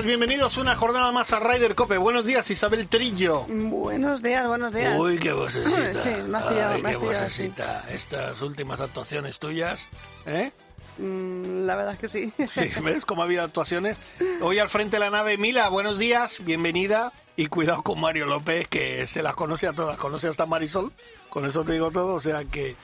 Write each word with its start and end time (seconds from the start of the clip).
Días, 0.00 0.06
bienvenidos 0.06 0.56
una 0.56 0.76
jornada 0.76 1.12
más 1.12 1.32
a 1.32 1.40
Ryder 1.40 1.74
Cope. 1.74 1.98
Buenos 1.98 2.24
días, 2.24 2.50
Isabel 2.50 2.86
Trillo. 2.88 3.44
Buenos 3.48 4.22
días, 4.22 4.46
buenos 4.46 4.72
días. 4.72 4.98
Uy, 4.98 5.18
qué 5.18 5.32
vocecita. 5.32 5.92
Sí, 6.02 6.10
me 6.26 6.38
has 6.38 6.44
pillado, 6.44 6.74
Ay, 6.74 6.82
me 6.82 6.88
has 6.88 6.94
qué 6.94 7.00
pillado, 7.00 7.24
vocecita. 7.24 7.86
Estas 7.90 8.40
últimas 8.40 8.80
actuaciones 8.80 9.38
tuyas, 9.38 9.88
¿eh? 10.26 10.52
Mm, 10.98 11.66
la 11.66 11.76
verdad 11.76 11.94
es 11.94 12.00
que 12.00 12.08
sí. 12.08 12.32
Sí, 12.48 12.70
¿ves 12.82 13.04
cómo 13.04 13.22
ha 13.22 13.24
habido 13.26 13.42
actuaciones? 13.42 13.98
Hoy 14.40 14.58
al 14.58 14.70
frente 14.70 14.96
de 14.96 15.00
la 15.00 15.10
nave 15.10 15.36
Mila, 15.36 15.68
buenos 15.68 15.98
días, 15.98 16.42
bienvenida. 16.44 17.12
Y 17.36 17.46
cuidado 17.46 17.82
con 17.82 18.00
Mario 18.00 18.26
López, 18.26 18.68
que 18.68 19.06
se 19.06 19.22
las 19.22 19.34
conoce 19.34 19.66
a 19.66 19.72
todas, 19.72 19.98
conoce 19.98 20.28
hasta 20.28 20.46
Marisol. 20.46 20.92
Con 21.28 21.46
eso 21.46 21.64
te 21.64 21.72
digo 21.72 21.90
todo, 21.90 22.14
o 22.14 22.20
sea 22.20 22.44
que... 22.44 22.76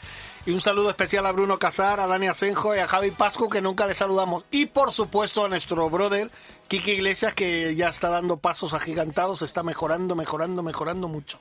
Y 0.47 0.53
un 0.53 0.61
saludo 0.61 0.91
especial 0.91 1.27
a 1.27 1.33
Bruno 1.33 1.59
Casar, 1.59 1.99
a 1.99 2.07
Dani 2.07 2.29
Asenjo 2.29 2.75
y 2.75 2.79
a 2.79 2.87
Javi 2.87 3.11
Pascu, 3.11 3.49
que 3.49 3.61
nunca 3.61 3.85
le 3.87 3.95
saludamos. 3.95 4.45
Y 4.53 4.67
por 4.67 4.93
supuesto 4.93 5.45
a 5.45 5.49
nuestro 5.49 5.91
brother, 5.91 6.31
Kike 6.69 6.95
Iglesias, 6.95 7.35
que 7.35 7.75
ya 7.75 7.89
está 7.89 8.11
dando 8.11 8.37
pasos 8.37 8.73
agigantados, 8.73 9.43
está 9.43 9.65
mejorando, 9.65 10.15
mejorando, 10.15 10.63
mejorando 10.63 11.09
mucho. 11.09 11.39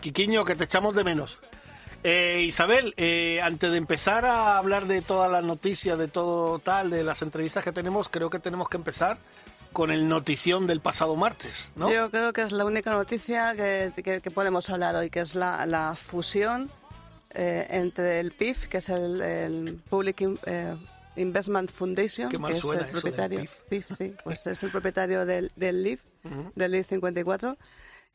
Quiquiño, 0.00 0.44
que 0.44 0.56
te 0.56 0.64
echamos 0.64 0.94
de 0.96 1.04
menos. 1.04 1.38
Eh, 2.02 2.42
Isabel, 2.46 2.94
eh, 2.96 3.40
antes 3.42 3.70
de 3.70 3.76
empezar 3.76 4.24
a 4.24 4.58
hablar 4.58 4.86
de 4.86 5.02
todas 5.02 5.30
las 5.30 5.44
noticias, 5.44 5.96
de 5.96 6.08
todo 6.08 6.58
tal, 6.58 6.90
de 6.90 7.04
las 7.04 7.22
entrevistas 7.22 7.62
que 7.62 7.72
tenemos, 7.72 8.08
creo 8.08 8.28
que 8.30 8.38
tenemos 8.40 8.68
que 8.68 8.76
empezar 8.76 9.18
con 9.72 9.90
el 9.92 10.08
notición 10.08 10.66
del 10.66 10.80
pasado 10.80 11.14
martes, 11.14 11.72
¿no? 11.76 11.90
Yo 11.92 12.10
creo 12.10 12.32
que 12.32 12.42
es 12.42 12.52
la 12.52 12.64
única 12.64 12.90
noticia 12.90 13.54
que, 13.54 13.92
que- 14.02 14.20
que 14.20 14.30
podemos 14.30 14.68
hablar 14.70 14.96
hoy, 14.96 15.10
que 15.10 15.20
es 15.20 15.34
la, 15.34 15.64
la 15.66 15.94
fusión 15.94 16.70
eh, 17.34 17.66
entre 17.70 18.20
el 18.20 18.32
PIF, 18.32 18.66
que 18.68 18.78
es 18.78 18.88
el, 18.88 19.20
el 19.22 19.80
Public 19.88 20.20
In- 20.22 20.38
eh, 20.46 20.74
Investment 21.16 21.70
Foundation, 21.70 22.28
Qué 22.30 22.38
mal 22.38 22.52
que 22.52 22.58
es 22.58 22.64
el 22.64 22.70
eso 22.70 22.78
del 22.84 22.90
propietario, 22.92 23.44
PIF. 23.68 23.86
sí, 23.96 24.14
pues 24.22 24.46
es 24.46 24.62
el 24.62 24.70
propietario 24.70 25.26
del, 25.26 25.50
del 25.56 25.82
LIF, 25.82 26.00
del 26.54 26.72
LIF 26.72 26.88
54, 26.88 27.56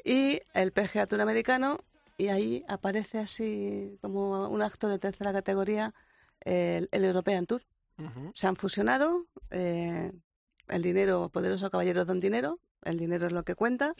y 0.05 0.41
el 0.53 0.71
PGA 0.71 1.05
Tour 1.07 1.21
americano, 1.21 1.79
y 2.17 2.27
ahí 2.29 2.63
aparece 2.67 3.19
así 3.19 3.97
como 4.01 4.47
un 4.47 4.61
acto 4.61 4.87
de 4.87 4.99
tercera 4.99 5.33
categoría 5.33 5.93
el, 6.41 6.87
el 6.91 7.03
European 7.05 7.45
Tour. 7.45 7.61
Se 8.33 8.47
han 8.47 8.55
fusionado, 8.55 9.25
eh, 9.51 10.11
el 10.69 10.81
dinero, 10.81 11.29
poderoso 11.29 11.69
caballero 11.69 12.05
don 12.05 12.19
dinero, 12.19 12.59
el 12.83 12.97
dinero 12.97 13.27
es 13.27 13.33
lo 13.33 13.43
que 13.43 13.55
cuenta. 13.55 13.93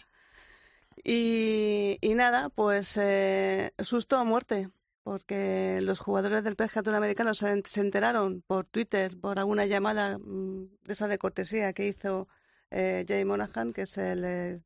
Y, 1.04 1.98
y 2.02 2.14
nada, 2.14 2.50
pues 2.50 2.98
eh, 3.02 3.74
susto 3.80 4.18
a 4.18 4.24
muerte, 4.24 4.70
porque 5.04 5.80
los 5.82 6.00
jugadores 6.00 6.44
del 6.44 6.56
Tour 6.82 6.96
americano 6.96 7.34
se, 7.34 7.62
enteraron 7.82 8.42
por 8.48 8.66
Twitter, 8.66 9.18
por 9.20 9.38
alguna 9.40 9.66
llamada 9.66 10.18
mm, 10.18 10.68
de 10.86 10.94
esa 10.94 11.08
de 11.08 11.18
cortesía 11.18 11.74
que 11.74 11.88
hizo 11.88 12.28
eh, 12.72 13.06
Jay 13.08 13.26
Monahan, 13.26 13.74
que 13.74 13.84
es 13.84 13.98
el 13.98 14.24
eh, 14.26 14.62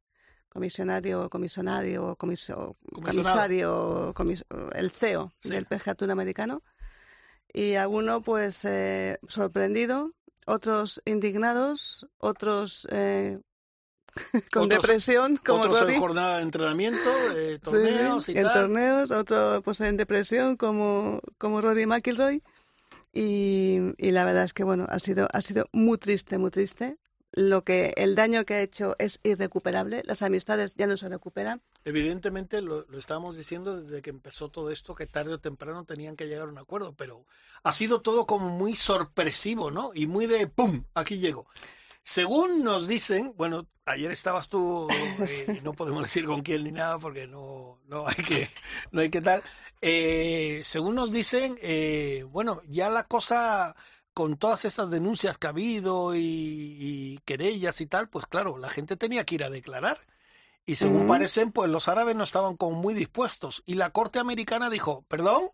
comisionario, 0.49 1.29
comisionario, 1.29 2.15
comiso- 2.15 2.77
comisario, 3.03 4.13
comis- 4.13 4.45
el 4.75 4.91
CEO 4.91 5.33
Sí. 5.41 5.49
del 5.49 5.65
Tour 5.95 6.11
americano. 6.11 6.61
Y 7.51 7.75
alguno, 7.75 8.21
pues, 8.21 8.63
eh, 8.65 9.17
sorprendido, 9.27 10.11
otros 10.45 11.01
indignados, 11.05 12.07
otros 12.19 12.87
eh, 12.91 13.39
con 14.51 14.63
Otros- 14.63 14.81
depresión, 14.81 15.37
como 15.37 15.61
Otros 15.61 15.79
Rory. 15.81 15.93
en 15.95 15.99
jornada 15.99 16.37
de 16.37 16.43
entrenamiento, 16.43 17.09
Sí, 17.33 17.59
torneos 17.59 18.29
y 18.29 18.37
en 18.37 18.43
tal. 18.43 18.53
torneos, 18.53 19.11
otro 19.11 19.61
pues 19.63 19.81
en 19.81 19.97
depresión 19.97 20.57
como, 20.57 21.21
como 21.37 21.61
Rory 21.61 21.85
McIlroy. 21.85 22.41
Y, 23.13 23.79
y 23.97 24.11
la 24.11 24.25
verdad 24.25 24.43
es 24.43 24.53
que 24.53 24.63
bueno, 24.63 24.85
ha 24.89 24.99
sido, 24.99 25.27
ha 25.33 25.41
sido 25.41 25.67
muy 25.71 25.97
triste, 25.97 26.37
muy 26.37 26.51
triste. 26.51 26.97
Lo 27.33 27.63
que 27.63 27.93
el 27.97 28.15
daño 28.15 28.45
que 28.45 28.53
ha 28.55 28.61
hecho 28.61 28.95
es 28.99 29.19
irrecuperable, 29.21 30.01
las 30.05 30.21
amistades 30.21 30.75
ya 30.75 30.87
no 30.87 30.95
se 30.97 31.09
recuperan. 31.09 31.61
Evidentemente 31.83 32.61
lo, 32.61 32.85
lo 32.89 32.97
estábamos 32.97 33.35
diciendo 33.35 33.79
desde 33.81 34.01
que 34.01 34.11
empezó 34.11 34.49
todo 34.49 34.71
esto, 34.71 34.95
que 34.95 35.07
tarde 35.07 35.33
o 35.33 35.39
temprano 35.39 35.83
tenían 35.83 36.15
que 36.15 36.27
llegar 36.27 36.47
a 36.47 36.51
un 36.51 36.57
acuerdo, 36.57 36.93
pero 36.95 37.25
ha 37.63 37.73
sido 37.73 38.01
todo 38.01 38.25
como 38.25 38.49
muy 38.49 38.75
sorpresivo, 38.75 39.71
¿no? 39.71 39.91
Y 39.93 40.07
muy 40.07 40.25
de 40.25 40.47
¡pum! 40.47 40.83
Aquí 40.93 41.17
llego. 41.19 41.47
Según 42.09 42.63
nos 42.63 42.87
dicen, 42.87 43.33
bueno, 43.35 43.67
ayer 43.85 44.09
estabas 44.11 44.47
tú, 44.47 44.87
eh, 45.19 45.59
no 45.61 45.73
podemos 45.73 46.03
decir 46.03 46.25
con 46.25 46.41
quién 46.41 46.63
ni 46.63 46.71
nada 46.71 46.97
porque 46.99 47.27
no, 47.27 47.81
no 47.85 48.07
hay 48.07 48.15
que, 48.15 48.49
no 48.91 49.01
hay 49.01 49.09
que 49.09 49.19
tal. 49.19 49.43
Eh, 49.81 50.61
según 50.63 50.95
nos 50.95 51.11
dicen, 51.11 51.59
eh, 51.61 52.23
bueno, 52.29 52.61
ya 52.69 52.89
la 52.89 53.03
cosa 53.03 53.75
con 54.13 54.37
todas 54.37 54.63
estas 54.63 54.89
denuncias 54.89 55.37
que 55.37 55.47
ha 55.47 55.49
habido 55.49 56.15
y, 56.15 56.21
y 56.21 57.17
querellas 57.25 57.81
y 57.81 57.87
tal, 57.87 58.07
pues 58.07 58.25
claro, 58.25 58.57
la 58.57 58.69
gente 58.69 58.95
tenía 58.95 59.25
que 59.25 59.35
ir 59.35 59.43
a 59.43 59.49
declarar. 59.49 59.99
Y 60.65 60.77
según 60.77 61.07
parecen, 61.07 61.51
pues 61.51 61.69
los 61.69 61.89
árabes 61.89 62.15
no 62.15 62.23
estaban 62.23 62.55
como 62.55 62.81
muy 62.81 62.93
dispuestos. 62.93 63.63
Y 63.65 63.73
la 63.75 63.89
corte 63.89 64.19
americana 64.19 64.69
dijo, 64.69 65.03
perdón, 65.09 65.49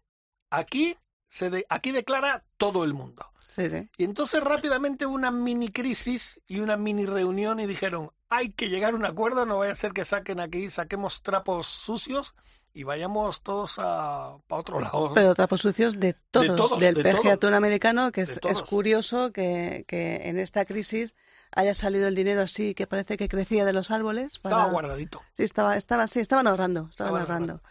aquí 0.51 0.97
se 1.29 1.49
de- 1.49 1.65
aquí 1.67 1.91
declara 1.91 2.45
todo 2.57 2.83
el 2.83 2.93
mundo. 2.93 3.25
Sí, 3.55 3.69
sí. 3.69 3.89
Y 3.97 4.03
entonces 4.03 4.43
rápidamente 4.43 5.05
hubo 5.05 5.13
una 5.15 5.31
mini 5.31 5.69
crisis 5.69 6.41
y 6.47 6.59
una 6.59 6.77
mini 6.77 7.05
reunión 7.05 7.59
y 7.59 7.65
dijeron, 7.65 8.11
hay 8.29 8.51
que 8.51 8.69
llegar 8.69 8.93
a 8.93 8.95
un 8.95 9.05
acuerdo, 9.05 9.45
no 9.45 9.59
vaya 9.59 9.73
a 9.73 9.75
ser 9.75 9.91
que 9.93 10.05
saquen 10.05 10.39
aquí, 10.39 10.69
saquemos 10.71 11.21
trapos 11.21 11.67
sucios 11.67 12.33
y 12.73 12.83
vayamos 12.83 13.41
todos 13.41 13.75
a 13.77 14.37
para 14.47 14.59
otro 14.59 14.79
lado. 14.79 15.11
Pero 15.13 15.35
trapos 15.35 15.61
sucios 15.61 15.99
de 15.99 16.15
todos, 16.31 16.55
todos, 16.55 16.79
del 16.79 16.95
de 16.95 17.13
PGA. 17.13 17.37
Tour 17.37 17.53
americano, 17.53 18.11
que 18.11 18.21
es, 18.21 18.39
curioso 18.67 19.31
que, 19.31 19.85
que 19.87 20.27
en 20.27 20.39
esta 20.39 20.65
crisis 20.65 21.15
haya 21.51 21.75
salido 21.75 22.07
el 22.07 22.15
dinero 22.15 22.41
así 22.41 22.73
que 22.73 22.87
parece 22.87 23.17
que 23.17 23.29
crecía 23.29 23.65
de 23.65 23.73
los 23.73 23.91
árboles. 23.91 24.33
Estaba 24.35 24.65
guardadito. 24.65 25.21
Sí, 25.33 25.43
estaba, 25.43 25.77
estaba, 25.77 26.07
sí, 26.07 26.19
estaban 26.19 26.47
ahorrando, 26.47 26.87
estaban 26.89 27.13
Estaban 27.13 27.21
ahorrando. 27.21 27.63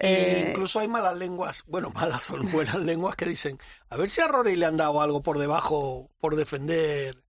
Eh, 0.00 0.44
Eh, 0.44 0.50
incluso 0.50 0.78
hay 0.80 0.88
malas 0.88 1.16
lenguas, 1.16 1.64
bueno, 1.66 1.90
malas 1.94 2.24
son 2.24 2.50
buenas 2.52 2.76
lenguas 2.76 3.16
que 3.16 3.26
dicen, 3.26 3.58
a 3.88 3.96
ver 3.96 4.10
si 4.10 4.20
a 4.20 4.28
Rory 4.28 4.56
le 4.56 4.66
han 4.66 4.76
dado 4.76 5.00
algo 5.00 5.22
por 5.22 5.38
debajo 5.38 6.10
por 6.18 6.36
defender 6.36 7.24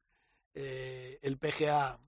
eh, 0.54 1.20
el 1.22 1.38
PGA. 1.38 2.00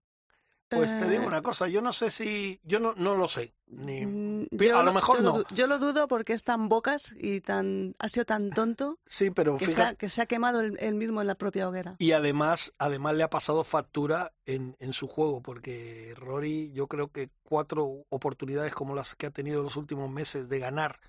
Pues 0.70 0.98
te 0.98 1.10
digo 1.10 1.24
Eh, 1.24 1.28
una 1.28 1.42
cosa, 1.42 1.68
yo 1.68 1.82
no 1.82 1.92
sé 1.92 2.12
si, 2.12 2.60
yo 2.64 2.80
no, 2.80 2.94
no 2.96 3.16
lo 3.16 3.28
sé, 3.28 3.54
ni, 3.68 4.06
yo 4.52 4.78
a 4.78 4.84
lo 4.84 4.94
mejor 4.94 5.18
yo 5.18 5.24
no. 5.24 5.44
Yo 5.54 5.68
lo 5.68 5.80
dudo 5.80 6.08
porque 6.08 6.34
es 6.34 6.44
tan 6.44 6.70
bocas 6.70 7.14
y 7.18 7.42
tan 7.42 7.96
ha 8.00 8.10
sido 8.10 8.26
tan 8.26 8.50
tonto 8.50 9.00
sí, 9.08 9.32
pero 9.32 9.58
que, 9.58 9.66
se 9.66 9.82
ha, 9.82 9.96
que 9.96 10.10
se 10.10 10.22
ha 10.22 10.26
quemado 10.26 10.60
él, 10.60 10.78
él 10.80 10.96
mismo 10.96 11.22
en 11.22 11.28
la 11.28 11.36
propia 11.36 11.68
hoguera. 11.68 11.96
y 12.00 12.12
además, 12.12 12.74
además 12.78 13.16
le 13.16 13.24
ha 13.24 13.30
pasado 13.30 13.64
factura 13.64 14.34
en, 14.46 14.76
en 14.80 14.94
su 14.94 15.08
juego, 15.08 15.42
porque 15.42 16.14
Rory, 16.18 16.72
yo 16.74 16.88
creo 16.88 17.08
que 17.10 17.30
cuatro 17.44 18.06
oportunidades 18.10 18.74
como 18.74 18.96
las 18.96 19.16
que 19.16 19.26
ha 19.26 19.32
tenido 19.32 19.60
en 19.60 19.66
los 19.66 19.78
últimos 19.78 20.10
meses 20.10 20.50
de 20.50 20.60
ganar, 20.60 21.00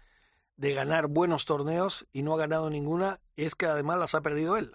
de 0.56 0.74
ganar 0.74 1.09
buenos 1.09 1.44
torneos 1.44 2.06
y 2.12 2.22
no 2.22 2.34
ha 2.34 2.38
ganado 2.38 2.70
ninguna, 2.70 3.21
es 3.36 3.54
que 3.54 3.66
además 3.66 3.98
las 3.98 4.15
ha 4.15 4.21
perdido 4.21 4.56
él. 4.56 4.72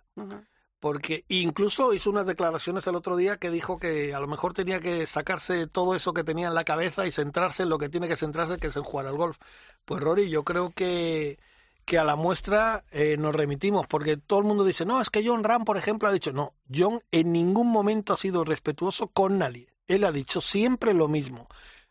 Porque 0.80 1.26
incluso 1.28 1.94
hizo 1.94 2.12
unas 2.12 2.28
declaraciones 2.28 2.86
el 2.86 2.96
otro 2.96 3.16
día 3.18 3.38
que 3.38 3.50
dijo 3.50 3.80
que 3.80 4.14
a 4.14 4.20
lo 4.20 4.28
mejor 4.28 4.54
tenía 4.54 4.80
que 4.80 5.08
sacarse 5.08 5.66
todo 5.66 5.96
eso 5.96 6.14
que 6.14 6.24
tenía 6.24 6.50
en 6.50 6.54
la 6.54 6.66
cabeza 6.66 7.08
y 7.08 7.12
centrarse 7.12 7.64
en 7.64 7.70
lo 7.70 7.80
que 7.80 7.90
tiene 7.90 8.08
que 8.08 8.16
centrarse, 8.16 8.58
que 8.58 8.68
es 8.68 8.76
en 8.76 8.84
jugar 8.84 9.08
al 9.08 9.18
golf. 9.18 9.38
Pues 9.86 10.02
Rory, 10.02 10.30
yo 10.30 10.44
creo 10.44 10.72
que, 10.72 11.40
que 11.86 11.98
a 11.98 12.04
la 12.04 12.16
muestra 12.16 12.84
eh, 12.92 13.18
nos 13.18 13.36
remitimos, 13.36 13.88
porque 13.88 14.18
todo 14.18 14.40
el 14.40 14.46
mundo 14.46 14.64
dice, 14.66 14.86
no, 14.86 15.02
es 15.02 15.10
que 15.10 15.26
John 15.26 15.44
Ram, 15.44 15.64
por 15.66 15.78
ejemplo, 15.78 16.10
ha 16.10 16.12
dicho, 16.12 16.32
no, 16.32 16.54
John 16.72 17.02
en 17.12 17.32
ningún 17.32 17.72
momento 17.72 18.14
ha 18.14 18.18
sido 18.18 18.44
respetuoso 18.44 19.08
con 19.08 19.38
nadie. 19.40 19.74
Él 19.88 20.04
ha 20.04 20.12
dicho 20.12 20.42
siempre 20.42 20.94
lo 20.94 21.08
mismo. 21.08 21.48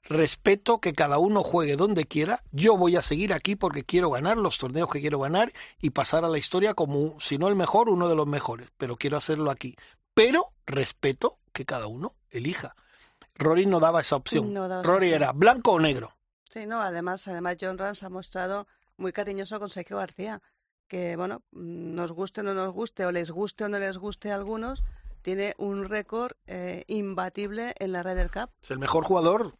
Respeto 0.08 0.80
que 0.80 0.92
cada 0.92 1.18
uno 1.18 1.42
juegue 1.42 1.76
donde 1.76 2.04
quiera. 2.06 2.42
Yo 2.52 2.76
voy 2.76 2.96
a 2.96 3.02
seguir 3.02 3.32
aquí 3.32 3.56
porque 3.56 3.84
quiero 3.84 4.10
ganar 4.10 4.36
los 4.36 4.58
torneos 4.58 4.88
que 4.90 5.00
quiero 5.00 5.18
ganar 5.18 5.52
y 5.80 5.90
pasar 5.90 6.24
a 6.24 6.28
la 6.28 6.38
historia 6.38 6.74
como, 6.74 7.18
si 7.20 7.38
no 7.38 7.48
el 7.48 7.56
mejor, 7.56 7.88
uno 7.88 8.08
de 8.08 8.14
los 8.14 8.26
mejores. 8.26 8.70
Pero 8.76 8.96
quiero 8.96 9.16
hacerlo 9.16 9.50
aquí. 9.50 9.74
Pero 10.14 10.46
respeto 10.64 11.38
que 11.52 11.64
cada 11.64 11.88
uno 11.88 12.14
elija. 12.30 12.74
Rory 13.36 13.66
no 13.66 13.80
daba 13.80 14.00
esa 14.00 14.16
opción. 14.16 14.52
No 14.54 14.68
daba 14.68 14.82
esa 14.82 14.90
Rory 14.90 15.06
opción. 15.08 15.22
era 15.22 15.32
blanco 15.32 15.72
o 15.72 15.80
negro. 15.80 16.12
Sí, 16.48 16.66
no, 16.66 16.80
además, 16.80 17.26
además 17.28 17.56
John 17.60 17.76
Rans 17.76 18.02
ha 18.02 18.08
mostrado 18.08 18.66
muy 18.96 19.12
cariñoso 19.12 19.58
con 19.58 19.68
Sergio 19.68 19.98
García, 19.98 20.40
que 20.88 21.16
bueno, 21.16 21.42
nos 21.52 22.12
guste 22.12 22.40
o 22.40 22.44
no 22.44 22.54
nos 22.54 22.72
guste, 22.72 23.04
o 23.04 23.12
les 23.12 23.30
guste 23.30 23.64
o 23.64 23.68
no 23.68 23.78
les 23.78 23.98
guste 23.98 24.30
a 24.30 24.36
algunos, 24.36 24.82
tiene 25.20 25.54
un 25.58 25.84
récord 25.86 26.32
eh, 26.46 26.84
imbatible 26.86 27.74
en 27.78 27.92
la 27.92 28.02
Ryder 28.02 28.30
Cup. 28.30 28.50
Es 28.62 28.70
el 28.70 28.78
mejor 28.78 29.04
jugador 29.04 29.52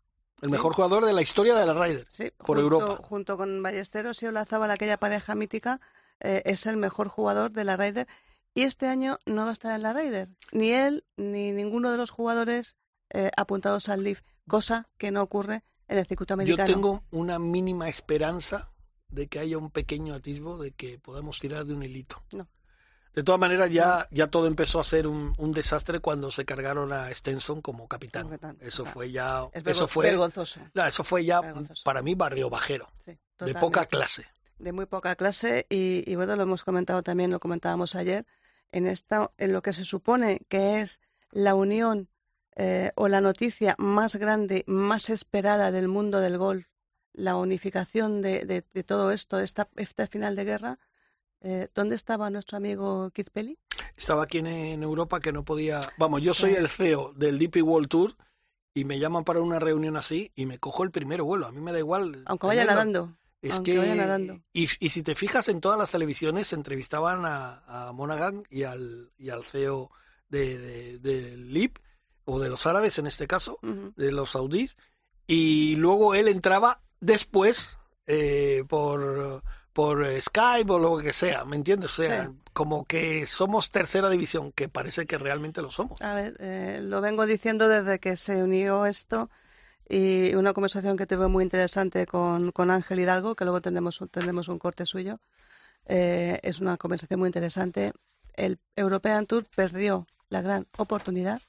El 0.43 0.51
mejor 0.51 0.75
jugador 0.75 1.05
de 1.07 1.13
la 1.13 1.23
historia 1.23 1.55
de 1.55 1.67
la 1.67 1.75
Ryder. 1.75 2.07
Sí, 2.11 2.31
por 2.37 2.59
junto, 2.59 2.61
Europa. 2.61 3.03
Junto 3.03 3.37
con 3.37 3.63
Ballesteros 3.63 4.23
y 4.23 4.27
Olazábal, 4.27 4.71
aquella 4.71 4.99
pareja 4.99 5.35
mítica, 5.35 5.81
eh, 6.21 6.43
es 6.45 6.67
el 6.67 6.77
mejor 6.77 7.09
jugador 7.09 7.53
de 7.53 7.65
la 7.65 7.77
Ryder. 7.77 8.07
Y 8.55 8.63
este 8.63 8.87
año 8.87 9.19
no 9.27 9.45
va 9.45 9.51
a 9.51 9.53
estar 9.53 9.75
en 9.75 9.83
la 9.83 9.93
Ryder. 9.93 10.29
Ni 10.53 10.71
él, 10.71 11.05
ni 11.17 11.53
ninguno 11.53 11.91
de 11.91 11.97
los 11.97 12.11
jugadores 12.11 12.77
eh, 13.11 13.31
apuntados 13.37 13.89
al 13.89 14.03
Leaf. 14.03 14.21
Cosa 14.49 14.89
que 14.99 15.11
no 15.11 15.23
ocurre 15.23 15.65
en 15.89 15.99
el 15.99 16.07
circuito 16.07 16.33
Yo 16.33 16.35
americano. 16.35 16.73
tengo 16.73 17.05
una 17.11 17.39
mínima 17.39 17.89
esperanza 17.89 18.73
de 19.09 19.29
que 19.29 19.39
haya 19.39 19.59
un 19.59 19.71
pequeño 19.71 20.15
atisbo 20.15 20.59
de 20.59 20.73
que 20.73 20.99
podamos 20.99 21.39
tirar 21.39 21.65
de 21.65 21.75
un 21.75 21.83
hilito. 21.83 22.23
No. 22.35 22.49
De 23.17 23.23
todas 23.25 23.41
maneras, 23.41 23.71
ya, 23.71 24.07
ya 24.13 24.27
todo 24.29 24.47
empezó 24.47 24.79
a 24.79 24.85
ser 24.85 25.07
un, 25.09 25.33
un 25.39 25.53
desastre 25.53 26.01
cuando 26.01 26.31
se 26.31 26.45
cargaron 26.45 26.93
a 26.93 27.11
Stenson 27.13 27.63
como 27.63 27.89
capitán. 27.89 28.29
Eso 28.61 28.83
o 28.83 28.87
sea, 28.87 28.93
fue 28.93 29.11
ya, 29.11 29.49
Es 29.53 29.67
eso 29.67 29.89
fue, 29.89 30.07
vergonzoso. 30.07 30.61
no, 30.75 30.87
eso 30.87 31.03
fue 31.03 31.25
ya 31.25 31.41
vergonzoso. 31.41 31.83
para 31.83 32.03
mí 32.03 32.15
barrio 32.15 32.51
bajero, 32.51 32.89
sí, 32.99 33.19
de 33.41 33.55
poca 33.55 33.87
clase. 33.87 34.27
de 34.59 34.71
muy 34.73 34.85
poca 34.87 35.17
clase 35.17 35.67
y, 35.71 36.05
y 36.07 36.15
bueno, 36.15 36.37
lo 36.37 36.43
hemos 36.43 36.63
comentado 36.63 37.03
también, 37.03 37.31
lo 37.31 37.41
comentábamos 37.41 37.95
ayer, 37.95 38.27
en, 38.71 38.87
esta, 38.87 39.31
en 39.39 39.53
lo 39.55 39.63
que 39.63 39.73
se 39.73 39.85
supone 39.87 40.43
que 40.49 40.81
es 40.83 41.01
la 41.31 41.55
unión 41.55 42.09
eh, 42.55 42.93
o 42.97 43.09
la 43.09 43.21
noticia 43.23 43.75
más 43.79 44.17
grande, 44.17 44.63
más 44.67 45.09
esperada 45.09 45.71
del 45.71 45.89
mundo 45.89 46.21
del 46.21 46.37
golf, 46.37 46.67
la 47.15 47.37
unificación 47.37 48.21
de, 48.21 48.45
de- 48.45 48.65
de 48.75 48.85
todo 48.85 49.11
esto, 49.11 49.41
esta, 49.41 49.67
este 49.77 50.07
final 50.07 50.37
de 50.37 50.45
guerra, 50.45 50.79
eh, 51.41 51.69
¿dónde 51.75 51.95
estaba 51.95 52.31
nuestro 52.31 52.57
amigo 52.57 53.11
Keith 53.11 53.31
Pelly? 53.31 53.59
Estaba 53.97 54.25
aquí 54.25 54.39
en, 54.39 54.47
en 54.47 54.83
Europa 54.83 55.21
que 55.21 55.33
no 55.33 55.45
podía, 55.45 55.81
vamos, 55.99 56.23
yo 56.23 56.35
soy 56.35 56.55
el 56.55 56.69
CEO 56.69 57.13
del 57.15 57.39
DP 57.39 57.63
World 57.63 57.89
Tour 57.89 58.17
y 58.75 58.85
me 58.85 58.99
llaman 58.99 59.25
para 59.25 59.41
una 59.41 59.59
reunión 59.59 59.97
así 59.97 60.33
y 60.35 60.47
me 60.47 60.59
cojo 60.59 60.85
el 60.85 60.91
primero 60.91 61.25
vuelo, 61.25 61.47
a 61.47 61.53
mí 61.53 61.61
me 61.61 61.73
da 61.73 61.79
igual. 61.79 62.23
Aunque 62.27 62.47
vaya 62.47 62.65
nadando. 62.65 63.17
Es 63.43 63.55
aunque 63.55 63.73
que, 63.73 63.79
vaya 63.79 63.95
nadando. 63.95 64.41
Y, 64.53 64.69
y 64.81 64.91
si 64.91 65.03
te 65.03 65.15
fijas 65.15 65.49
en 65.49 65.61
todas 65.61 65.79
las 65.79 65.91
televisiones, 65.91 66.49
se 66.49 66.57
entrevistaban 66.57 67.25
a, 67.25 67.63
a 67.67 67.93
Monaghan 67.93 68.43
y 68.51 68.65
al, 68.65 69.13
y 69.17 69.31
al 69.31 69.45
CEO 69.45 69.91
de, 70.29 70.59
de, 70.59 70.99
del 70.99 71.53
LIP, 71.53 71.79
o 72.25 72.41
de 72.41 72.51
los 72.51 72.67
árabes 72.67 72.99
en 72.99 73.07
este 73.07 73.27
caso, 73.27 73.59
de 73.63 74.13
los 74.13 74.33
saudíes, 74.33 74.77
y 75.27 75.77
luego 75.77 76.15
él 76.15 76.29
entraba 76.29 76.83
después 77.01 77.77
eh, 78.07 78.65
por, 78.69 79.43
por 79.77 80.07
eh, 80.07 80.23
Skype 80.23 80.73
o 80.73 80.79
lo 80.79 80.97
que 80.97 81.13
sea, 81.13 81.45
¿me 81.45 81.55
entiendes? 81.55 81.99
O 81.99 82.03
sea, 82.03 82.29
Sí. 82.29 82.33
como 82.55 82.87
que 82.87 83.27
somos 83.27 83.71
tercera 83.71 84.09
división, 84.09 84.51
que 84.53 84.71
parece 84.71 85.05
que 85.07 85.19
realmente 85.19 85.61
lo 85.61 85.71
somos. 85.71 86.01
A 86.01 86.15
ver, 86.15 86.35
eh, 86.41 86.81
lo 86.83 87.03
vengo 87.03 87.27
diciendo 87.27 87.69
desde 87.69 87.99
que 87.99 88.17
se 88.17 88.43
unió 88.43 88.87
esto 88.87 89.29
y 89.87 90.35
una 90.35 90.55
conversación 90.55 90.97
que 90.97 91.07
tuve 91.07 91.29
muy 91.29 91.45
interesante 91.45 92.07
con, 92.07 92.53
con 92.53 92.71
Ángel 92.71 93.01
Hidalgo, 93.01 93.35
que 93.35 93.45
luego 93.45 93.61
tendremos, 93.61 94.03
tendremos 94.11 94.49
un 94.49 94.59
corte 94.59 94.87
suyo. 94.87 95.21
Eh, 95.85 96.41
es 96.43 96.61
una 96.61 96.79
conversación 96.79 97.21
muy 97.21 97.27
interesante. 97.29 97.93
El 98.33 98.59
European 98.77 99.27
Tour 99.27 99.45
perdió 99.55 100.07
la 100.31 100.41
gran 100.41 100.67
oportunidad 100.79 101.43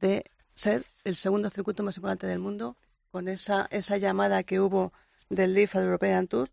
de 0.00 0.24
ser 0.52 0.84
el 1.04 1.14
segundo 1.14 1.50
circuito 1.50 1.84
más 1.84 1.96
importante 1.98 2.26
del 2.26 2.40
mundo 2.40 2.76
con 3.12 3.28
esa, 3.28 3.68
esa 3.70 3.96
llamada 3.96 4.42
que 4.42 4.58
hubo 4.58 4.92
del 5.30 5.54
Leaf 5.54 5.76
al 5.76 5.84
European 5.84 6.26
Tour 6.26 6.50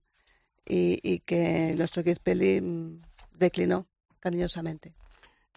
y, 0.69 0.99
y 1.03 1.19
que 1.19 1.73
nuestro 1.75 2.03
Pelly 2.23 2.61
mm, 2.61 3.01
declinó 3.33 3.87
cariñosamente. 4.19 4.93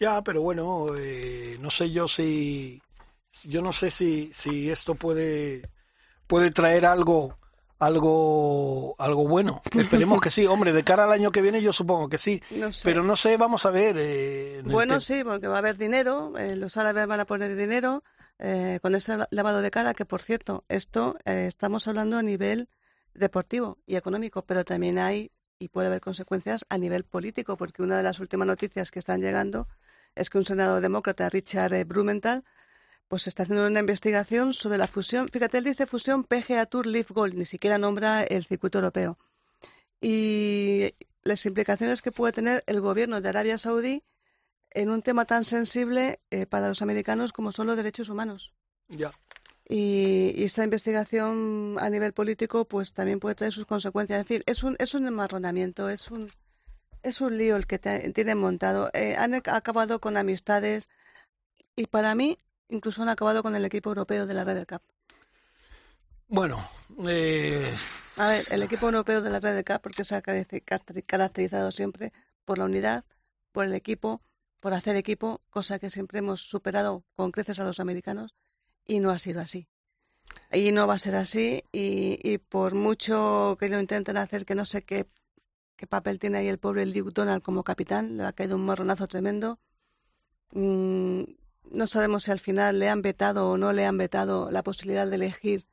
Ya, 0.00 0.22
pero 0.22 0.42
bueno, 0.42 0.86
eh, 0.96 1.56
no 1.60 1.70
sé 1.70 1.90
yo 1.92 2.08
si, 2.08 2.80
yo 3.44 3.62
no 3.62 3.72
sé 3.72 3.90
si, 3.90 4.32
si 4.32 4.70
esto 4.70 4.94
puede, 4.96 5.62
puede 6.26 6.50
traer 6.50 6.86
algo, 6.86 7.36
algo, 7.78 8.96
algo 8.98 9.28
bueno. 9.28 9.62
Esperemos 9.78 10.20
que 10.20 10.30
sí, 10.30 10.46
hombre, 10.46 10.72
de 10.72 10.82
cara 10.82 11.04
al 11.04 11.12
año 11.12 11.30
que 11.30 11.42
viene 11.42 11.62
yo 11.62 11.72
supongo 11.72 12.08
que 12.08 12.18
sí, 12.18 12.42
No 12.56 12.72
sé. 12.72 12.88
pero 12.88 13.04
no 13.04 13.14
sé, 13.14 13.36
vamos 13.36 13.64
a 13.66 13.70
ver. 13.70 13.96
eh, 13.98 14.62
Bueno, 14.64 14.94
te- 14.98 15.04
sí, 15.04 15.22
porque 15.22 15.46
va 15.46 15.56
a 15.56 15.58
haber 15.58 15.76
dinero, 15.76 16.36
eh, 16.38 16.56
los 16.56 16.76
árabes 16.76 17.06
van 17.06 17.20
a 17.20 17.26
poner 17.26 17.54
dinero 17.54 18.02
eh, 18.38 18.80
con 18.82 18.94
ese 18.94 19.16
la- 19.16 19.28
lavado 19.30 19.60
de 19.60 19.70
cara, 19.70 19.94
que 19.94 20.04
por 20.06 20.22
cierto, 20.22 20.64
esto 20.68 21.16
eh, 21.26 21.44
estamos 21.46 21.86
hablando 21.86 22.16
a 22.18 22.22
nivel 22.22 22.68
deportivo 23.14 23.78
y 23.86 23.96
económico, 23.96 24.42
pero 24.42 24.64
también 24.64 24.98
hay 24.98 25.30
y 25.58 25.68
puede 25.68 25.86
haber 25.86 26.00
consecuencias 26.00 26.66
a 26.68 26.78
nivel 26.78 27.04
político, 27.04 27.56
porque 27.56 27.82
una 27.82 27.96
de 27.96 28.02
las 28.02 28.18
últimas 28.18 28.46
noticias 28.46 28.90
que 28.90 28.98
están 28.98 29.20
llegando 29.20 29.68
es 30.14 30.28
que 30.28 30.38
un 30.38 30.44
senador 30.44 30.82
demócrata, 30.82 31.30
Richard 31.30 31.72
eh, 31.74 31.84
Blumenthal, 31.84 32.44
pues 33.08 33.28
está 33.28 33.44
haciendo 33.44 33.66
una 33.66 33.80
investigación 33.80 34.54
sobre 34.54 34.78
la 34.78 34.88
fusión. 34.88 35.28
Fíjate, 35.28 35.58
él 35.58 35.64
dice 35.64 35.86
fusión 35.86 36.24
PGA 36.24 36.66
Tour 36.66 36.86
Leaf 36.86 37.10
Gold, 37.10 37.34
ni 37.34 37.44
siquiera 37.44 37.78
nombra 37.78 38.22
el 38.22 38.44
circuito 38.44 38.78
europeo. 38.78 39.18
Y 40.00 40.94
las 41.22 41.46
implicaciones 41.46 42.02
que 42.02 42.10
puede 42.10 42.32
tener 42.32 42.64
el 42.66 42.80
gobierno 42.80 43.20
de 43.20 43.28
Arabia 43.28 43.58
Saudí 43.58 44.02
en 44.70 44.90
un 44.90 45.02
tema 45.02 45.26
tan 45.26 45.44
sensible 45.44 46.20
eh, 46.30 46.46
para 46.46 46.68
los 46.68 46.82
americanos 46.82 47.32
como 47.32 47.52
son 47.52 47.66
los 47.66 47.76
derechos 47.76 48.08
humanos. 48.08 48.52
Ya. 48.88 49.12
Y, 49.74 50.34
y 50.36 50.44
esta 50.44 50.64
investigación 50.64 51.76
a 51.80 51.88
nivel 51.88 52.12
político 52.12 52.66
pues 52.66 52.92
también 52.92 53.20
puede 53.20 53.34
traer 53.34 53.54
sus 53.54 53.64
consecuencias. 53.64 54.20
Es 54.20 54.28
decir, 54.28 54.42
es 54.46 54.62
un, 54.62 54.76
es 54.78 54.92
un 54.94 55.06
enmarronamiento, 55.06 55.88
es 55.88 56.10
un, 56.10 56.30
es 57.02 57.22
un 57.22 57.38
lío 57.38 57.56
el 57.56 57.66
que 57.66 57.78
te- 57.78 58.12
tienen 58.12 58.36
montado. 58.36 58.90
Eh, 58.92 59.16
han 59.16 59.32
ac- 59.32 59.50
acabado 59.50 59.98
con 59.98 60.18
amistades 60.18 60.90
y 61.74 61.86
para 61.86 62.14
mí 62.14 62.36
incluso 62.68 63.02
han 63.02 63.08
acabado 63.08 63.42
con 63.42 63.56
el 63.56 63.64
equipo 63.64 63.88
europeo 63.88 64.26
de 64.26 64.34
la 64.34 64.44
Ryder 64.44 64.66
Cup. 64.66 64.82
Bueno, 66.28 66.62
eh, 67.06 67.72
A 68.16 68.28
ver, 68.28 68.44
el 68.50 68.62
equipo 68.62 68.86
europeo 68.86 69.22
de 69.22 69.30
la 69.30 69.38
Ryder 69.40 69.64
Cup, 69.64 69.80
porque 69.82 70.04
se 70.04 70.14
ha 70.14 70.20
caracter- 70.22 70.62
caracter- 70.64 71.04
caracterizado 71.04 71.70
siempre 71.70 72.12
por 72.44 72.58
la 72.58 72.64
unidad, 72.64 73.04
por 73.52 73.64
el 73.64 73.74
equipo, 73.74 74.20
por 74.60 74.74
hacer 74.74 74.96
equipo, 74.96 75.40
cosa 75.48 75.78
que 75.78 75.88
siempre 75.88 76.18
hemos 76.18 76.40
superado 76.42 77.04
con 77.16 77.32
creces 77.32 77.58
a 77.58 77.64
los 77.64 77.80
americanos, 77.80 78.34
y 78.86 79.00
no 79.00 79.10
ha 79.10 79.18
sido 79.18 79.40
así. 79.40 79.68
Y 80.50 80.72
no 80.72 80.86
va 80.86 80.94
a 80.94 80.98
ser 80.98 81.14
así, 81.16 81.64
y, 81.72 82.18
y 82.22 82.38
por 82.38 82.74
mucho 82.74 83.56
que 83.58 83.68
lo 83.68 83.80
intenten 83.80 84.16
hacer, 84.16 84.44
que 84.44 84.54
no 84.54 84.64
sé 84.64 84.82
qué, 84.82 85.06
qué 85.76 85.86
papel 85.86 86.18
tiene 86.18 86.38
ahí 86.38 86.48
el 86.48 86.58
pobre 86.58 86.86
Luke 86.86 87.12
Donald 87.14 87.42
como 87.42 87.64
capitán, 87.64 88.16
le 88.16 88.24
ha 88.24 88.32
caído 88.32 88.56
un 88.56 88.66
marronazo 88.66 89.08
tremendo. 89.08 89.58
Mm, 90.52 91.22
no 91.70 91.86
sabemos 91.86 92.24
si 92.24 92.30
al 92.30 92.40
final 92.40 92.78
le 92.78 92.88
han 92.88 93.02
vetado 93.02 93.50
o 93.50 93.56
no 93.58 93.72
le 93.72 93.86
han 93.86 93.96
vetado 93.98 94.50
la 94.50 94.62
posibilidad 94.62 95.06
de 95.06 95.16
elegir 95.16 95.66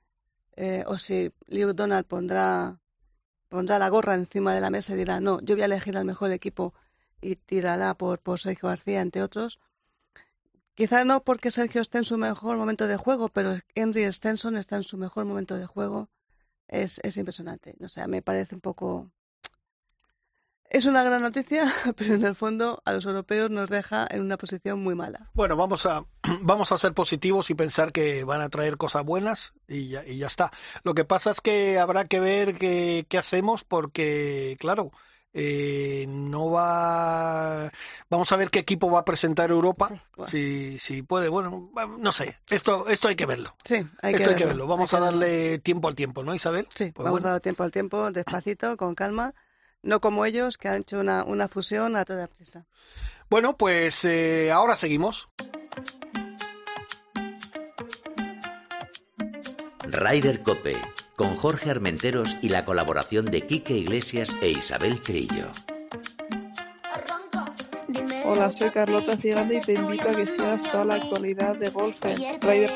eh, 0.56 0.84
o 0.88 0.98
si 0.98 1.32
Luke 1.48 1.74
Donald 1.74 2.06
pondrá, 2.06 2.80
pondrá 3.48 3.80
la 3.80 3.88
gorra 3.90 4.16
encima 4.16 4.54
de 4.54 4.62
la 4.62 4.70
mesa 4.70 4.94
y 4.94 4.98
dirá, 4.98 5.22
no, 5.22 5.40
yo 5.42 5.56
voy 5.56 5.62
a 5.64 5.66
elegir 5.66 5.98
al 5.98 6.06
mejor 6.06 6.32
equipo 6.32 6.74
y 7.22 7.38
tirará 7.38 7.94
por, 7.96 8.20
por 8.20 8.40
Sergio 8.40 8.68
García, 8.70 9.02
entre 9.02 9.22
otros. 9.22 9.60
Quizá 10.80 11.04
no 11.04 11.26
porque 11.26 11.52
Sergio 11.52 11.82
esté 11.82 11.98
en 11.98 12.06
su 12.06 12.18
mejor 12.18 12.56
momento 12.56 12.88
de 12.88 12.96
juego, 12.96 13.28
pero 13.28 13.58
Henry 13.76 14.10
Stenson 14.14 14.56
está 14.56 14.78
en 14.78 14.84
su 14.84 14.98
mejor 14.98 15.26
momento 15.26 15.58
de 15.58 15.66
juego. 15.66 16.08
Es, 16.70 17.02
es 17.04 17.18
impresionante. 17.18 17.76
O 17.84 17.90
sea, 17.90 18.08
me 18.08 18.22
parece 18.22 18.56
un 18.56 18.62
poco... 18.62 19.12
Es 20.70 20.86
una 20.86 21.04
gran 21.04 21.22
noticia, 21.22 21.70
pero 21.98 22.14
en 22.14 22.24
el 22.24 22.34
fondo 22.34 22.82
a 22.86 22.94
los 22.94 23.04
europeos 23.04 23.52
nos 23.52 23.70
deja 23.70 24.08
en 24.10 24.22
una 24.22 24.38
posición 24.38 24.82
muy 24.82 24.96
mala. 24.96 25.30
bueno, 25.34 25.58
vamos 25.58 25.86
a, 25.86 26.06
vamos 26.44 26.72
a 26.72 26.78
ser 26.78 26.94
positivos 26.94 27.50
y 27.50 27.56
pensar 27.56 27.92
que 27.92 28.24
van 28.24 28.40
a 28.40 28.48
traer 28.48 28.78
cosas 28.78 29.04
buenas 29.04 29.52
y 29.68 29.90
ya, 29.90 30.06
y 30.08 30.18
ya 30.18 30.28
está. 30.28 30.50
Lo 30.84 30.94
que 30.94 31.04
pasa 31.04 31.32
es 31.32 31.42
que 31.42 31.78
habrá 31.78 32.06
que 32.06 32.22
ver 32.22 32.58
qué, 32.58 33.06
qué 33.10 33.18
hacemos 33.18 33.66
porque, 33.66 34.56
claro, 34.62 34.92
eh, 35.34 36.06
no 36.08 36.50
va... 36.52 37.72
Vamos 38.10 38.32
a 38.32 38.36
ver 38.36 38.50
qué 38.50 38.60
equipo 38.60 38.90
va 38.90 39.00
a 39.00 39.06
presentar 39.06 39.52
Europa, 39.52 39.90
Bueno. 40.16 40.30
si, 40.30 40.78
si 40.80 41.04
puede. 41.04 41.30
Bueno, 41.30 41.72
no 41.98 42.12
sé, 42.12 42.40
esto, 42.50 42.88
esto 42.88 43.08
hay 43.08 43.16
que 43.16 43.26
verlo. 43.26 43.56
Sí, 43.66 43.76
hay 44.02 44.14
esto 44.16 44.24
que 44.26 44.30
hay 44.32 44.36
que 44.36 44.46
verlo, 44.46 44.64
verlo. 44.64 44.68
Vamos 44.68 44.94
hay 44.94 44.98
a 44.98 45.02
verlo. 45.02 45.20
darle 45.20 45.60
tiempo 45.60 45.88
al 45.88 45.96
tiempo, 45.96 46.24
¿no, 46.24 46.34
Isabel? 46.34 46.68
Sí, 46.74 46.92
Pues 46.92 47.04
vamos 47.06 47.12
bueno. 47.22 47.28
a 47.28 47.32
dar 47.34 47.42
tiempo 47.42 47.64
al 47.64 47.72
tiempo, 47.72 48.12
despacito, 48.12 48.76
con 48.78 48.96
calma. 48.96 49.34
No 49.82 50.02
como 50.02 50.26
ellos, 50.26 50.58
que 50.58 50.68
han 50.68 50.82
hecho 50.82 51.00
una, 51.00 51.24
una 51.24 51.48
fusión 51.48 51.96
a 51.96 52.04
toda 52.04 52.28
prisa. 52.28 52.66
Bueno, 53.30 53.56
pues 53.56 54.04
eh, 54.06 54.52
ahora 54.52 54.76
seguimos. 54.76 55.30
Ryder 59.84 60.44
Cope, 60.44 60.76
con 61.20 61.36
Jorge 61.36 61.70
Armenteros 61.70 62.38
y 62.42 62.48
la 62.48 62.64
colaboración 62.64 63.26
de 63.26 63.46
Quique 63.46 63.74
Iglesias 63.74 64.38
e 64.42 64.52
Isabel 64.52 65.02
Trillo. 65.02 65.50
Hola, 68.24 68.50
soy 68.54 68.70
Carlota 68.70 69.18
Ciganda 69.18 69.54
y 69.54 69.60
te 69.60 69.74
invito 69.74 70.08
a 70.08 70.16
que 70.16 70.26
sigas 70.26 70.72
toda 70.72 70.86
la 70.86 70.96
actualidad 70.96 71.58
de 71.58 71.72
golf 71.72 72.06
en 72.06 72.40
Ryder. 72.40 72.72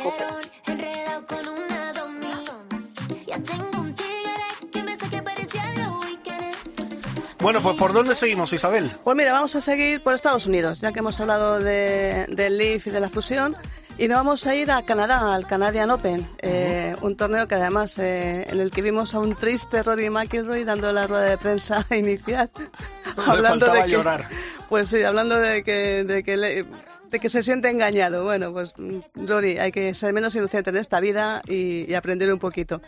Bueno, 7.39 7.61
pues 7.61 7.77
¿por 7.77 7.93
dónde 7.93 8.13
seguimos, 8.13 8.51
Isabel? 8.51 8.91
Pues 9.05 9.15
mira, 9.15 9.31
vamos 9.31 9.55
a 9.55 9.61
seguir 9.61 10.03
por 10.03 10.13
Estados 10.13 10.47
Unidos, 10.47 10.81
ya 10.81 10.91
que 10.91 10.99
hemos 10.99 11.17
hablado 11.21 11.59
de, 11.59 12.25
del 12.27 12.57
Leaf 12.57 12.87
y 12.87 12.91
de 12.91 12.99
la 12.99 13.07
fusión. 13.07 13.55
Y 13.97 14.07
nos 14.07 14.17
vamos 14.17 14.45
a 14.47 14.55
ir 14.55 14.71
a 14.71 14.81
Canadá, 14.81 15.33
al 15.35 15.45
Canadian 15.45 15.91
Open, 15.91 16.27
eh, 16.41 16.95
un 17.01 17.15
torneo 17.15 17.47
que 17.47 17.55
además 17.55 17.97
eh, 17.99 18.43
en 18.49 18.59
el 18.59 18.71
que 18.71 18.81
vimos 18.81 19.13
a 19.13 19.19
un 19.19 19.35
triste 19.35 19.83
Rory 19.83 20.09
McIlroy 20.09 20.63
dando 20.63 20.91
la 20.91 21.05
rueda 21.05 21.23
de 21.25 21.37
prensa 21.37 21.85
inicial, 21.95 22.49
faltaba 23.15 23.83
que, 23.85 23.91
llorar. 23.91 24.27
pues 24.67 24.89
sí, 24.89 25.03
hablando 25.03 25.37
de 25.37 25.63
que, 25.63 26.03
de 26.03 26.23
que 26.23 26.37
le- 26.37 26.65
de 27.11 27.19
que 27.19 27.29
se 27.29 27.43
siente 27.43 27.69
engañado. 27.69 28.23
Bueno, 28.23 28.51
pues 28.51 28.73
mm, 28.77 29.27
Rory, 29.27 29.59
hay 29.59 29.71
que 29.71 29.93
ser 29.93 30.11
menos 30.13 30.35
inocente 30.35 30.71
en 30.71 30.77
esta 30.77 30.99
vida 30.99 31.43
y, 31.47 31.85
y 31.87 31.93
aprender 31.93 32.33
un 32.33 32.39
poquito. 32.39 32.81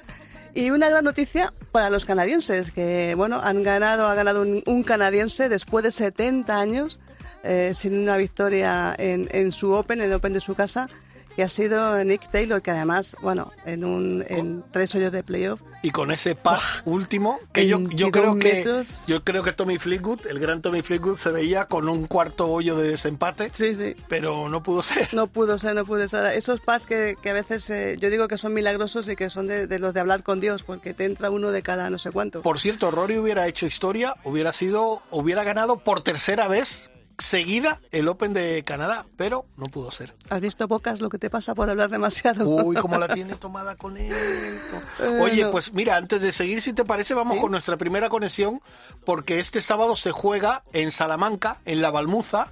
Y 0.56 0.72
una 0.72 0.90
gran 0.90 1.04
noticia 1.04 1.54
para 1.72 1.92
los 1.92 2.06
canadienses, 2.06 2.72
que 2.72 3.14
bueno, 3.16 3.40
han 3.44 3.62
ganado, 3.62 4.08
ha 4.08 4.16
ganado 4.16 4.42
un, 4.42 4.64
un 4.66 4.82
canadiense 4.82 5.48
después 5.50 5.84
de 5.84 5.92
70 5.92 6.58
años 6.60 7.00
eh, 7.46 7.74
sin 7.74 7.98
una 7.98 8.18
victoria 8.18 8.96
en, 8.98 9.30
en 9.32 9.52
su 9.52 9.72
Open, 9.74 10.00
en 10.00 10.06
el 10.06 10.14
Open 10.14 10.34
de 10.34 10.40
su 10.40 10.56
casa, 10.56 10.90
que 11.36 11.44
ha 11.44 11.50
sido 11.50 12.02
Nick 12.04 12.30
Taylor, 12.32 12.62
que 12.62 12.72
además, 12.72 13.16
bueno, 13.22 13.52
en, 13.66 13.84
un, 13.84 14.24
en 14.28 14.64
tres 14.72 14.96
hoyos 14.96 15.12
de 15.12 15.22
playoff, 15.22 15.62
Y 15.82 15.92
con 15.92 16.12
ese 16.12 16.34
par 16.36 16.62
último, 16.86 17.40
que 17.52 17.68
yo, 17.68 17.80
yo 17.90 18.10
22 18.10 18.12
creo 18.12 18.40
que 18.40 18.84
yo 19.06 19.24
creo 19.24 19.44
que 19.44 19.52
Tommy 19.52 19.78
Fleetwood, 19.78 20.28
el 20.28 20.40
gran 20.40 20.62
Tommy 20.62 20.82
Fleetwood, 20.82 21.18
se 21.18 21.32
veía 21.32 21.66
con 21.66 21.90
un 21.90 22.08
cuarto 22.08 22.48
hoyo 22.48 22.78
de 22.78 22.90
desempate, 22.90 23.52
sí, 23.54 23.76
sí, 23.76 23.96
pero 24.08 24.48
no 24.48 24.64
pudo 24.64 24.82
ser. 24.82 25.14
no 25.14 25.28
pudo 25.28 25.58
ser, 25.58 25.76
no 25.76 25.86
pudo 25.86 26.08
ser. 26.08 26.26
Esos 26.28 26.62
pads 26.62 26.86
que, 26.86 27.18
que 27.22 27.32
a 27.32 27.34
veces 27.34 27.70
eh, 27.70 27.98
yo 28.00 28.10
digo 28.10 28.28
que 28.30 28.38
son 28.38 28.54
milagrosos 28.54 29.10
y 29.10 29.16
que 29.18 29.30
son 29.30 29.48
de, 29.48 29.68
de 29.68 29.80
los 29.80 29.94
de 29.94 30.00
hablar 30.00 30.24
con 30.24 30.40
Dios, 30.40 30.64
porque 30.64 30.94
te 30.94 31.04
entra 31.04 31.30
uno 31.30 31.52
de 31.52 31.62
cada 31.62 31.90
no 31.90 31.98
sé 31.98 32.12
cuánto. 32.12 32.42
Por 32.44 32.60
cierto, 32.60 32.92
Rory 32.92 33.18
hubiera 33.18 33.46
hecho 33.48 33.66
historia, 33.66 34.16
hubiera 34.24 34.54
sido, 34.54 35.02
hubiera 35.12 35.44
ganado 35.44 35.80
por 35.80 36.02
tercera 36.02 36.48
vez 36.48 36.90
seguida 37.18 37.80
el 37.92 38.08
Open 38.08 38.34
de 38.34 38.64
Canadá, 38.64 39.06
pero 39.18 39.46
no 39.58 39.66
pudo 39.68 39.92
ser. 39.92 40.14
¿Has 40.30 40.42
visto 40.42 40.68
pocas 40.68 41.02
lo 41.02 41.10
que 41.10 41.18
te 41.18 41.30
pasa 41.30 41.56
por 41.56 41.70
hablar 41.70 41.90
demasiado? 41.90 42.48
Uy, 42.48 42.76
cómo 42.76 42.98
la 42.98 43.08
tiene 43.14 43.36
tomada 43.36 43.76
con 43.76 43.98
él. 43.98 44.14
Eh, 44.14 45.20
Oye, 45.22 45.44
no. 45.44 45.52
pues 45.52 45.74
mira, 45.74 45.96
antes 45.96 46.22
de 46.22 46.32
seguir, 46.32 46.62
si 46.62 46.74
te 46.74 46.86
parece, 46.86 47.14
vamos 47.14 47.36
¿Sí? 47.36 47.42
con 47.42 47.52
nuestra 47.52 47.78
primera 47.78 48.10
conexión, 48.10 48.62
porque 49.06 49.40
este 49.40 49.62
sábado 49.62 49.96
se 49.96 50.12
juega 50.12 50.64
en 50.74 50.92
Salamanca, 50.92 51.60
en 51.66 51.82
la 51.82 51.92
Balmuza, 51.92 52.48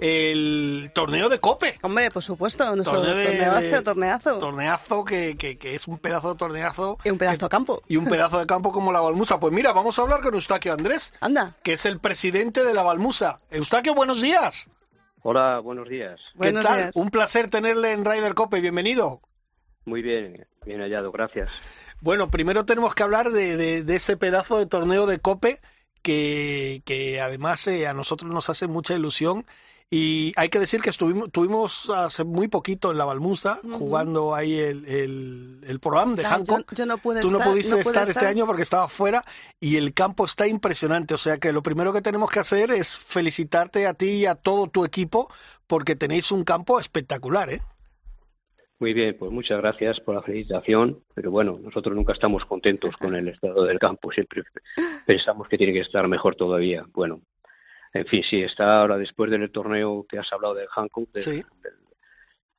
el 0.00 0.90
torneo 0.94 1.28
de 1.28 1.40
Cope. 1.40 1.78
Hombre, 1.82 2.10
por 2.10 2.22
supuesto, 2.22 2.64
nuestro 2.76 3.02
Torneo 3.02 3.14
de- 3.16 3.24
torneazo, 3.26 3.82
torneazo. 3.82 4.38
Torneazo 4.38 5.04
que, 5.04 5.36
que- 5.36 5.58
que 5.58 5.74
es 5.74 5.88
un 5.88 5.98
pedazo 5.98 6.32
de 6.32 6.38
torneazo. 6.38 6.98
y 7.04 7.10
un 7.10 7.18
pedazo 7.18 7.46
de 7.46 7.48
campo. 7.48 7.82
Y 7.88 7.96
un 7.96 8.04
pedazo 8.06 8.38
de 8.38 8.46
campo 8.46 8.72
como 8.72 8.92
la 8.92 9.00
Balmuza. 9.00 9.40
Pues 9.40 9.52
mira, 9.52 9.72
vamos 9.72 9.98
a 9.98 10.02
hablar 10.02 10.20
con 10.20 10.34
Eustaquio 10.34 10.72
Andrés, 10.72 11.12
Anda, 11.20 11.56
que 11.62 11.72
es 11.74 11.86
el 11.86 11.98
presidente 11.98 12.64
de 12.64 12.74
la 12.74 12.82
Balmuza. 12.82 13.40
Eustaquio, 13.50 13.94
buenos 14.04 14.20
días. 14.20 14.68
Hola, 15.22 15.60
buenos 15.60 15.88
días. 15.88 16.20
buenos 16.34 16.62
¿Qué 16.62 16.68
tal? 16.68 16.78
días. 16.82 16.96
Un 16.96 17.08
placer 17.08 17.48
tenerle 17.48 17.92
en 17.92 18.04
Ryder 18.04 18.34
Cope. 18.34 18.60
Bienvenido. 18.60 19.22
Muy 19.86 20.02
bien, 20.02 20.46
bien 20.66 20.80
hallado, 20.82 21.10
gracias. 21.10 21.50
Bueno, 22.02 22.30
primero 22.30 22.66
tenemos 22.66 22.94
que 22.94 23.02
hablar 23.02 23.30
de, 23.30 23.56
de- 23.56 23.82
de 23.82 23.96
ese 23.96 24.18
pedazo 24.18 24.58
de 24.58 24.66
torneo 24.66 25.06
de 25.06 25.20
Cope 25.20 25.62
que, 26.02 26.82
que 26.84 27.18
además 27.22 27.66
eh, 27.66 27.86
a 27.86 27.94
nosotros 27.94 28.30
nos 28.30 28.50
hace 28.50 28.66
mucha 28.66 28.92
ilusión. 28.94 29.46
Y 29.96 30.32
hay 30.34 30.48
que 30.48 30.58
decir 30.58 30.80
que 30.80 30.90
estuvimos, 30.90 31.30
tuvimos 31.30 31.88
hace 31.88 32.24
muy 32.24 32.48
poquito 32.48 32.90
en 32.90 32.98
la 32.98 33.04
Balmuza 33.04 33.60
Ujú. 33.62 33.74
jugando 33.78 34.34
ahí 34.34 34.58
el, 34.58 34.84
el, 34.86 35.60
el 35.64 35.78
programa 35.78 36.16
de 36.16 36.24
Ah, 36.26 36.38
yo, 36.42 36.54
Hancock. 36.54 36.74
yo 36.74 36.84
no 36.84 36.98
pude 36.98 37.20
Tú 37.20 37.30
no 37.30 37.38
estar, 37.38 37.52
pudiste 37.52 37.70
pude 37.76 37.80
estar 37.82 38.10
este 38.10 38.26
año 38.26 38.44
porque 38.44 38.62
estabas 38.62 38.92
fuera 38.92 39.24
y 39.60 39.76
el 39.76 39.94
campo 39.94 40.24
está 40.24 40.48
impresionante. 40.48 41.14
O 41.14 41.18
sea 41.18 41.38
que 41.38 41.52
lo 41.52 41.62
primero 41.62 41.92
que 41.92 42.02
tenemos 42.02 42.28
que 42.28 42.40
hacer 42.40 42.72
es 42.72 42.98
felicitarte 42.98 43.86
a 43.86 43.94
ti 43.94 44.10
y 44.10 44.26
a 44.26 44.34
todo 44.34 44.66
tu 44.66 44.84
equipo 44.84 45.30
porque 45.68 45.94
tenéis 45.94 46.32
un 46.32 46.42
campo 46.42 46.80
espectacular, 46.80 47.50
¿eh? 47.50 47.60
Muy 48.80 48.94
bien, 48.94 49.16
pues 49.16 49.30
muchas 49.30 49.58
gracias 49.58 50.00
por 50.00 50.16
la 50.16 50.22
felicitación, 50.22 50.98
pero 51.14 51.30
bueno, 51.30 51.60
nosotros 51.62 51.94
nunca 51.94 52.12
estamos 52.14 52.44
contentos 52.46 52.96
con 52.96 53.14
el 53.14 53.28
estado 53.28 53.62
del 53.64 53.78
campo, 53.78 54.10
siempre 54.10 54.42
pensamos 55.06 55.46
que 55.48 55.56
tiene 55.56 55.72
que 55.72 55.80
estar 55.80 56.08
mejor 56.08 56.34
todavía. 56.34 56.84
Bueno, 56.92 57.20
en 57.94 58.06
fin, 58.06 58.22
sí, 58.28 58.42
está 58.42 58.80
ahora 58.80 58.98
después 58.98 59.30
del 59.30 59.50
torneo 59.50 60.04
que 60.08 60.18
has 60.18 60.30
hablado 60.32 60.54
de 60.54 60.66
Hancock, 60.68 61.10
del, 61.12 61.22
Sí. 61.22 61.42
del, 61.62 61.72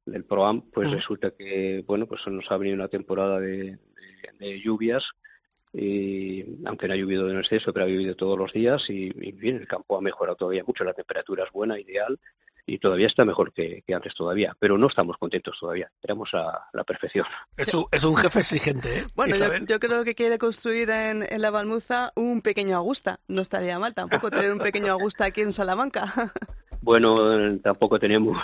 del 0.06 0.24
Pro-Am, 0.24 0.62
pues 0.72 0.90
resulta 0.92 1.32
que, 1.32 1.84
bueno, 1.86 2.08
pues 2.08 2.22
nos 2.28 2.50
ha 2.52 2.58
venido 2.58 2.76
una 2.76 2.88
temporada 2.88 3.40
de, 3.40 3.78
de- 3.78 3.78
de 4.40 4.60
lluvias, 4.62 5.04
y 5.74 6.42
aunque 6.66 6.88
no 6.88 6.94
ha 6.94 6.98
llovido 6.98 7.30
en 7.30 7.38
exceso, 7.40 7.74
pero 7.74 7.86
ha 7.86 7.90
llovido 7.90 8.16
todos 8.16 8.38
los 8.40 8.54
días 8.54 8.82
y, 8.90 9.12
y 9.16 9.32
bien, 9.34 9.58
el 9.58 9.68
campo 9.68 9.98
ha 9.98 10.02
mejorado 10.02 10.38
todavía 10.38 10.64
mucho, 10.66 10.84
la 10.86 10.94
temperatura 10.94 11.44
es 11.44 11.52
buena, 11.52 11.80
ideal, 11.80 12.18
y 12.68 12.80
todavía 12.80 13.08
está 13.08 13.26
mejor 13.26 13.54
que, 13.54 13.84
que 13.86 13.94
antes 13.94 14.14
todavía, 14.16 14.56
pero 14.60 14.78
no 14.78 14.88
estamos 14.88 15.18
contentos 15.18 15.56
todavía, 15.60 15.90
esperamos 15.94 16.30
a 16.34 16.68
la 16.74 16.84
perfección. 16.84 17.26
Es 17.58 17.74
un, 17.74 17.86
es 17.92 18.04
un 18.04 18.16
jefe 18.18 18.40
exigente, 18.40 19.00
¿eh? 19.00 19.04
Bueno, 19.16 19.36
yo, 19.68 19.80
creo 19.80 20.04
que 20.04 20.16
quiere 20.16 20.38
construir 20.38 20.90
en, 20.90 21.24
en 21.30 21.42
la 21.42 21.52
Balmuza 21.52 22.12
un 22.16 22.42
pequeño 22.42 22.78
Augusta. 22.78 23.20
No 23.28 23.42
estaría 23.42 23.78
mal 23.80 23.94
tampoco 23.94 24.32
tener 24.32 24.52
un 24.52 24.60
pequeño 24.60 24.94
Augusta 24.94 25.26
aquí 25.26 25.42
en 25.42 25.54
Salamanca. 25.54 26.06
Bueno, 26.82 27.16
tampoco 27.64 27.98
tenemos, 27.98 28.38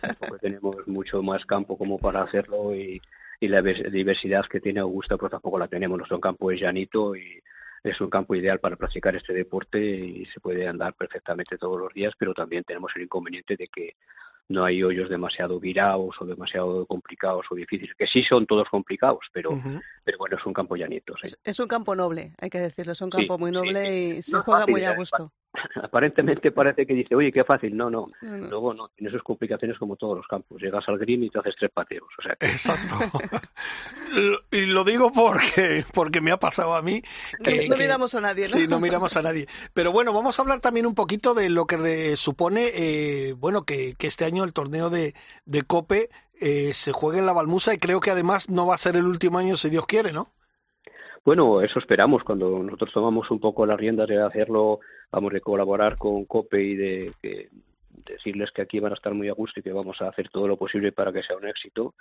tampoco 0.00 0.38
tenemos 0.38 0.76
mucho 0.86 1.24
más 1.24 1.44
campo 1.44 1.76
como 1.76 1.98
para 1.98 2.22
hacerlo 2.22 2.72
y, 2.72 3.02
y 3.40 3.48
la 3.48 3.62
vers- 3.62 3.90
diversidad 3.90 4.44
que 4.48 4.60
tiene 4.60 4.78
Augusta 4.78 5.16
pues 5.16 5.32
tampoco 5.32 5.58
la 5.58 5.66
tenemos. 5.66 5.98
Nuestro 5.98 6.20
campo 6.20 6.52
es 6.52 6.60
llanito 6.60 7.16
y 7.16 7.42
es 7.82 8.00
un 8.00 8.10
campo 8.10 8.34
ideal 8.34 8.58
para 8.60 8.76
practicar 8.76 9.16
este 9.16 9.32
deporte 9.32 9.78
y 9.80 10.26
se 10.26 10.40
puede 10.40 10.66
andar 10.68 10.94
perfectamente 10.94 11.56
todos 11.58 11.78
los 11.80 11.92
días, 11.94 12.12
pero 12.18 12.34
también 12.34 12.64
tenemos 12.64 12.92
el 12.96 13.02
inconveniente 13.02 13.56
de 13.56 13.68
que 13.68 13.96
no 14.48 14.64
hay 14.64 14.82
hoyos 14.82 15.08
demasiado 15.08 15.60
virados 15.60 16.16
o 16.20 16.24
demasiado 16.26 16.84
complicados 16.86 17.46
o 17.50 17.54
difíciles, 17.54 17.94
que 17.96 18.08
sí 18.08 18.24
son 18.24 18.46
todos 18.46 18.68
complicados, 18.68 19.20
pero, 19.32 19.50
pero 20.02 20.18
bueno, 20.18 20.36
es 20.36 20.44
un 20.44 20.52
campo 20.52 20.74
llanito. 20.74 21.14
sí. 21.18 21.28
Es, 21.28 21.38
es 21.44 21.60
un 21.60 21.68
campo 21.68 21.94
noble, 21.94 22.34
hay 22.40 22.50
que 22.50 22.58
decirlo. 22.58 22.92
Es 22.92 23.00
un 23.00 23.12
Sí, 23.12 23.18
campo 23.18 23.38
muy 23.38 23.52
noble 23.52 23.86
sí. 23.86 24.16
y 24.18 24.22
se 24.22 24.32
No 24.32 24.42
juega 24.42 24.60
fácil, 24.62 24.72
muy 24.72 24.84
a 24.84 24.92
¿eh? 24.92 24.96
gusto. 24.96 25.32
Aparentemente 25.82 26.52
parece 26.52 26.86
que 26.86 26.94
dice, 26.94 27.14
oye, 27.14 27.32
qué 27.32 27.44
fácil. 27.44 27.76
No, 27.76 27.90
no. 27.90 28.08
No, 28.22 28.36
no. 28.36 28.46
Luego 28.48 28.74
no, 28.74 28.88
tiene 28.90 29.10
sus 29.12 29.22
complicaciones 29.22 29.78
como 29.78 29.96
todos 29.96 30.16
los 30.18 30.26
campos. 30.26 30.60
Llegas 30.62 30.88
al 30.88 30.98
green 30.98 31.24
y 31.24 31.30
te 31.30 31.38
haces 31.38 31.54
tres 31.58 31.70
pateos. 31.72 32.06
O 32.18 32.22
sea 32.22 32.36
que 32.36 32.46
Exacto. 32.46 32.94
Lo- 34.14 34.38
y 34.56 34.66
lo 34.66 34.84
digo 34.84 35.10
porque, 35.12 35.84
porque 35.92 36.20
me 36.20 36.30
ha 36.30 36.38
pasado 36.38 36.74
a 36.74 36.82
mí. 36.82 37.02
No, 37.38 37.44
que- 37.44 37.68
no 37.68 37.76
que- 37.76 37.82
miramos 37.82 38.14
a 38.14 38.20
nadie, 38.20 38.44
¿no? 38.44 38.48
Sí, 38.50 38.68
no 38.68 38.80
miramos 38.80 39.16
a 39.16 39.22
nadie. 39.22 39.46
Pero 39.74 39.92
bueno, 39.92 40.12
vamos 40.12 40.38
a 40.38 40.42
hablar 40.42 40.60
también 40.60 40.86
un 40.86 40.94
poquito 40.94 41.34
de 41.34 41.48
lo 41.50 41.66
que 41.66 42.16
supone, 42.16 42.70
eh, 42.74 43.32
bueno, 43.36 43.64
que, 43.64 43.94
que 43.96 44.06
este 44.06 44.24
año 44.24 44.44
el 44.44 44.52
torneo 44.52 44.90
de, 44.90 45.14
de 45.46 45.62
Cope 45.62 46.10
eh, 46.40 46.72
se 46.72 46.92
juegue 46.92 47.18
en 47.18 47.26
la 47.26 47.32
Balmusa 47.32 47.74
y 47.74 47.78
creo 47.78 48.00
que 48.00 48.10
además 48.10 48.48
no 48.48 48.66
va 48.66 48.74
a 48.74 48.78
ser 48.78 48.96
el 48.96 49.04
último 49.06 49.38
año 49.38 49.56
si 49.56 49.68
Dios 49.68 49.84
quiere, 49.86 50.12
¿no? 50.12 50.30
Bueno, 51.24 51.60
eso 51.60 51.78
esperamos. 51.78 52.22
Cuando 52.24 52.62
nosotros 52.62 52.92
tomamos 52.92 53.30
un 53.30 53.40
poco 53.40 53.66
las 53.66 53.78
riendas 53.78 54.08
de 54.08 54.20
hacerlo, 54.22 54.80
vamos 55.10 55.32
de 55.32 55.40
colaborar 55.40 55.96
con 55.96 56.24
COPE 56.24 56.62
y 56.62 56.74
de, 56.76 57.12
decirles 58.06 58.50
que 58.52 58.62
aquí 58.62 58.80
van 58.80 58.92
a 58.92 58.94
estar 58.94 59.12
muy 59.12 59.28
a 59.28 59.32
gusto 59.34 59.60
y 59.60 59.62
que 59.62 59.72
vamos 59.72 60.00
a 60.00 60.08
hacer 60.08 60.30
todo 60.30 60.48
lo 60.48 60.56
posible 60.56 60.92
para 60.92 61.12
que 61.12 61.22
sea 61.22 61.36
un 61.36 61.46
éxito, 61.46 61.94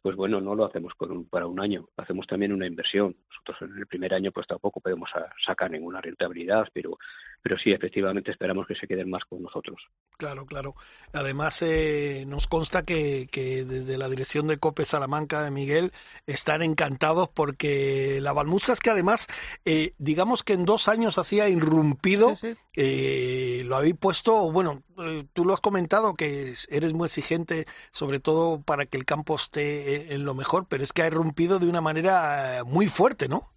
pues 0.00 0.16
bueno, 0.16 0.40
no 0.40 0.54
lo 0.54 0.64
hacemos 0.64 0.94
con 0.94 1.10
un- 1.12 1.28
para 1.28 1.46
un 1.46 1.60
año, 1.60 1.88
hacemos 1.96 2.26
también 2.26 2.52
una 2.52 2.66
inversión. 2.66 3.14
Nosotros 3.30 3.70
en 3.70 3.78
el 3.78 3.86
primer 3.86 4.14
año 4.14 4.32
pues 4.32 4.46
tampoco 4.46 4.80
podemos 4.80 5.10
sacar 5.44 5.70
ninguna 5.70 6.00
rentabilidad, 6.00 6.68
pero, 6.72 6.98
pero 7.44 7.58
sí, 7.58 7.72
efectivamente 7.72 8.30
esperamos 8.30 8.66
que 8.66 8.74
se 8.74 8.86
queden 8.88 9.10
más 9.10 9.22
con 9.26 9.42
nosotros. 9.42 9.76
Claro, 10.16 10.46
claro. 10.46 10.74
Además, 11.12 11.60
eh, 11.60 12.24
nos 12.26 12.46
consta 12.46 12.84
que, 12.84 13.28
que 13.30 13.64
desde 13.66 13.98
la 13.98 14.08
dirección 14.08 14.46
de 14.46 14.56
COPE 14.56 14.86
Salamanca 14.86 15.42
de 15.42 15.50
Miguel 15.50 15.92
están 16.26 16.62
encantados 16.62 17.28
porque 17.28 18.18
la 18.22 18.32
Balmuza 18.32 18.72
es 18.72 18.80
que 18.80 18.88
además, 18.88 19.26
eh, 19.66 19.92
digamos 19.98 20.42
que 20.42 20.54
en 20.54 20.64
dos 20.64 20.88
años 20.88 21.18
hacía 21.18 21.50
irrumpido 21.50 22.34
Sí, 22.34 22.54
sí. 22.54 22.58
eh, 22.76 23.62
lo 23.66 23.76
habéis 23.76 23.96
puesto, 23.96 24.50
bueno, 24.50 24.82
eh, 25.04 25.24
tú 25.34 25.44
lo 25.44 25.52
has 25.52 25.60
comentado 25.60 26.14
que 26.14 26.44
es- 26.50 26.66
eres 26.70 26.94
muy 26.94 27.06
exigente, 27.06 27.66
sobre 27.92 28.20
todo 28.20 28.62
para 28.62 28.86
que 28.86 28.96
el 28.96 29.04
campo 29.04 29.34
esté 29.36 29.96
eh, 29.96 30.14
en 30.14 30.24
lo 30.24 30.32
mejor, 30.32 30.64
pero 30.66 30.82
es 30.82 30.94
que 30.94 31.02
ha 31.02 31.08
irrumpido 31.08 31.58
de 31.58 31.68
una 31.68 31.82
manera 31.82 32.60
eh, 32.60 32.62
muy 32.64 32.88
fuerte, 32.88 33.28
¿no? 33.28 33.50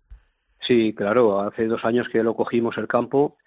Sí, 0.68 0.94
claro, 0.94 1.40
hace 1.40 1.68
dos 1.68 1.86
años 1.86 2.08
que 2.12 2.22
lo 2.24 2.36
cogimos 2.36 2.78
el 2.78 2.88
campo, 2.90 3.38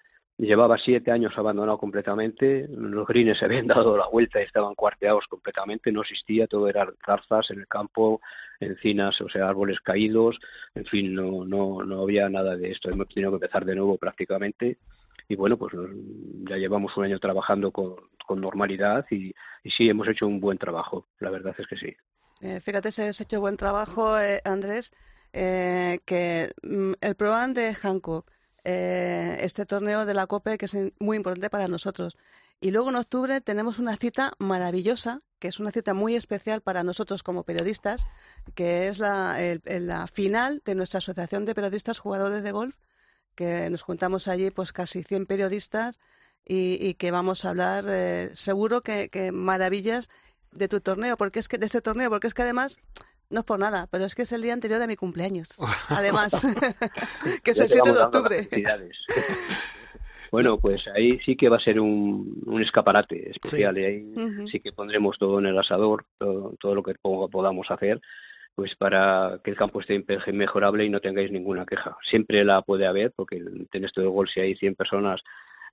llevaba 0.45 0.77
siete 0.77 1.11
años 1.11 1.33
abandonado 1.37 1.77
completamente, 1.77 2.67
los 2.69 3.07
greens 3.07 3.37
se 3.37 3.45
habían 3.45 3.67
dado 3.67 3.95
la 3.95 4.07
vuelta 4.07 4.39
y 4.41 4.43
estaban 4.43 4.75
cuarteados 4.75 5.25
completamente, 5.27 5.91
no 5.91 6.01
existía, 6.01 6.47
todo 6.47 6.67
eran 6.67 6.89
zarzas 7.05 7.51
en 7.51 7.59
el 7.59 7.67
campo, 7.67 8.21
encinas, 8.59 9.19
o 9.21 9.29
sea, 9.29 9.47
árboles 9.47 9.79
caídos, 9.81 10.37
en 10.75 10.85
fin, 10.85 11.13
no, 11.13 11.45
no, 11.45 11.83
no 11.83 12.01
había 12.01 12.27
nada 12.29 12.55
de 12.55 12.71
esto, 12.71 12.89
hemos 12.89 13.07
tenido 13.09 13.31
que 13.31 13.35
empezar 13.35 13.65
de 13.65 13.75
nuevo 13.75 13.97
prácticamente 13.97 14.77
y 15.27 15.35
bueno, 15.35 15.57
pues 15.57 15.73
ya 16.49 16.57
llevamos 16.57 16.95
un 16.97 17.05
año 17.05 17.19
trabajando 17.19 17.71
con, 17.71 17.95
con 18.25 18.41
normalidad 18.41 19.05
y, 19.11 19.33
sí, 19.77 19.89
hemos 19.89 20.07
hecho 20.07 20.27
un 20.27 20.39
buen 20.39 20.57
trabajo, 20.57 21.07
la 21.19 21.29
verdad 21.29 21.55
es 21.57 21.67
que 21.67 21.77
sí. 21.77 21.95
Eh, 22.41 22.59
fíjate 22.59 22.91
si 22.91 23.03
has 23.03 23.21
hecho 23.21 23.39
buen 23.39 23.55
trabajo, 23.55 24.19
eh, 24.19 24.41
Andrés, 24.43 24.91
eh, 25.33 25.99
que 26.05 26.51
mm, 26.63 26.93
el 26.99 27.15
programa 27.15 27.53
de 27.53 27.75
Hancock, 27.75 28.29
eh, 28.63 29.37
este 29.41 29.65
torneo 29.65 30.05
de 30.05 30.13
la 30.13 30.27
COPE, 30.27 30.57
que 30.57 30.65
es 30.65 30.77
muy 30.99 31.17
importante 31.17 31.49
para 31.49 31.67
nosotros, 31.67 32.17
Y 32.63 32.69
luego 32.69 32.89
en 32.89 32.95
octubre 32.95 33.41
tenemos 33.41 33.79
una 33.79 33.97
cita 33.97 34.33
maravillosa, 34.37 35.21
que 35.39 35.47
es 35.47 35.59
una 35.59 35.71
cita 35.71 35.95
muy 35.95 36.15
especial 36.15 36.61
para 36.61 36.83
nosotros 36.83 37.23
como 37.23 37.43
periodistas, 37.43 38.05
que 38.53 38.87
es 38.87 38.99
la, 38.99 39.35
final 40.13 40.61
de 40.63 40.75
nuestra 40.75 40.99
Asociación 40.99 41.45
de 41.45 41.55
Periodistas 41.55 41.97
Jugadores 41.97 42.43
de 42.43 42.51
Golf, 42.51 42.75
que 43.33 43.67
nos 43.71 43.81
juntamos 43.81 44.27
allí 44.27 44.51
pues 44.51 44.73
casi 44.73 45.03
100 45.03 45.25
periodistas 45.25 45.97
y, 46.45 46.77
y 46.79 46.93
que 46.93 47.09
vamos 47.09 47.45
a 47.45 47.49
hablar 47.49 47.85
eh, 47.87 48.29
seguro 48.33 48.81
que, 48.81 49.09
que 49.09 49.31
maravillas 49.31 50.09
de 50.51 50.67
tu 50.67 50.81
torneo, 50.81 51.17
porque 51.17 51.39
es 51.39 51.47
que 51.47 51.57
de 51.57 51.65
este 51.65 51.81
torneo, 51.81 52.11
porque 52.11 52.27
es 52.27 52.35
que 52.35 52.43
además 52.43 52.77
no 53.31 53.39
es 53.39 53.45
por 53.45 53.57
nada, 53.59 53.87
pero 53.89 54.05
es 54.05 54.13
que 54.15 54.21
es 54.23 54.31
el 54.31 54.41
día 54.41 54.53
anterior 54.53 54.81
a 54.81 54.87
mi 54.87 54.95
cumpleaños. 54.95 55.57
Además, 55.89 56.31
que 57.43 57.51
es 57.51 57.57
Ya 57.57 57.63
el 57.63 57.69
te 57.69 57.73
7 57.73 57.91
de 57.93 57.99
octubre. 57.99 58.49
Bueno, 60.31 60.57
pues 60.57 60.87
ahí 60.95 61.19
sí 61.25 61.35
que 61.35 61.49
va 61.49 61.57
a 61.57 61.61
ser 61.61 61.77
un, 61.79 62.41
un 62.45 62.61
escaparate 62.63 63.31
especial 63.31 63.77
y 63.77 63.83
ahí 63.83 64.13
Ujú. 64.15 64.47
sí 64.47 64.61
que 64.61 64.71
pondremos 64.71 65.17
todo 65.17 65.39
en 65.39 65.47
el 65.47 65.59
asador, 65.59 66.05
todo, 66.17 66.55
todo 66.57 66.73
lo 66.73 66.83
que 66.83 66.93
po- 67.01 67.29
podamos 67.29 67.69
hacer, 67.69 67.99
pues 68.55 68.73
para 68.75 69.41
que 69.43 69.51
el 69.51 69.57
campo 69.57 69.81
esté 69.81 70.01
mejorable 70.31 70.85
y 70.85 70.89
no 70.89 71.01
tengáis 71.01 71.31
ninguna 71.33 71.65
queja. 71.65 71.97
Siempre 72.09 72.45
la 72.45 72.61
puede 72.61 72.87
haber, 72.87 73.11
porque 73.11 73.37
en 73.37 73.83
esto 73.83 73.99
del 73.99 74.09
gol 74.09 74.29
si 74.29 74.39
hay 74.39 74.55
100 74.55 74.75
personas 74.75 75.19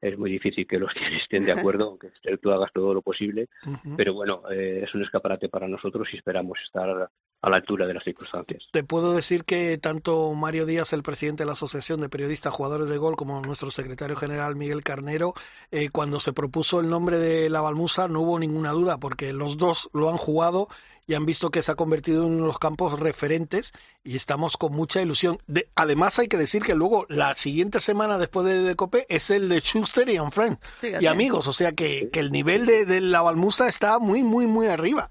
es 0.01 0.19
muy 0.19 0.31
difícil 0.31 0.67
que 0.67 0.79
los 0.79 0.93
100 0.93 1.13
estén 1.15 1.45
de 1.45 1.53
acuerdo, 1.53 1.91
aunque 1.91 2.11
tú 2.43 2.51
hagas 2.51 2.73
todo 2.73 2.95
lo 2.95 3.03
posible, 3.03 3.49
pero 3.97 4.13
bueno, 4.15 4.43
eh, 4.51 4.83
es 4.85 4.93
un 4.95 5.03
escaparate 5.03 5.49
para 5.49 5.69
nosotros 5.69 6.09
y 6.13 6.17
esperamos 6.17 6.59
estar 6.65 7.09
a 7.41 7.51
la 7.51 7.57
altura 7.57 7.87
de 7.87 7.95
las 7.95 8.03
circunstancias. 8.05 8.65
Te 8.73 8.83
puedo 8.83 9.13
decir 9.13 9.45
que 9.45 9.79
tanto 9.79 10.33
Mario 10.35 10.67
Díaz, 10.67 10.93
el 10.93 11.03
presidente 11.05 11.43
de 11.43 11.47
la 11.47 11.53
Asociación 11.53 12.01
de 12.01 12.09
Periodistas 12.09 12.53
Jugadores 12.53 12.89
de 12.89 12.99
Gol, 12.99 13.15
como 13.17 13.41
nuestro 13.41 13.71
secretario 13.71 14.17
general 14.17 14.57
Miguel 14.57 14.83
Carnero, 14.83 15.35
eh, 15.71 15.91
cuando 15.91 16.19
se 16.19 16.33
propuso 16.33 16.81
el 16.81 16.89
nombre 16.89 17.19
de 17.19 17.49
la 17.49 17.61
Balmusa 17.61 18.09
no 18.09 18.21
hubo 18.23 18.39
ninguna 18.39 18.73
duda, 18.73 18.99
porque 18.99 19.33
los 19.33 19.57
dos 19.57 19.89
lo 19.93 20.11
han 20.11 20.17
jugado 20.17 20.69
y 21.07 21.15
han 21.15 21.25
visto 21.27 21.51
que 21.51 21.63
se 21.63 21.73
ha 21.73 21.75
convertido 21.77 22.25
en 22.27 22.33
uno 22.33 22.41
de 22.43 22.47
los 22.49 22.59
campos 22.59 22.99
referentes 23.01 23.73
y 24.05 24.17
estamos 24.17 24.57
con 24.57 24.73
mucha 24.73 25.01
ilusión. 25.01 25.39
De- 25.47 25.69
además 25.77 26.19
hay 26.19 26.29
que 26.29 26.37
decir 26.37 26.63
que 26.63 26.75
luego 26.75 27.07
la 27.09 27.35
siguiente 27.35 27.81
semana 27.81 28.19
después 28.19 28.47
de, 28.47 28.63
de 28.63 28.75
Cope 28.77 29.07
es 29.09 29.31
el 29.31 29.49
de 29.49 29.61
Schuster 29.61 30.09
y 30.11 30.19
Friends 30.31 30.59
Fíjate. 30.81 31.03
y 31.03 31.07
amigos, 31.07 31.47
o 31.47 31.53
sea 31.53 31.73
que, 31.73 32.11
que 32.13 32.19
el 32.21 32.31
nivel 32.33 32.67
de, 32.67 32.85
de 32.85 33.01
la 33.01 33.23
Balmusa 33.23 33.69
está 33.69 33.99
muy, 34.01 34.23
muy, 34.23 34.47
muy 34.47 34.67
arriba. 34.67 35.11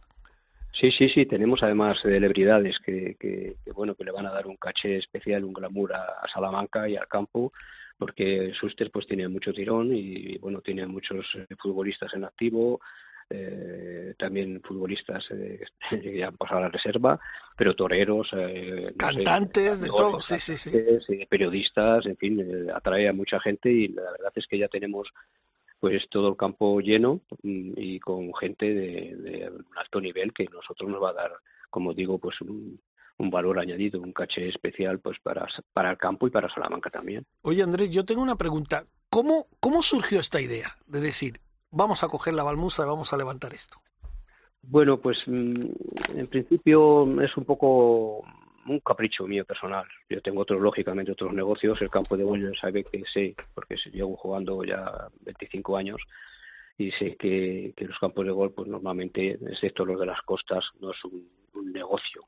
Sí, 0.80 0.92
sí, 0.92 1.10
sí, 1.10 1.26
tenemos 1.26 1.64
además 1.64 1.98
celebridades 2.02 2.78
que, 2.80 3.16
que, 3.20 3.56
que, 3.64 3.72
bueno, 3.72 3.96
que 3.96 4.04
le 4.04 4.12
van 4.12 4.28
a 4.28 4.32
dar 4.32 4.46
un 4.46 4.58
caché 4.58 4.98
especial, 4.98 5.44
un 5.44 5.54
glamour 5.54 5.94
a, 5.94 6.04
a 6.22 6.28
Salamanca 6.32 6.88
y 6.88 6.96
al 6.96 7.08
campo, 7.08 7.52
porque 7.98 8.52
Suster 8.60 8.92
pues 8.92 9.08
tiene 9.08 9.28
mucho 9.28 9.54
tirón 9.54 9.94
y, 9.94 10.38
bueno, 10.38 10.62
tiene 10.62 10.86
muchos 10.86 11.26
eh, 11.36 11.48
futbolistas 11.58 12.14
en 12.14 12.26
activo, 12.26 12.80
eh, 13.30 14.14
también 14.18 14.62
futbolistas 14.62 15.26
eh, 15.32 15.60
que 15.90 16.18
ya 16.18 16.28
han 16.28 16.38
pasado 16.38 16.60
a 16.60 16.64
la 16.64 16.70
reserva, 16.70 17.20
pero 17.58 17.76
toreros, 17.76 18.30
eh, 18.34 18.84
no 18.84 18.90
sé, 18.90 18.96
Cantantes, 18.96 19.82
de 19.82 19.88
todo, 19.88 20.22
sí, 20.22 20.40
sí, 20.40 20.58
sí. 20.58 20.72
eh, 20.74 21.28
periodistas, 21.28 22.06
en 22.06 22.18
fin, 22.18 22.40
eh, 22.40 22.72
atrae 22.74 23.10
a 23.10 23.14
mucha 23.14 23.40
gente 23.40 23.72
y 23.72 23.88
la 23.90 24.12
verdad 24.12 24.32
es 24.36 24.46
que 24.48 24.58
ya 24.58 24.68
tenemos 24.68 25.10
pues 25.80 26.04
todo 26.10 26.30
el 26.30 26.38
campo 26.38 26.80
lleno 26.80 27.22
mm, 27.44 27.74
y 27.78 28.00
con 28.00 28.34
gente 28.36 28.74
de, 28.74 29.16
de 29.16 29.50
un 29.50 29.78
alto 29.78 30.02
nivel 30.02 30.34
que 30.34 30.46
nosotros 30.46 30.90
nos 30.90 31.02
va 31.02 31.12
a 31.12 31.14
dar, 31.14 31.32
como 31.70 31.94
digo, 31.94 32.18
pues 32.18 32.40
un, 32.42 32.80
un 33.18 33.30
valor 33.30 33.60
añadido, 33.60 34.00
un 34.02 34.14
caché 34.14 34.48
especial 34.48 35.00
pues 35.00 35.18
para, 35.22 35.48
para 35.74 35.92
el 35.92 35.98
campo 35.98 36.28
y 36.28 36.30
para 36.30 36.54
Salamanca 36.54 36.90
también. 36.90 37.26
Oye, 37.42 37.64
Andrés, 37.64 37.90
yo 37.90 38.06
tengo 38.06 38.22
una 38.22 38.36
pregunta. 38.36 38.86
¿Cómo, 39.10 39.48
cómo 39.60 39.82
surgió 39.82 40.20
esta 40.20 40.42
idea 40.42 40.70
de 40.86 41.00
decir, 41.00 41.40
vamos 41.72 42.04
a 42.04 42.08
coger 42.08 42.34
la 42.34 42.44
balmusa 42.44 42.84
y 42.84 42.88
vamos 42.88 43.14
a 43.14 43.18
levantar 43.18 43.54
esto? 43.54 43.78
Bueno, 44.62 45.00
pues 45.00 45.18
mm, 45.26 46.18
en 46.18 46.28
principio 46.28 47.22
es 47.22 47.36
un 47.38 47.46
poco 47.46 48.24
un 48.68 48.80
capricho 48.80 49.26
mío 49.28 49.46
personal. 49.46 49.86
Yo 50.10 50.22
tengo 50.22 50.42
otros, 50.42 50.62
lógicamente, 50.62 51.12
otros 51.12 51.34
negocios. 51.34 51.82
El 51.82 51.90
campo 51.90 52.18
de 52.18 52.24
golf 52.24 52.44
sabe 52.60 52.84
que 52.84 53.04
sé, 53.14 53.36
porque 53.54 53.76
llevo 53.92 54.16
jugando 54.16 54.64
ya 54.64 55.08
25 55.22 55.78
años 55.78 56.02
y 56.78 56.92
sé 56.92 57.16
que, 57.16 57.74
que 57.76 57.86
los 57.86 57.98
campos 57.98 58.26
de 58.26 58.32
golf, 58.32 58.54
pues 58.56 58.68
normalmente, 58.68 59.38
excepto 59.50 59.86
los 59.86 60.00
de 60.00 60.06
las 60.06 60.22
costas, 60.22 60.64
no 60.80 60.92
es 60.92 61.06
un, 61.06 61.28
un 61.54 61.72
negocio. 61.72 62.24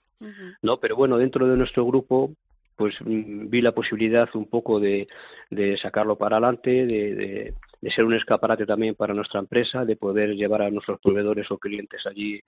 No, 0.62 0.80
pero 0.80 0.96
bueno, 0.96 1.18
dentro 1.18 1.48
de 1.48 1.56
nuestro 1.56 1.86
grupo, 1.86 2.32
pues 2.76 2.96
mm, 3.00 3.50
vi 3.50 3.62
la 3.62 3.74
posibilidad 3.74 4.28
un 4.34 4.50
poco 4.50 4.80
de, 4.80 5.08
de 5.50 5.78
sacarlo 5.78 6.18
para 6.18 6.38
adelante, 6.38 6.86
de, 6.86 7.16
de, 7.16 7.54
de 7.82 7.92
ser 7.92 8.06
un 8.06 8.16
escaparate 8.16 8.66
también 8.66 8.96
para 8.96 9.14
nuestra 9.14 9.40
empresa, 9.40 9.86
de 9.86 9.96
poder 9.96 10.36
llevar 10.36 10.64
a 10.64 10.72
nuestros 10.72 11.00
proveedores 11.00 11.50
o 11.52 11.58
clientes 11.58 12.06
allí 12.06 12.42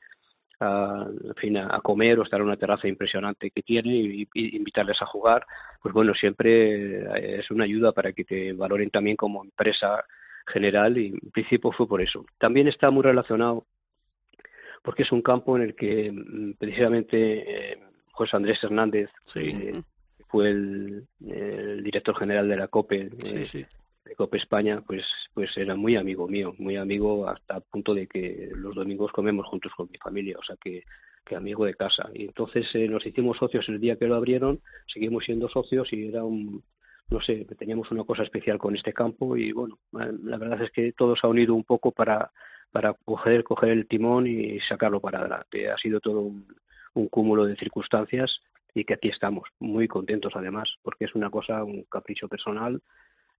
a, 0.62 1.08
en 1.24 1.36
fin, 1.36 1.58
a, 1.58 1.80
comer 1.82 2.20
o 2.20 2.24
estar 2.24 2.40
en 2.40 2.46
una 2.48 2.58
terraza 2.58 2.88
impresionante 2.88 3.52
que 3.52 3.62
tiene 3.64 3.96
y, 3.96 4.28
y 4.34 4.56
invitarles 4.56 5.02
a 5.02 5.06
jugar, 5.06 5.46
pues 5.82 5.94
bueno, 5.94 6.14
siempre 6.14 7.02
eh, 7.02 7.40
es 7.40 7.52
una 7.52 7.66
ayuda 7.66 7.92
para 7.92 8.14
que 8.14 8.24
te 8.24 8.54
valoren 8.54 8.90
también 8.90 9.18
como 9.18 9.44
empresa 9.44 10.04
general 10.48 10.98
y 10.98 11.08
en 11.08 11.32
principio 11.32 11.72
fue 11.72 11.88
por 11.88 12.02
eso. 12.02 12.26
También 12.38 12.68
está 12.68 12.90
muy 12.92 13.04
relacionado 13.04 13.66
porque 14.84 15.04
es 15.04 15.12
un 15.12 15.22
campo 15.22 15.56
en 15.58 15.64
el 15.64 15.76
que 15.76 16.12
mm, 16.12 16.54
precisamente 16.58 17.72
eh, 17.74 17.80
José 18.12 18.36
Andrés 18.38 18.64
Hernández 18.64 19.10
Sí. 19.26 19.50
eh, 19.50 19.82
fue 20.28 20.50
el, 20.50 21.06
el 21.28 21.84
director 21.84 22.18
general 22.18 22.48
de 22.48 22.56
la 22.56 22.68
COPE, 22.68 23.02
eh, 23.02 23.10
Sí, 23.24 23.46
sí. 23.46 23.66
De 24.12 24.16
COPE 24.16 24.38
España, 24.38 24.84
pues, 24.86 25.06
pues 25.34 25.56
era 25.56 25.76
muy 25.76 25.96
amigo 25.96 26.28
mío, 26.28 26.54
muy 26.58 26.76
amigo 26.76 27.30
hasta 27.30 27.58
el 27.58 27.64
punto 27.64 27.94
de 27.94 28.08
que 28.08 28.50
los 28.56 28.76
domingos 28.76 29.12
comemos 29.14 29.48
juntos 29.48 29.72
con 29.76 29.90
mi 29.90 29.98
familia, 29.98 30.38
o 30.38 30.44
sea 30.44 30.58
que, 30.62 30.84
que 31.26 31.36
amigo 31.38 31.66
de 31.66 31.76
casa. 31.76 32.10
Y 32.14 32.26
entonces 32.26 32.68
eh, 32.74 32.90
nos 32.90 33.06
hicimos 33.06 33.38
socios 33.38 33.68
el 33.70 33.80
día 33.80 33.96
que 33.96 34.08
lo 34.08 34.16
abrieron, 34.16 34.60
seguimos 34.94 35.24
siendo 35.24 35.48
socios 35.48 35.92
y 35.94 36.10
era 36.10 36.26
un, 36.26 36.62
no 37.10 37.22
sé, 37.22 37.48
teníamos 37.58 37.90
una 37.92 38.04
cosa 38.04 38.24
especial 38.24 38.58
con 38.58 38.76
este 38.76 38.92
campo 38.92 39.38
y 39.38 39.54
bueno, 39.54 39.80
eh, 39.94 40.12
la 40.24 40.38
verdad 40.38 40.62
es 40.62 40.72
que 40.72 40.92
todo 40.92 41.16
se 41.16 41.26
ha 41.26 41.30
unido 41.30 41.56
un 41.56 41.64
poco 41.64 41.92
para, 41.92 42.32
para 42.72 42.94
coger, 43.06 43.46
coger 43.46 43.70
el 43.70 43.88
timón 43.88 44.28
y 44.28 44.60
sacarlo 44.60 45.00
para 45.00 45.20
adelante. 45.20 45.72
Ha 45.72 45.78
sido 45.78 46.02
todo 46.02 46.20
un, 46.20 46.48
un 46.96 47.08
cúmulo 47.08 47.46
de 47.46 47.56
circunstancias 47.56 48.42
y 48.74 48.84
que 48.84 48.96
aquí 48.96 49.08
estamos, 49.08 49.48
muy 49.60 49.88
contentos 49.88 50.34
además, 50.36 50.70
porque 50.82 51.06
es 51.06 51.16
una 51.16 51.30
cosa, 51.30 51.64
un 51.64 51.84
capricho 51.84 52.28
personal 52.28 52.82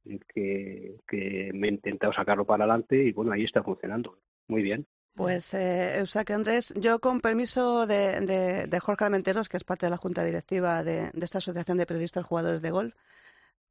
que, 0.05 0.97
que 1.07 1.51
me 1.55 1.69
he 1.69 1.71
intentado 1.73 2.13
sacarlo 2.13 2.45
para 2.45 2.65
adelante 2.65 3.03
y 3.03 3.13
bueno, 3.13 3.33
ahí 3.33 3.45
está 3.45 3.63
funcionando. 3.63 4.19
Muy 4.49 4.63
bien. 4.63 4.87
Pues, 5.15 5.53
eh, 5.53 6.03
Andrés, 6.29 6.73
yo 6.77 6.99
con 6.99 7.21
permiso 7.21 7.87
de, 7.87 8.21
de, 8.21 8.67
de 8.67 8.81
Jorge 8.81 9.05
Almenteros, 9.05 9.49
que 9.49 9.59
es 9.59 9.65
parte 9.65 9.87
de 9.87 9.91
la 9.91 9.99
junta 9.99 10.25
directiva 10.25 10.83
de, 10.83 11.11
de 11.13 11.25
esta 11.25 11.39
Asociación 11.39 11.77
de 11.77 11.87
Periodistas 11.87 12.25
Jugadores 12.25 12.63
de 12.63 12.71
Golf, 12.71 12.95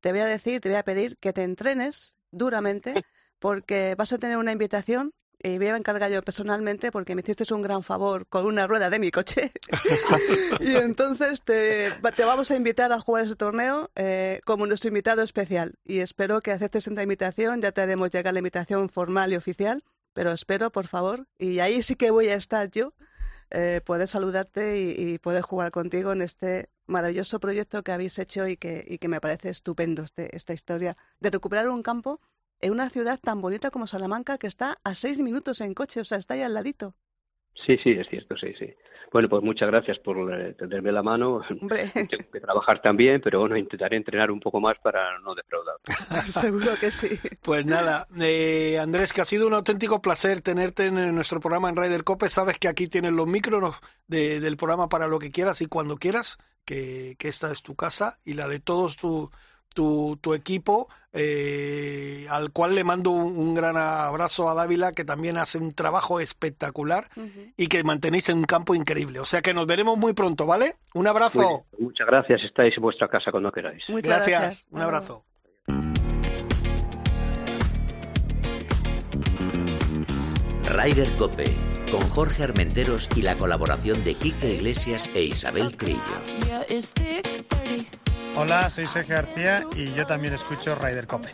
te 0.02 0.12
voy 0.12 0.22
a 0.22 0.26
decir, 0.26 0.62
te 0.62 0.70
voy 0.70 0.78
a 0.78 0.84
pedir 0.84 1.18
que 1.18 1.34
te 1.34 1.44
entrenes 1.44 2.16
duramente 2.32 2.94
porque 3.40 3.96
vas 3.98 4.14
a 4.14 4.20
tener 4.20 4.38
una 4.38 4.52
invitación 4.52 5.14
y 5.44 5.58
voy 5.58 5.68
a 5.68 5.78
encargar 5.78 6.12
yo 6.12 6.22
personalmente 6.22 6.92
porque 6.92 7.16
me 7.16 7.22
hiciste 7.22 7.52
un 7.54 7.62
gran 7.62 7.84
favor 7.84 8.28
con 8.28 8.46
una 8.46 8.68
rueda 8.68 8.90
de 8.90 9.00
mi 9.00 9.12
coche. 9.12 9.52
y 10.60 10.76
entonces 10.76 11.42
te, 11.42 11.94
te 12.16 12.26
vamos 12.26 12.52
a 12.52 12.56
invitar 12.56 12.92
a 12.92 13.00
jugar 13.00 13.26
ese 13.26 13.36
torneo 13.36 13.90
eh, 13.96 14.42
como 14.46 14.68
nuestro 14.68 14.90
invitado 14.90 15.22
especial. 15.22 15.76
Y 15.84 16.00
espero 16.00 16.42
que 16.42 16.52
aceptes 16.52 16.88
esta 16.88 17.04
invitación. 17.04 17.62
Ya 17.62 17.72
te 17.72 17.82
haremos 17.82 18.10
llegar 18.10 18.34
la 18.34 18.40
invitación 18.40 18.90
formal 18.90 19.34
y 19.34 19.36
oficial. 19.36 19.84
Pero 20.14 20.32
espero, 20.32 20.72
por 20.72 20.88
favor, 20.88 21.28
y 21.38 21.60
ahí 21.60 21.82
sí 21.82 21.96
que 21.96 22.12
voy 22.12 22.28
a 22.28 22.36
estar 22.36 22.70
yo, 22.70 22.94
eh, 23.50 23.80
poder 23.86 24.10
saludarte 24.10 24.78
y, 24.82 25.14
y 25.14 25.20
poder 25.20 25.42
jugar 25.42 25.72
contigo 25.72 26.12
en 26.12 26.22
este 26.22 26.70
maravilloso 26.92 27.40
proyecto 27.40 27.82
que 27.84 27.92
habéis 27.92 28.20
hecho 28.20 28.48
y 28.48 28.58
que, 28.58 28.86
y 28.88 29.00
que 29.00 29.08
me 29.08 29.22
parece 29.22 29.50
estupendo 29.50 30.04
este, 30.04 30.36
esta 30.36 30.54
historia 30.54 30.98
de 31.20 31.32
recuperar 31.32 31.70
un 31.70 31.82
campo 31.82 32.20
en 32.62 32.72
una 32.72 32.90
ciudad 32.90 33.20
tan 33.20 33.42
bonita 33.42 33.72
como 33.72 33.88
Salamanca 33.88 34.38
que 34.38 34.48
está 34.48 34.78
a 34.84 34.94
seis 34.96 35.20
minutos 35.20 35.62
en 35.62 35.74
coche, 35.74 36.02
o 36.02 36.06
sea, 36.06 36.18
está 36.18 36.34
ahí 36.36 36.42
al 36.42 36.54
ladito. 36.54 36.96
Sí, 37.66 37.78
sí, 37.84 37.92
es 37.92 38.08
cierto, 38.10 38.36
sí, 38.38 38.54
sí. 38.58 38.74
Bueno, 39.12 39.28
pues 39.28 39.44
muchas 39.44 39.68
gracias 39.68 40.00
por 40.00 40.34
eh, 40.34 40.54
tenderme 40.54 40.90
la 40.94 41.04
mano. 41.04 41.42
Hombre, 41.62 41.90
Tengo 41.94 42.32
que 42.32 42.40
trabajar 42.40 42.82
también, 42.82 43.20
pero 43.22 43.42
bueno, 43.42 43.58
intentaré 43.58 43.98
entrenar 43.98 44.32
un 44.32 44.40
poco 44.40 44.62
más 44.62 44.78
para 44.82 45.20
no 45.20 45.36
defraudar. 45.36 45.76
seguro 46.26 46.72
que 46.80 46.92
sí. 46.92 47.20
Pues 47.42 47.66
nada, 47.66 48.08
eh, 48.22 48.80
Andrés, 48.80 49.12
que 49.12 49.20
ha 49.20 49.26
sido 49.26 49.48
un 49.48 49.54
auténtico 49.54 50.02
placer 50.02 50.40
tenerte 50.42 50.86
en 50.88 51.14
nuestro 51.14 51.42
programa 51.42 51.68
en 51.70 51.76
Raider 51.76 52.06
Cope. 52.06 52.30
Sabes 52.30 52.58
que 52.58 52.70
aquí 52.70 52.88
tienes 52.88 53.12
los 53.12 53.28
micros 53.28 53.76
de- 54.08 54.40
del 54.40 54.56
programa 54.56 54.88
para 54.88 55.10
lo 55.10 55.20
que 55.20 55.32
quieras 55.32 55.62
y 55.62 55.66
cuando 55.66 55.98
quieras, 55.98 56.38
que, 56.64 57.16
que 57.20 57.28
esta 57.28 57.52
es 57.52 57.62
tu 57.64 57.76
casa 57.76 58.20
y 58.24 58.36
la 58.36 58.48
de 58.48 58.62
todos 58.62 58.96
tu, 58.96 59.30
tu, 59.74 60.18
tu 60.22 60.34
equipo, 60.34 60.88
eh, 61.14 62.26
al 62.30 62.52
cual 62.52 62.76
le 62.76 62.84
mando 62.84 63.12
un, 63.12 63.38
un 63.38 63.54
gran 63.54 63.78
abrazo 63.78 64.50
a 64.50 64.54
Dávila, 64.54 64.92
que 64.92 65.04
también 65.06 65.38
hace 65.38 65.58
un 65.58 65.74
trabajo 65.74 66.20
espectacular 66.20 67.08
y 67.58 67.68
que 67.68 67.84
mantenéis 67.84 68.30
en 68.30 68.38
un 68.38 68.46
campo 68.46 68.76
increíble. 68.76 69.20
O 69.20 69.26
sea 69.26 69.42
que 69.42 69.54
nos 69.54 69.68
veremos 69.68 69.98
muy 69.98 70.14
pronto, 70.14 70.46
¿vale? 70.46 70.76
Un 70.94 71.08
abrazo. 71.08 71.66
Muy 71.78 71.88
muchas 71.92 72.08
gracias, 72.08 72.42
estáis 72.44 72.76
en 72.78 72.84
vuestra 72.84 73.08
casa 73.08 73.32
cuando 73.32 73.52
queráis. 73.52 73.84
Muchas 73.90 74.26
gracias. 74.26 74.68
Un 74.72 74.82
abrazo. 74.82 75.26
Ryder 80.64 81.12
Cope, 81.18 81.46
con 81.92 82.02
Jorge 82.10 82.44
Armenteros 82.44 83.10
y 83.16 83.22
la 83.22 83.36
colaboración 83.36 84.04
de 84.04 84.16
Quique 84.16 84.56
Iglesias 84.56 85.10
e 85.14 85.24
Isabel 85.24 85.76
Trillo. 85.76 86.00
Hola, 88.36 88.70
soy 88.70 88.88
Sergio 88.88 89.16
García 89.16 89.66
y 89.76 89.94
yo 89.94 90.06
también 90.06 90.34
escucho 90.34 90.76
Ryder 90.76 91.06
Cope. 91.06 91.30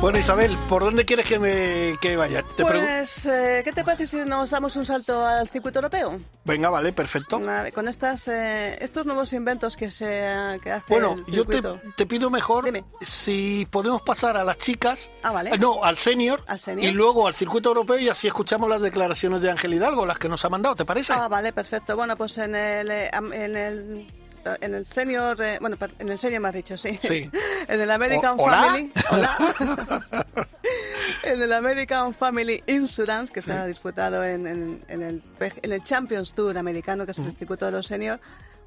Bueno, 0.00 0.18
Isabel, 0.18 0.56
¿por 0.68 0.82
dónde 0.82 1.04
quieres 1.04 1.26
que 1.26 1.38
me 1.38 1.94
que 2.00 2.16
vaya? 2.16 2.42
Te 2.56 2.64
Pues, 2.64 3.26
eh, 3.26 3.60
¿qué 3.62 3.70
te 3.72 3.84
parece 3.84 4.06
si 4.06 4.16
nos 4.18 4.48
damos 4.50 4.74
un 4.76 4.84
salto 4.86 5.24
al 5.26 5.46
circuito 5.48 5.78
europeo? 5.78 6.18
Venga, 6.44 6.70
vale, 6.70 6.92
perfecto. 6.94 7.38
Con 7.74 7.86
estas, 7.86 8.26
eh, 8.28 8.78
estos 8.82 9.04
nuevos 9.04 9.32
inventos 9.34 9.76
que 9.76 9.90
se 9.90 10.58
que 10.62 10.72
hace 10.72 10.84
Bueno, 10.88 11.22
el 11.28 11.34
yo 11.34 11.44
te, 11.44 11.60
te 11.96 12.06
pido 12.06 12.30
mejor 12.30 12.64
Dime. 12.64 12.84
si 13.02 13.68
podemos 13.70 14.00
pasar 14.02 14.38
a 14.38 14.44
las 14.44 14.56
chicas, 14.56 15.10
Ah, 15.22 15.32
vale. 15.32 15.56
no, 15.58 15.84
al 15.84 15.98
senior, 15.98 16.42
Al 16.46 16.58
senior. 16.58 16.88
y 16.90 16.92
luego 16.92 17.26
al 17.26 17.34
circuito 17.34 17.68
europeo 17.68 17.98
y 17.98 18.08
así 18.08 18.26
escuchamos 18.26 18.70
las 18.70 18.80
declaraciones 18.80 19.42
de 19.42 19.50
Ángel 19.50 19.74
Hidalgo, 19.74 20.06
las 20.06 20.18
que 20.18 20.30
nos 20.30 20.42
ha 20.46 20.48
mandado, 20.48 20.76
¿te 20.76 20.86
parece? 20.86 21.12
Ah, 21.12 21.28
vale, 21.28 21.52
perfecto. 21.52 21.94
Bueno, 21.94 22.16
pues 22.16 22.38
en 22.38 22.54
el, 22.54 22.90
eh, 22.90 23.10
en 23.12 23.56
el, 23.56 24.06
en 24.60 24.74
el 24.74 24.86
senior, 24.86 25.40
eh, 25.42 25.58
bueno, 25.60 25.76
en 25.98 26.08
el 26.08 26.18
senior 26.18 26.40
me 26.42 26.48
has 26.48 26.54
dicho, 26.54 26.76
sí. 26.76 26.98
Sí. 27.02 27.30
en 27.68 27.80
el 27.80 27.90
American 27.90 28.38
O- 28.38 28.44
¿hola? 28.44 28.62
Family. 28.62 28.92
Hola. 29.10 30.26
en 31.22 31.42
el 31.42 31.52
American 31.52 32.14
Family 32.14 32.62
Insurance, 32.66 33.32
que 33.32 33.42
se 33.42 33.52
ha 33.52 33.66
disputado 33.66 34.24
en, 34.24 34.46
en- 34.46 34.84
en 34.88 35.02
el, 35.02 35.22
en 35.40 35.72
el 35.72 35.82
Champions 35.82 36.32
Tour 36.34 36.56
americano, 36.58 37.04
que 37.04 37.12
es 37.12 37.18
el 37.18 37.36
circuito 37.36 37.66
de 37.66 37.72
los 37.72 37.86
seniors. 37.86 38.20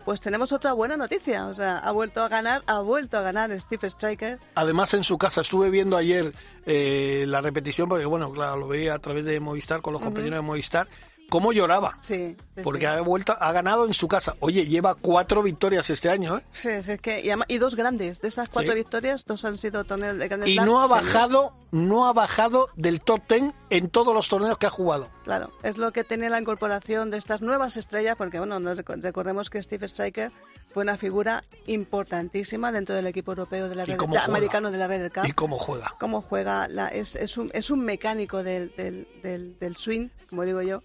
Pues 0.05 0.19
tenemos 0.19 0.51
otra 0.51 0.73
buena 0.73 0.97
noticia, 0.97 1.45
o 1.47 1.53
sea, 1.53 1.77
ha 1.77 1.91
vuelto 1.91 2.21
a 2.21 2.27
ganar, 2.27 2.61
ha 2.67 2.81
vuelto 2.81 3.17
a 3.17 3.21
ganar 3.21 3.57
Steve 3.57 3.87
Striker. 3.89 4.37
Además, 4.55 4.93
en 4.93 5.01
su 5.05 5.17
casa 5.17 5.39
estuve 5.39 5.69
viendo 5.69 5.95
ayer 5.95 6.33
eh, 6.65 7.23
la 7.25 7.39
repetición, 7.39 7.87
porque 7.87 8.03
bueno, 8.03 8.29
claro, 8.33 8.57
lo 8.57 8.67
veía 8.67 8.95
a 8.95 8.99
través 8.99 9.23
de 9.23 9.39
Movistar 9.39 9.81
con 9.81 9.93
los 9.93 10.01
compañeros 10.01 10.39
de 10.39 10.41
Movistar, 10.41 10.89
cómo 11.33 11.51
lloraba. 11.51 11.97
Sí, 12.01 12.37
sí, 12.53 12.61
Porque 12.63 12.81
sí. 12.81 12.85
ha 12.85 13.01
vuelto, 13.01 13.35
ha 13.39 13.51
ganado 13.51 13.87
en 13.87 13.93
su 13.93 14.07
casa. 14.07 14.35
Oye, 14.39 14.67
lleva 14.67 14.93
cuatro 14.93 15.41
victorias 15.41 15.89
este 15.89 16.07
año, 16.11 16.37
¿eh? 16.37 16.43
Sí, 16.53 16.69
sí, 16.83 16.91
es 16.91 17.01
que, 17.01 17.23
y, 17.47 17.57
dos 17.57 17.75
grandes. 17.75 18.21
De 18.21 18.27
esas 18.27 18.49
cuatro 18.49 18.73
Sí. 18.73 18.77
victorias, 18.77 19.25
dos 19.25 19.43
han 19.43 19.57
sido 19.57 19.83
torneos 19.83 20.15
de 20.19 20.27
Grand 20.27 20.47
Y 20.47 20.57
no 20.57 20.79
ha 20.79 20.85
bajado, 20.85 21.55
no 21.71 22.05
ha 22.05 22.13
bajado 22.13 22.69
del 22.75 23.01
top 23.01 23.21
ten 23.25 23.51
en 23.71 23.89
todos 23.89 24.13
los 24.13 24.29
torneos 24.29 24.59
que 24.59 24.67
ha 24.67 24.69
jugado. 24.69 25.09
Claro, 25.23 25.51
es 25.63 25.79
lo 25.79 25.91
que 25.91 26.03
tiene 26.03 26.29
la 26.29 26.39
incorporación 26.39 27.09
de 27.09 27.17
estas 27.17 27.41
nuevas 27.41 27.77
estrellas, 27.77 28.15
porque 28.15 28.37
bueno, 28.37 28.59
no 28.59 28.71
reco- 28.75 29.01
recordemos 29.01 29.49
que 29.49 29.59
Steve 29.63 29.87
Striker 29.87 30.31
fue 30.71 30.83
una 30.83 30.97
figura 30.97 31.43
importantísima 31.65 32.71
dentro 32.71 32.93
del 32.93 33.07
equipo 33.07 33.31
europeo 33.31 33.69
de 33.69 33.75
la 33.75 33.83
¿Y 33.83 33.87
Red- 33.87 33.97
de- 34.07 34.17
americano 34.19 34.69
de 34.69 34.77
la 34.77 34.87
Red 34.87 35.11
Cup. 35.11 35.25
Y 35.25 35.31
cómo 35.31 35.57
juega. 35.57 35.95
Cómo 35.99 36.21
juega, 36.21 36.67
la- 36.67 36.89
es, 36.89 37.15
es, 37.15 37.37
un, 37.39 37.49
es 37.55 37.71
un 37.71 37.79
mecánico 37.81 38.43
del, 38.43 38.71
del, 38.77 39.07
del, 39.23 39.57
del 39.59 39.75
swing, 39.75 40.09
como 40.29 40.43
digo 40.43 40.61
yo. 40.61 40.83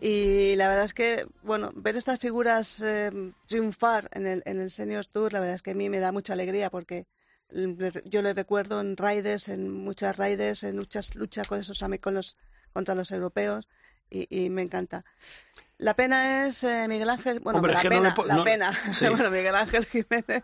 Y 0.00 0.56
la 0.56 0.68
verdad 0.68 0.86
es 0.86 0.94
que, 0.94 1.26
bueno, 1.42 1.72
ver 1.74 1.96
estas 1.96 2.18
figuras 2.18 2.82
eh, 2.82 3.10
triunfar 3.46 4.08
en 4.12 4.26
el, 4.26 4.42
en 4.46 4.58
el 4.58 4.70
Seniors 4.70 5.10
Tour, 5.10 5.32
la 5.32 5.40
verdad 5.40 5.56
es 5.56 5.62
que 5.62 5.72
a 5.72 5.74
mí 5.74 5.90
me 5.90 6.00
da 6.00 6.10
mucha 6.10 6.32
alegría 6.32 6.70
porque 6.70 7.06
yo 8.04 8.22
le 8.22 8.32
recuerdo 8.32 8.80
en 8.80 8.96
raides, 8.96 9.48
en 9.48 9.70
muchas 9.70 10.16
raides, 10.16 10.62
en 10.62 10.76
muchas 10.76 11.14
luchas 11.16 11.46
con 11.48 11.58
esos 11.58 11.84
con 12.00 12.14
los, 12.14 12.38
contra 12.72 12.94
los 12.94 13.10
europeos 13.10 13.68
y 14.08 14.50
me 14.50 14.62
encanta. 14.62 15.04
La 15.80 15.94
pena 15.94 16.46
es 16.46 16.62
eh, 16.62 16.84
Miguel 16.88 17.08
Ángel, 17.08 17.40
bueno, 17.40 17.58
Hombre, 17.58 17.72
la 17.72 17.80
que 17.80 17.88
no 17.88 17.96
pena, 17.96 18.14
le 18.18 18.26
la 18.26 18.34
no- 18.34 18.44
pena, 18.44 18.78
sí. 18.92 19.06
bueno, 19.08 19.30
Miguel 19.30 19.54
Ángel 19.54 19.86
Jiménez, 19.86 20.42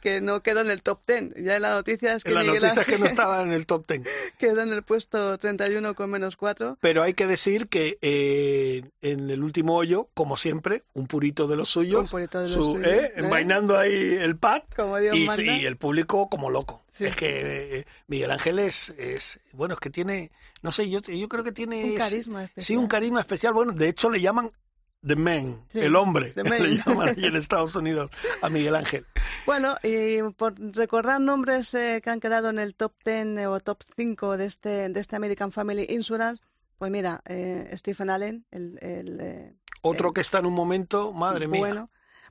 que 0.00 0.20
no 0.20 0.44
quedó 0.44 0.60
en 0.60 0.70
el 0.70 0.84
top 0.84 1.00
ten. 1.04 1.34
Ya 1.36 1.56
en 1.56 1.62
la 1.62 1.70
noticia 1.70 2.14
es 2.14 2.22
que 2.22 2.30
En 2.30 2.34
la 2.36 2.40
Miguel 2.42 2.62
noticia 2.62 2.82
es 2.82 2.86
que 2.86 2.92
no 2.92 3.04
Ángel 3.04 3.10
estaba 3.10 3.42
en 3.42 3.50
el 3.52 3.66
top 3.66 3.84
ten. 3.86 4.04
quedó 4.38 4.60
en 4.62 4.72
el 4.72 4.84
puesto 4.84 5.36
31 5.38 5.94
con 5.96 6.08
menos 6.10 6.36
4. 6.36 6.78
Pero 6.80 7.02
hay 7.02 7.14
que 7.14 7.26
decir 7.26 7.66
que 7.66 7.98
eh, 8.00 8.82
en 9.02 9.28
el 9.30 9.42
último 9.42 9.74
hoyo, 9.74 10.08
como 10.14 10.36
siempre, 10.36 10.84
un 10.94 11.08
purito 11.08 11.48
de 11.48 11.56
los 11.56 11.68
suyos, 11.68 12.12
Un 12.12 12.20
de 12.20 12.28
los 12.32 12.50
su- 12.52 12.62
suyos, 12.62 12.86
¿eh? 12.86 13.06
¿eh? 13.06 13.12
envainando 13.16 13.76
ahí 13.76 14.16
el 14.20 14.36
pad 14.36 14.62
Como 14.76 14.98
Dios 14.98 15.16
y, 15.16 15.26
manda. 15.26 15.42
y 15.42 15.66
el 15.66 15.76
público 15.78 16.28
como 16.28 16.48
loco. 16.48 16.84
Sí, 16.90 17.04
es 17.04 17.12
sí. 17.12 17.18
que 17.18 17.78
eh, 17.80 17.86
Miguel 18.08 18.30
Ángel 18.30 18.58
es, 18.58 18.90
es- 18.90 19.40
bueno, 19.52 19.74
es 19.74 19.80
que 19.80 19.90
tiene, 19.90 20.30
no 20.62 20.72
sé, 20.72 20.88
yo, 20.90 21.00
yo 21.00 21.28
creo 21.28 21.44
que 21.44 21.52
tiene... 21.52 21.84
Un 21.84 21.96
carisma 21.96 22.40
Sí, 22.40 22.44
especial. 22.46 22.78
un 22.78 22.86
carisma 22.88 23.20
especial. 23.20 23.52
Bueno, 23.54 23.72
de 23.72 23.88
hecho 23.88 24.10
le 24.10 24.20
llaman 24.20 24.50
The 25.06 25.16
Man, 25.16 25.64
Sí, 25.70 25.78
el 25.80 25.96
hombre, 25.96 26.32
The 26.32 26.44
Man. 26.44 26.62
le 26.70 26.76
llaman 26.76 27.08
allí 27.10 27.26
en 27.26 27.36
Estados 27.36 27.74
Unidos 27.76 28.10
a 28.42 28.48
Miguel 28.50 28.74
Ángel. 28.76 29.06
Bueno, 29.46 29.76
y 29.82 30.20
por 30.36 30.54
recordar 30.76 31.20
nombres 31.20 31.72
eh, 31.74 32.00
que 32.04 32.10
han 32.10 32.20
quedado 32.20 32.50
en 32.50 32.58
el 32.58 32.74
top 32.74 32.92
10 33.04 33.46
o 33.46 33.60
top 33.60 33.82
5 33.96 34.36
de 34.36 34.44
este, 34.46 34.88
de 34.90 35.00
este 35.00 35.16
American 35.16 35.52
Family 35.52 35.86
Insurance, 35.88 36.42
pues 36.76 36.90
mira, 36.90 37.22
eh, 37.26 37.70
Stephen 37.76 38.10
Allen, 38.10 38.44
el, 38.50 38.78
el, 38.82 39.20
eh, 39.20 39.54
Otro 39.82 40.10
Eh, 40.10 40.12
que 40.16 40.20
está 40.22 40.38
en 40.40 40.46
un 40.46 40.54
momento, 40.54 41.12
madre 41.12 41.46
mía. 41.48 41.88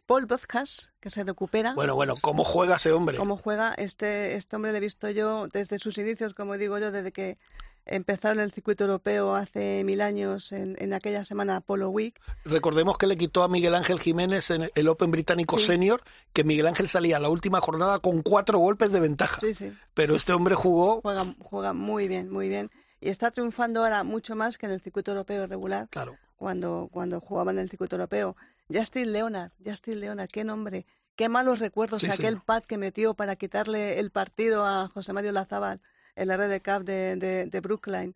Paul 0.09 0.25
Bozkas, 0.25 0.89
que 0.99 1.11
se 1.11 1.23
recupera. 1.23 1.75
Bueno, 1.75 1.93
bueno, 1.93 2.15
¿cómo 2.19 2.43
juega 2.43 2.77
ese 2.77 2.91
hombre? 2.91 3.15
cómo 3.15 3.37
juega 3.37 3.75
este, 3.75 4.33
este 4.33 4.55
hombre, 4.55 4.71
le 4.71 4.79
he 4.79 4.81
visto 4.81 5.07
yo 5.11 5.47
desde 5.53 5.77
sus 5.77 5.99
inicios, 5.99 6.33
como 6.33 6.57
digo 6.57 6.79
yo, 6.79 6.89
desde 6.91 7.11
que 7.11 7.37
empezaron 7.85 8.39
el 8.39 8.51
circuito 8.51 8.85
europeo 8.85 9.35
hace 9.35 9.83
mil 9.83 10.01
años 10.01 10.51
en, 10.51 10.75
en 10.79 10.93
aquella 10.93 11.23
semana 11.25 11.61
Polo 11.61 11.91
Week. 11.91 12.19
Recordemos 12.43 12.97
que 12.97 13.05
le 13.05 13.17
quitó 13.17 13.43
a 13.43 13.47
Miguel 13.47 13.75
Ángel 13.75 13.99
Jiménez 13.99 14.49
en 14.49 14.71
el 14.73 14.87
Open 14.87 15.11
británico 15.11 15.59
Sí. 15.59 15.67
senior, 15.67 16.01
que 16.33 16.43
Miguel 16.43 16.65
Ángel 16.65 16.89
salía 16.89 17.17
a 17.17 17.19
la 17.19 17.29
última 17.29 17.61
jornada 17.61 17.99
con 17.99 18.23
cuatro 18.23 18.57
golpes 18.57 18.91
de 18.91 19.01
ventaja. 19.01 19.39
Sí, 19.41 19.53
sí. 19.53 19.71
Pero 19.93 20.15
este 20.15 20.33
hombre 20.33 20.55
jugó, 20.55 21.01
Juega, 21.01 21.23
juega 21.39 21.73
muy 21.73 22.07
bien, 22.07 22.31
muy 22.31 22.49
bien. 22.49 22.71
Y 22.99 23.09
está 23.09 23.29
triunfando 23.29 23.83
ahora 23.83 24.03
mucho 24.03 24.35
más 24.35 24.57
que 24.57 24.65
en 24.65 24.71
el 24.71 24.81
circuito 24.81 25.11
europeo 25.11 25.45
regular, 25.45 25.87
claro, 25.89 26.17
cuando, 26.35 26.89
cuando 26.91 27.21
jugaba 27.21 27.51
en 27.51 27.59
el 27.59 27.69
circuito 27.69 27.95
europeo. 27.95 28.35
Justin 28.73 29.11
Leonard, 29.13 29.51
Justin 29.65 29.99
Leonard, 29.99 30.29
qué 30.29 30.43
nombre. 30.43 30.85
Qué 31.15 31.27
malos 31.27 31.59
recuerdos 31.59 32.01
Sí, 32.01 32.07
sí. 32.07 32.13
aquel 32.13 32.39
pad 32.41 32.63
que 32.63 32.77
metió 32.77 33.13
para 33.13 33.35
quitarle 33.35 33.99
el 33.99 34.09
partido 34.11 34.65
a 34.65 34.87
José 34.87 35.11
Mario 35.11 35.31
Lazábal 35.33 35.81
en 36.15 36.27
la 36.27 36.37
red 36.37 36.49
de 36.49 36.61
Cup 36.61 36.83
de, 36.85 37.15
de, 37.17 37.45
de 37.45 37.59
Brookline. 37.59 38.15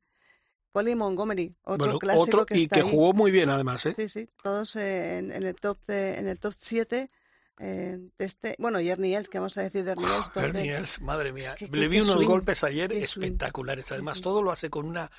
Colin 0.72 0.98
Montgomery, 0.98 1.56
otro 1.64 1.86
bueno, 1.86 2.00
clásico 2.00 2.24
otro 2.24 2.46
que 2.48 2.58
y 2.58 2.64
está 2.64 2.78
que 2.78 2.82
ahí. 2.82 2.90
jugó 2.90 3.14
muy 3.14 3.30
bien 3.32 3.50
además, 3.50 3.86
¿eh? 3.86 3.94
Sí, 3.96 4.08
sí, 4.10 4.28
todos 4.42 4.76
eh, 4.76 5.18
en, 5.20 5.32
en 5.32 5.44
el 5.44 5.54
top 5.56 5.78
de, 5.86 6.18
en 6.18 6.28
el 6.28 6.40
top 6.40 6.54
7 6.58 7.12
eh, 7.60 8.00
este, 8.18 8.56
bueno, 8.58 8.80
y 8.80 8.90
Ernie 8.90 9.16
Els, 9.16 9.30
que 9.30 9.38
vamos 9.38 9.56
a 9.60 9.62
decir 9.62 9.84
de 9.86 9.92
Ernie 9.92 10.08
Els, 10.16 10.32
top 10.34 10.44
Ernie 10.44 10.76
Els, 10.76 11.00
madre 11.02 11.32
mía. 11.32 11.54
Qué- 11.58 11.68
Le 11.68 11.88
vi 11.88 12.02
unos 12.02 12.16
swing, 12.16 12.26
golpes 12.28 12.64
ayer 12.64 12.90
swing. 12.90 13.04
espectaculares. 13.04 13.92
Además, 13.92 14.18
sí. 14.18 14.24
todo 14.24 14.42
lo 14.42 14.50
hace 14.50 14.72
con 14.72 14.88
una 14.88 15.12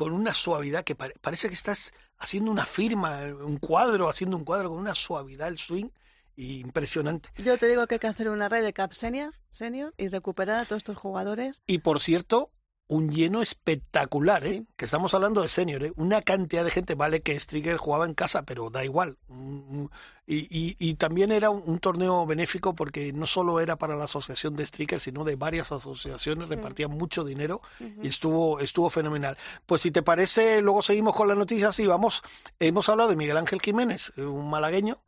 con 0.00 0.12
una 0.14 0.32
suavidad 0.32 0.82
que 0.82 0.94
pare- 0.94 1.12
parece 1.20 1.48
que 1.48 1.54
estás 1.54 1.92
haciendo 2.16 2.50
una 2.50 2.64
firma, 2.64 3.20
un 3.24 3.58
cuadro, 3.58 4.08
haciendo 4.08 4.34
un 4.38 4.44
cuadro 4.46 4.70
con 4.70 4.78
una 4.78 4.94
suavidad 4.94 5.48
el 5.48 5.58
swing 5.58 5.90
impresionante. 6.36 7.28
Yo 7.36 7.58
te 7.58 7.68
digo 7.68 7.86
que 7.86 7.96
hay 7.96 7.98
que 7.98 8.06
hacer 8.06 8.30
una 8.30 8.48
red 8.48 8.64
de 8.64 8.72
Cup 8.72 8.94
senior, 8.94 9.34
senior 9.50 9.92
y 9.98 10.08
recuperar 10.08 10.60
a 10.60 10.64
todos 10.64 10.80
estos 10.80 10.96
jugadores. 10.96 11.60
Y 11.66 11.78
por 11.78 12.00
cierto, 12.00 12.50
un 12.90 13.08
lleno 13.10 13.40
espectacular, 13.40 14.44
¿eh? 14.44 14.48
Sí. 14.58 14.66
Que 14.76 14.84
estamos 14.84 15.14
hablando 15.14 15.42
de 15.42 15.48
senior, 15.48 15.82
¿eh? 15.84 15.92
Una 15.96 16.22
cantidad 16.22 16.64
de 16.64 16.70
gente, 16.72 16.94
vale 16.96 17.20
que 17.22 17.38
Stricker 17.38 17.76
jugaba 17.76 18.04
en 18.04 18.14
casa, 18.14 18.42
pero 18.42 18.68
da 18.68 18.84
igual. 18.84 19.16
Mm, 19.28 19.82
mm. 19.82 19.90
Y, 20.26 20.36
y, 20.50 20.76
y 20.78 20.94
también 20.94 21.32
era 21.32 21.50
un, 21.50 21.62
un 21.66 21.78
torneo 21.80 22.24
benéfico 22.24 22.74
porque 22.74 23.12
no 23.12 23.26
solo 23.26 23.58
era 23.58 23.76
para 23.76 23.96
la 23.96 24.04
asociación 24.04 24.54
de 24.54 24.64
Stricker, 24.66 25.00
sino 25.00 25.24
de 25.24 25.34
varias 25.36 25.72
asociaciones, 25.72 26.48
repartían 26.48 26.90
mucho 26.92 27.24
dinero 27.24 27.62
y 28.02 28.06
estuvo, 28.06 28.60
estuvo 28.60 28.90
fenomenal. 28.90 29.36
Pues 29.66 29.82
si 29.82 29.90
te 29.90 30.02
parece, 30.02 30.60
luego 30.62 30.82
seguimos 30.82 31.16
con 31.16 31.26
las 31.26 31.36
noticias 31.36 31.78
y 31.80 31.86
vamos, 31.88 32.22
hemos 32.60 32.88
hablado 32.88 33.10
de 33.10 33.16
Miguel 33.16 33.38
Ángel 33.38 33.60
Jiménez, 33.60 34.12
un 34.18 34.48
malagueño, 34.50 34.98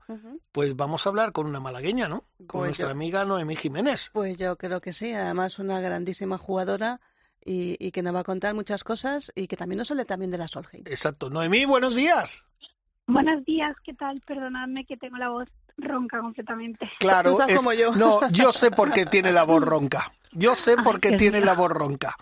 pues 0.51 0.75
vamos 0.75 1.07
a 1.07 1.11
hablar 1.11 1.31
con 1.33 1.47
una 1.47 1.61
malagueña, 1.61 2.09
¿no? 2.09 2.25
Con 2.39 2.47
Pues 2.61 2.69
nuestra 2.71 2.87
yo- 2.87 2.91
amiga 2.93 3.25
Noemí 3.25 3.55
Jiménez. 3.55 4.11
Pues 4.13 4.37
yo 4.37 4.57
creo 4.57 4.81
que 4.81 4.93
sí, 4.93 5.13
además 5.15 5.61
una 5.61 5.79
grandísima 5.79 6.37
jugadora 6.37 7.01
y, 7.45 7.77
y 7.85 7.91
que 7.93 8.03
nos 8.03 8.15
va 8.15 8.21
a 8.21 8.25
contar 8.25 8.55
muchas 8.55 8.85
cosas 8.85 9.33
y 9.35 9.47
que 9.47 9.57
también 9.57 9.79
nos 9.79 9.91
hable 9.91 10.05
también 10.05 10.31
de 10.31 10.39
la 10.39 10.49
Solheim. 10.49 10.85
Exacto. 10.87 11.31
Noemí, 11.31 11.65
buenos 11.65 11.95
días. 11.97 12.45
Buenos 13.07 13.45
días, 13.45 13.75
¿qué 13.85 13.95
tal? 13.95 14.21
Perdonadme 14.27 14.85
que 14.85 14.97
tengo 14.97 15.17
la 15.19 15.29
voz 15.29 15.49
ronca 15.77 16.21
completamente. 16.21 16.89
Claro, 17.01 17.37
es- 17.47 17.57
como 17.57 17.73
yo. 17.73 17.93
no, 17.95 18.21
yo 18.31 18.53
sé 18.53 18.71
por 18.71 18.93
qué 18.93 19.07
tiene 19.07 19.33
la 19.33 19.43
voz 19.45 19.65
ronca. 19.65 20.13
Yo 20.33 20.55
sé 20.55 20.77
Ay, 20.79 20.85
por 20.85 21.01
qué 21.01 21.13
tiene 21.17 21.41
la 21.41 21.55
voz 21.55 21.71
ronca. 21.71 22.17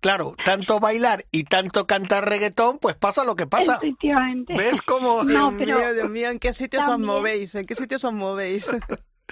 Claro, 0.00 0.34
tanto 0.46 0.80
bailar 0.80 1.26
y 1.30 1.44
tanto 1.44 1.86
cantar 1.86 2.26
reggaetón, 2.26 2.78
pues 2.78 2.96
pasa 2.96 3.22
lo 3.22 3.36
que 3.36 3.46
pasa. 3.46 3.76
Efectivamente. 3.82 4.54
¿Ves 4.56 4.80
cómo? 4.80 5.24
No, 5.24 5.28
Dios 5.28 5.54
pero 5.58 5.76
mío, 5.78 5.92
Dios 5.94 6.10
mío, 6.10 6.30
¿en 6.30 6.38
qué 6.38 6.54
sitios 6.54 6.88
os 6.88 6.98
movéis? 6.98 7.54
¿En 7.54 7.66
qué 7.66 7.74
sitios 7.74 8.02
os 8.04 8.12
movéis? 8.14 8.66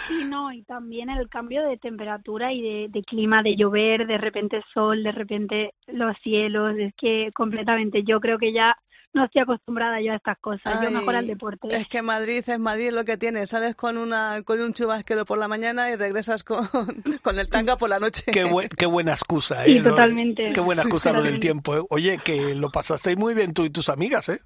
Sí, 0.06 0.24
no, 0.24 0.52
y 0.52 0.62
también 0.64 1.10
el 1.10 1.28
cambio 1.28 1.62
de 1.66 1.76
temperatura 1.76 2.52
y 2.52 2.62
de, 2.62 2.86
de 2.90 3.02
clima, 3.02 3.42
de 3.42 3.56
llover, 3.56 4.06
de 4.06 4.18
repente 4.18 4.62
sol, 4.72 5.02
de 5.02 5.12
repente 5.12 5.74
los 5.86 6.16
cielos, 6.22 6.74
es 6.78 6.94
que 6.96 7.30
completamente 7.34 8.02
yo 8.04 8.20
creo 8.20 8.38
que 8.38 8.52
ya 8.52 8.76
no 9.14 9.24
estoy 9.24 9.40
acostumbrada 9.42 10.00
yo 10.00 10.12
a 10.12 10.16
estas 10.16 10.38
cosas, 10.38 10.80
yo 10.82 10.90
mejor 10.90 11.16
al 11.16 11.26
deporte. 11.26 11.74
Es 11.74 11.88
que 11.88 12.02
Madrid 12.02 12.44
es 12.46 12.58
Madrid 12.58 12.90
lo 12.92 13.04
que 13.04 13.16
tiene. 13.16 13.46
Sales 13.46 13.74
con 13.74 13.96
una 13.96 14.42
con 14.44 14.60
un 14.60 14.74
chubasquero 14.74 15.24
por 15.24 15.38
la 15.38 15.48
mañana 15.48 15.90
y 15.90 15.96
regresas 15.96 16.44
con, 16.44 16.68
con 17.22 17.38
el 17.38 17.48
tanga 17.48 17.76
por 17.76 17.88
la 17.88 17.98
noche. 17.98 18.22
Qué, 18.30 18.44
buen- 18.44 18.68
qué 18.68 18.86
buena 18.86 19.12
excusa, 19.12 19.66
¿eh? 19.66 19.72
Sí, 19.78 19.82
totalmente. 19.82 20.52
Qué 20.52 20.60
buena 20.60 20.82
Sí, 20.82 20.88
excusa 20.88 21.12
lo 21.12 21.22
del 21.22 21.40
tiempo, 21.40 21.74
¿eh? 21.76 21.82
Oye, 21.90 22.18
que 22.24 22.54
lo 22.54 22.70
pasasteis 22.70 23.16
muy 23.16 23.34
bien 23.34 23.54
tú 23.54 23.64
y 23.64 23.70
tus 23.70 23.88
amigas, 23.88 24.28
¿eh? 24.28 24.40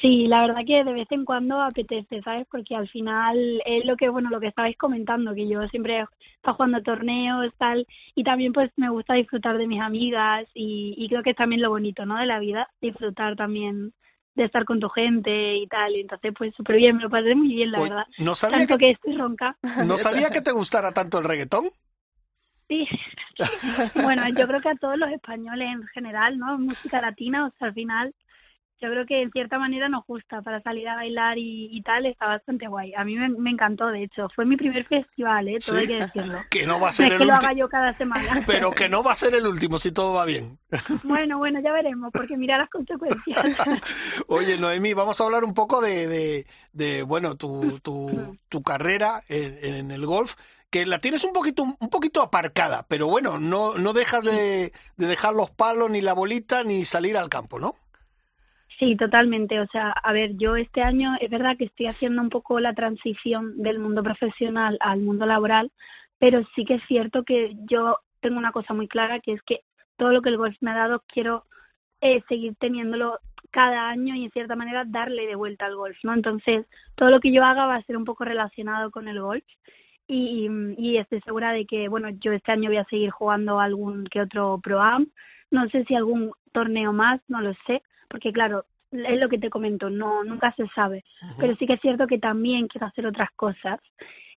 Sí, 0.00 0.26
la 0.26 0.42
verdad 0.42 0.60
que 0.66 0.84
de 0.84 0.92
vez 0.92 1.10
en 1.10 1.24
cuando 1.24 1.60
apetece, 1.60 2.20
¿sabes? 2.22 2.46
Porque 2.50 2.74
al 2.76 2.86
final 2.88 3.62
es 3.64 3.84
lo 3.86 3.96
que, 3.96 4.10
bueno, 4.10 4.28
lo 4.28 4.40
que 4.40 4.48
estabais 4.48 4.76
comentando, 4.76 5.34
que 5.34 5.48
yo 5.48 5.66
siempre 5.68 6.00
he 6.00 6.04
estado 6.36 6.56
jugando 6.56 6.82
torneos, 6.82 7.50
tal, 7.56 7.86
y 8.14 8.22
también 8.22 8.52
pues 8.52 8.70
me 8.76 8.90
gusta 8.90 9.14
disfrutar 9.14 9.56
de 9.56 9.66
mis 9.66 9.80
amigas 9.80 10.46
y, 10.54 10.94
y 10.98 11.08
creo 11.08 11.22
que 11.22 11.30
es 11.30 11.36
también 11.36 11.62
lo 11.62 11.70
bonito, 11.70 12.04
¿no? 12.04 12.18
De 12.18 12.26
la 12.26 12.38
vida, 12.38 12.68
disfrutar 12.80 13.36
también 13.36 13.94
de 14.34 14.44
estar 14.44 14.66
con 14.66 14.80
tu 14.80 14.90
gente 14.90 15.56
y 15.56 15.66
tal, 15.66 15.96
y 15.96 16.00
entonces 16.02 16.34
pues 16.36 16.54
súper 16.54 16.76
bien, 16.76 16.96
me 16.96 17.02
lo 17.02 17.08
pasé 17.08 17.34
muy 17.34 17.48
bien, 17.48 17.70
la 17.72 17.80
Oye, 17.80 17.88
verdad. 17.88 18.06
no 18.18 18.34
sabía 18.34 18.58
Tanto 18.58 18.76
que, 18.76 18.84
que 18.86 18.90
estoy 18.92 19.16
ronca. 19.16 19.56
no 19.86 19.96
sabía 19.96 20.28
que 20.30 20.42
te 20.42 20.52
gustara 20.52 20.92
tanto 20.92 21.18
el 21.18 21.24
reggaetón. 21.24 21.64
Sí. 22.68 22.86
Bueno, 24.02 24.28
yo 24.30 24.46
creo 24.46 24.60
que 24.60 24.68
a 24.70 24.74
todos 24.76 24.96
los 24.98 25.10
españoles 25.10 25.68
en 25.70 25.86
general, 25.88 26.38
¿no? 26.38 26.58
Música 26.58 27.00
latina, 27.00 27.46
o 27.46 27.50
sea, 27.58 27.68
al 27.68 27.74
final, 27.74 28.14
yo 28.80 28.90
creo 28.90 29.06
que 29.06 29.22
en 29.22 29.30
cierta 29.30 29.58
manera 29.58 29.88
nos 29.88 30.04
gusta 30.06 30.42
para 30.42 30.60
salir 30.62 30.86
a 30.88 30.96
bailar 30.96 31.38
y, 31.38 31.68
y 31.70 31.82
tal, 31.82 32.04
está 32.06 32.26
bastante 32.26 32.66
guay. 32.68 32.92
A 32.94 33.04
mí 33.04 33.14
me, 33.16 33.28
me 33.30 33.50
encantó, 33.50 33.86
de 33.88 34.02
hecho, 34.04 34.28
fue 34.34 34.44
mi 34.44 34.56
primer 34.56 34.84
festival, 34.86 35.48
¿eh? 35.48 35.58
Todo 35.64 35.76
Sí. 35.76 35.80
hay 35.82 35.86
que 35.88 35.96
decirlo. 35.96 36.38
Que 36.50 36.66
no 36.66 36.80
va 36.80 36.88
a 36.88 36.90
No 36.90 36.92
ser 36.92 37.06
es 37.06 37.12
el 37.14 37.18
que 37.20 37.24
lo 37.24 37.34
haga 37.34 37.52
yo 37.54 37.68
cada 37.68 37.96
semana. 37.96 38.42
pero 38.46 38.70
que 38.72 38.88
no 38.88 39.02
va 39.02 39.12
a 39.12 39.16
ser 39.16 39.34
el 39.34 39.46
último 39.46 39.78
si 39.78 39.92
todo 39.92 40.12
va 40.14 40.24
bien. 40.24 40.58
Bueno, 41.04 41.38
bueno, 41.38 41.60
ya 41.60 41.72
veremos, 41.72 42.10
porque 42.12 42.36
mira 42.36 42.58
las 42.58 42.68
consecuencias. 42.70 43.44
Oye, 44.26 44.58
Noemí, 44.58 44.92
vamos 44.94 45.20
a 45.20 45.24
hablar 45.24 45.44
un 45.44 45.54
poco 45.54 45.80
de, 45.80 46.06
de, 46.06 46.46
de, 46.72 47.02
bueno, 47.02 47.36
tu, 47.36 47.78
tu, 47.80 48.38
tu 48.48 48.62
carrera 48.62 49.22
en, 49.28 49.58
en 49.62 49.90
el 49.90 50.04
golf, 50.06 50.34
que 50.70 50.84
la 50.86 50.98
tienes 51.00 51.24
un 51.24 51.32
poquito, 51.32 51.62
un 51.62 51.88
poquito 51.90 52.22
aparcada, 52.22 52.84
pero 52.88 53.06
bueno, 53.06 53.38
no, 53.38 53.74
no 53.74 53.92
dejas 53.92 54.22
de, 54.22 54.72
de 54.96 55.06
dejar 55.06 55.34
los 55.34 55.50
palos, 55.50 55.90
ni 55.90 56.00
la 56.00 56.12
bolita, 56.12 56.64
ni 56.64 56.84
salir 56.84 57.16
al 57.16 57.28
campo, 57.28 57.58
¿no? 57.58 57.74
Sí, 58.78 58.94
totalmente. 58.96 59.58
O 59.60 59.66
sea, 59.68 59.90
a 59.90 60.12
ver, 60.12 60.36
yo 60.36 60.56
este 60.56 60.82
año 60.82 61.14
es 61.20 61.30
verdad 61.30 61.56
que 61.56 61.64
estoy 61.64 61.86
haciendo 61.86 62.20
un 62.20 62.28
poco 62.28 62.60
la 62.60 62.74
transición 62.74 63.62
del 63.62 63.78
mundo 63.78 64.02
profesional 64.02 64.76
al 64.80 65.00
mundo 65.00 65.24
laboral, 65.24 65.72
pero 66.18 66.42
sí 66.54 66.64
que 66.64 66.74
es 66.74 66.82
cierto 66.86 67.24
que 67.24 67.54
yo 67.70 67.98
tengo 68.20 68.38
una 68.38 68.52
cosa 68.52 68.74
muy 68.74 68.86
clara, 68.88 69.20
que 69.20 69.32
es 69.32 69.42
que 69.42 69.60
todo 69.96 70.12
lo 70.12 70.20
que 70.20 70.28
el 70.28 70.36
golf 70.36 70.56
me 70.60 70.72
ha 70.72 70.76
dado 70.76 71.02
quiero 71.08 71.44
eh, 72.02 72.22
seguir 72.28 72.54
teniéndolo 72.56 73.18
cada 73.50 73.88
año 73.88 74.14
y 74.14 74.24
en 74.24 74.30
cierta 74.32 74.56
manera 74.56 74.84
darle 74.86 75.26
de 75.26 75.36
vuelta 75.36 75.64
al 75.66 75.76
golf, 75.76 75.96
¿no? 76.02 76.12
Entonces, 76.12 76.66
todo 76.96 77.10
lo 77.10 77.20
que 77.20 77.32
yo 77.32 77.44
haga 77.44 77.66
va 77.66 77.76
a 77.76 77.82
ser 77.84 77.96
un 77.96 78.04
poco 78.04 78.24
relacionado 78.24 78.90
con 78.90 79.08
el 79.08 79.20
golf 79.20 79.44
y, 80.06 80.48
y 80.76 80.98
estoy 80.98 81.20
segura 81.22 81.52
de 81.52 81.64
que, 81.66 81.88
bueno, 81.88 82.10
yo 82.10 82.32
este 82.32 82.52
año 82.52 82.68
voy 82.68 82.78
a 82.78 82.84
seguir 82.84 83.10
jugando 83.10 83.58
algún 83.58 84.04
que 84.06 84.20
otro 84.20 84.60
Pro-Am, 84.62 85.06
no 85.50 85.68
sé 85.70 85.84
si 85.84 85.94
algún 85.94 86.32
torneo 86.52 86.92
más, 86.92 87.20
no 87.28 87.40
lo 87.40 87.54
sé, 87.66 87.82
porque 88.08 88.32
claro, 88.32 88.66
es 88.92 89.18
lo 89.18 89.28
que 89.28 89.38
te 89.38 89.50
comento, 89.50 89.90
no 89.90 90.24
nunca 90.24 90.54
se 90.56 90.66
sabe, 90.74 91.04
pero 91.38 91.56
sí 91.56 91.66
que 91.66 91.74
es 91.74 91.80
cierto 91.80 92.06
que 92.06 92.18
también 92.18 92.68
quiero 92.68 92.86
hacer 92.86 93.06
otras 93.06 93.30
cosas 93.36 93.80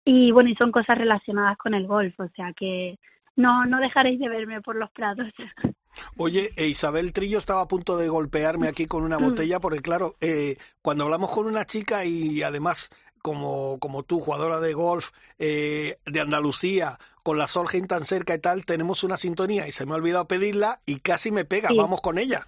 y 0.06 0.32
bueno, 0.32 0.50
y 0.50 0.56
son 0.56 0.72
cosas 0.72 0.98
relacionadas 0.98 1.58
con 1.58 1.74
el 1.74 1.88
golf, 1.88 2.20
o 2.20 2.28
sea 2.36 2.54
que 2.54 2.98
no 3.36 3.66
no 3.66 3.80
dejaréis 3.80 4.20
de 4.20 4.30
verme 4.30 4.62
por 4.62 4.76
los 4.76 4.92
prados. 4.92 5.28
Oye, 6.18 6.52
e 6.56 6.68
Isabel 6.68 7.14
Trillo 7.14 7.40
estaba 7.40 7.62
a 7.62 7.68
punto 7.68 7.98
de 7.98 8.08
golpearme 8.10 8.68
aquí 8.68 8.86
con 8.86 9.04
una 9.04 9.18
botella, 9.18 9.60
porque 9.60 9.80
claro, 9.80 10.16
eh, 10.22 10.58
cuando 10.82 11.04
hablamos 11.06 11.32
con 11.32 11.48
una 11.48 11.66
chica 11.66 12.06
y 12.06 12.44
además 12.44 12.92
como, 13.22 13.80
como 13.80 14.04
tú, 14.04 14.20
jugadora 14.20 14.60
de 14.60 14.74
golf 14.74 15.12
eh, 15.38 15.98
de 16.06 16.22
Andalucía, 16.22 16.98
con 17.24 17.38
la 17.38 17.48
Solheim 17.48 17.86
tan 17.86 18.06
cerca 18.06 18.34
y 18.36 18.40
tal, 18.40 18.66
tenemos 18.66 19.04
una 19.04 19.18
sintonía 19.18 19.68
y 19.68 19.72
se 19.72 19.86
me 19.86 19.94
ha 19.94 19.96
olvidado 19.96 20.28
pedirla 20.28 20.82
y 20.86 21.00
casi 21.00 21.32
me 21.32 21.46
pega. 21.46 21.70
Sí. 21.70 21.78
Vamos 21.78 22.02
con 22.02 22.18
ella. 22.18 22.48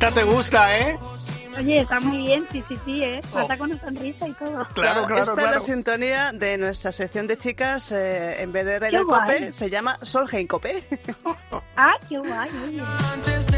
Esta 0.00 0.14
te 0.14 0.24
gusta, 0.24 0.78
¿eh? 0.78 0.98
Oye, 1.58 1.80
está 1.80 2.00
muy 2.00 2.22
bien, 2.22 2.46
sí, 2.50 2.64
sí, 2.66 2.78
sí, 2.86 3.04
¿eh? 3.04 3.20
Oh. 3.34 3.46
Con 3.46 3.70
una 3.70 3.80
sonrisa 3.80 4.26
y 4.26 4.32
todo. 4.32 4.66
Claro, 4.72 5.04
claro, 5.04 5.18
Esta 5.18 5.20
es 5.20 5.30
claro. 5.30 5.50
la 5.50 5.60
sintonía 5.60 6.32
de 6.32 6.56
nuestra 6.56 6.90
sección 6.90 7.26
de 7.26 7.36
chicas, 7.36 7.92
eh, 7.92 8.40
en 8.40 8.50
vez 8.50 8.64
de 8.64 8.78
Radio. 8.78 9.06
Cope, 9.06 9.52
se 9.52 9.68
llama 9.68 9.98
Solheim 10.00 10.46
Cope. 10.46 10.82
Ah, 11.76 11.92
qué 12.08 12.16
guay, 12.16 12.48
oye. 12.64 12.82
Pues 13.24 13.52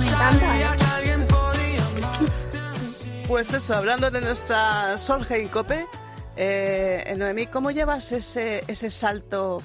me 0.00 0.08
encanta, 0.08 0.58
¿eh? 0.58 1.26
Pues 3.28 3.54
eso, 3.54 3.76
hablando 3.76 4.10
de 4.10 4.22
nuestra 4.22 4.98
Solheim 4.98 5.46
Cope, 5.46 5.86
eh, 6.34 7.14
Noemí, 7.16 7.46
¿cómo 7.46 7.70
llevas 7.70 8.10
ese, 8.10 8.64
ese 8.66 8.90
salto 8.90 9.62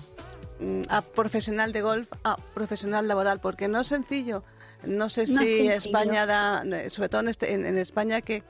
mm, 0.59 0.83
a 0.87 1.01
profesional 1.01 1.73
de 1.73 1.81
golf 1.81 2.09
a 2.23 2.37
profesional 2.53 3.07
laboral? 3.07 3.39
Porque 3.39 3.67
no 3.67 3.79
es 3.79 3.87
sencillo. 3.87 4.43
No 4.85 5.09
sé 5.09 5.21
No 5.21 5.23
es 5.23 5.29
si 5.29 5.35
sencillo. 5.35 5.71
España 5.73 6.25
da, 6.25 6.63
sobre 6.89 7.09
todo 7.09 7.21
en, 7.21 7.27
este- 7.29 7.53
en, 7.53 7.65
en 7.65 7.77
España, 7.77 8.21
que 8.21 8.43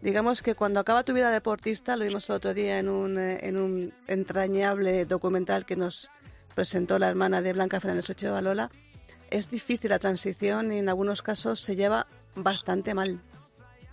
digamos 0.00 0.42
que 0.42 0.54
cuando 0.54 0.80
acaba 0.80 1.02
tu 1.04 1.12
vida 1.12 1.30
deportista, 1.30 1.96
lo 1.96 2.04
vimos 2.04 2.28
el 2.30 2.36
otro 2.36 2.54
día 2.54 2.78
en 2.78 2.88
un, 2.88 3.18
eh, 3.18 3.38
en 3.42 3.56
un 3.58 3.92
entrañable 4.06 5.04
documental 5.04 5.64
que 5.66 5.76
nos 5.76 6.10
presentó 6.54 6.98
la 6.98 7.08
hermana 7.08 7.42
de 7.42 7.52
Blanca 7.52 7.80
Fernández 7.80 8.10
Ochoa, 8.10 8.40
Lola, 8.40 8.70
es 9.30 9.50
difícil 9.50 9.90
la 9.90 9.98
transición 9.98 10.72
y 10.72 10.78
en 10.78 10.88
algunos 10.88 11.20
casos 11.22 11.60
se 11.60 11.76
lleva 11.76 12.06
bastante 12.34 12.94
mal. 12.94 13.20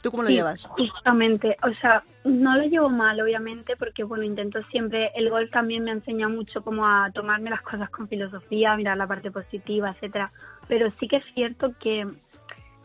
¿Tú 0.02 0.12
cómo 0.12 0.24
lo 0.24 0.30
Sí, 0.30 0.36
llevas? 0.36 0.67
Justamente, 0.78 1.56
o 1.63 1.74
sea, 1.80 2.04
no 2.26 2.58
lo 2.58 2.63
llevo 2.65 2.89
mal, 2.89 3.19
obviamente, 3.22 3.76
porque 3.78 4.04
bueno, 4.04 4.24
intento 4.26 4.60
siempre, 4.69 5.12
el 5.15 5.30
golf 5.30 5.50
también 5.52 5.86
me 5.86 5.91
ha 5.91 5.93
enseñado 5.93 6.30
mucho 6.32 6.62
como 6.62 6.86
a 6.86 7.10
tomarme 7.13 7.50
las 7.50 7.62
cosas 7.62 7.89
con 7.89 8.08
filosofía, 8.10 8.76
mirar 8.76 8.98
la 8.98 9.08
parte 9.08 9.32
positiva, 9.32 9.91
etcétera. 9.91 10.30
Pero 10.67 10.91
sí 10.99 11.08
que 11.08 11.17
es 11.17 11.26
cierto 11.34 11.73
que 11.80 12.06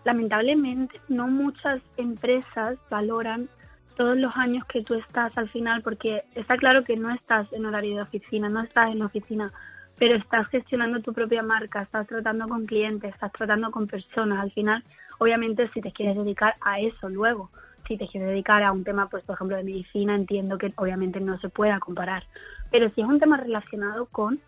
lamentablemente 0.05 1.01
no 1.09 1.29
muchas 1.29 1.81
empresas 1.97 2.79
valoran 2.91 3.49
todos 3.97 4.17
los 4.17 4.35
años 4.37 4.65
que 4.67 4.83
tú 4.83 4.95
estás 4.95 5.37
al 5.37 5.49
final, 5.49 5.83
porque 5.83 6.23
está 6.35 6.57
claro 6.57 6.85
que 6.85 6.97
no 6.97 7.13
estás 7.13 7.53
en 7.53 7.67
horario 7.67 7.97
de 7.97 8.03
oficina, 8.03 8.49
no 8.49 8.63
estás 8.63 8.93
en 8.93 9.03
oficina, 9.03 9.53
pero 9.99 10.15
estás 10.15 10.47
gestionando 10.49 11.01
tu 11.01 11.13
propia 11.13 11.43
marca, 11.43 11.83
estás 11.83 12.07
tratando 12.07 12.47
con 12.49 12.65
clientes, 12.65 13.13
estás 13.13 13.33
tratando 13.33 13.73
con 13.73 13.89
personas. 13.89 14.39
Al 14.39 14.53
final, 14.53 14.85
obviamente, 15.19 15.69
si 15.75 15.81
te 15.81 15.91
quieres 15.91 16.17
dedicar 16.17 16.55
a 16.61 16.79
eso 16.79 17.09
luego, 17.09 17.51
si 17.89 17.97
te 17.97 18.07
quieres 18.07 18.29
dedicar 18.29 18.63
a 18.63 18.71
un 18.71 18.85
tema, 18.85 19.09
pues 19.09 19.25
por 19.25 19.35
ejemplo, 19.35 19.57
de 19.57 19.65
medicina, 19.65 20.15
entiendo 20.15 20.59
que 20.59 20.73
obviamente 20.77 21.19
no 21.21 21.39
se 21.41 21.49
pueda 21.49 21.81
comparar. 21.81 22.25
Pero 22.71 22.91
si 22.91 23.01
es 23.01 23.07
un 23.07 23.19
tema 23.19 23.37
relacionado 23.37 24.07
con, 24.07 24.41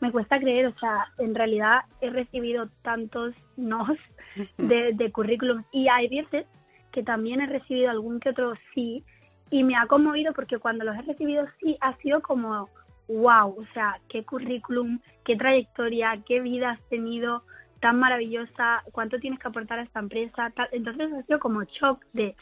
me 0.00 0.12
cuesta 0.12 0.38
creer, 0.38 0.66
o 0.66 0.78
sea, 0.78 1.06
en 1.18 1.34
realidad 1.34 1.80
he 2.00 2.10
recibido 2.10 2.68
tantos 2.82 3.34
nos 3.56 3.98
de, 4.58 4.92
de 4.94 5.12
currículum 5.12 5.64
y 5.72 5.88
hay 5.88 6.08
veces 6.08 6.46
que 6.92 7.02
también 7.02 7.40
he 7.40 7.46
recibido 7.46 7.90
algún 7.90 8.20
que 8.20 8.30
otro 8.30 8.54
sí 8.74 9.04
y 9.50 9.64
me 9.64 9.76
ha 9.76 9.86
conmovido 9.86 10.32
porque 10.32 10.58
cuando 10.58 10.84
los 10.84 10.96
he 10.96 11.02
recibido 11.02 11.46
sí 11.60 11.76
ha 11.80 11.96
sido 11.96 12.20
como 12.20 12.68
wow, 13.08 13.56
o 13.58 13.64
sea, 13.72 13.98
qué 14.08 14.24
currículum, 14.24 15.00
qué 15.24 15.36
trayectoria, 15.36 16.22
qué 16.26 16.40
vida 16.40 16.70
has 16.72 16.88
tenido 16.88 17.42
tan 17.80 17.98
maravillosa, 17.98 18.82
cuánto 18.92 19.18
tienes 19.18 19.40
que 19.40 19.48
aportar 19.48 19.78
a 19.78 19.82
esta 19.82 20.00
empresa, 20.00 20.50
tal. 20.54 20.68
entonces 20.72 21.12
ha 21.12 21.22
sido 21.22 21.38
como 21.38 21.62
shock 21.64 22.04
de 22.12 22.36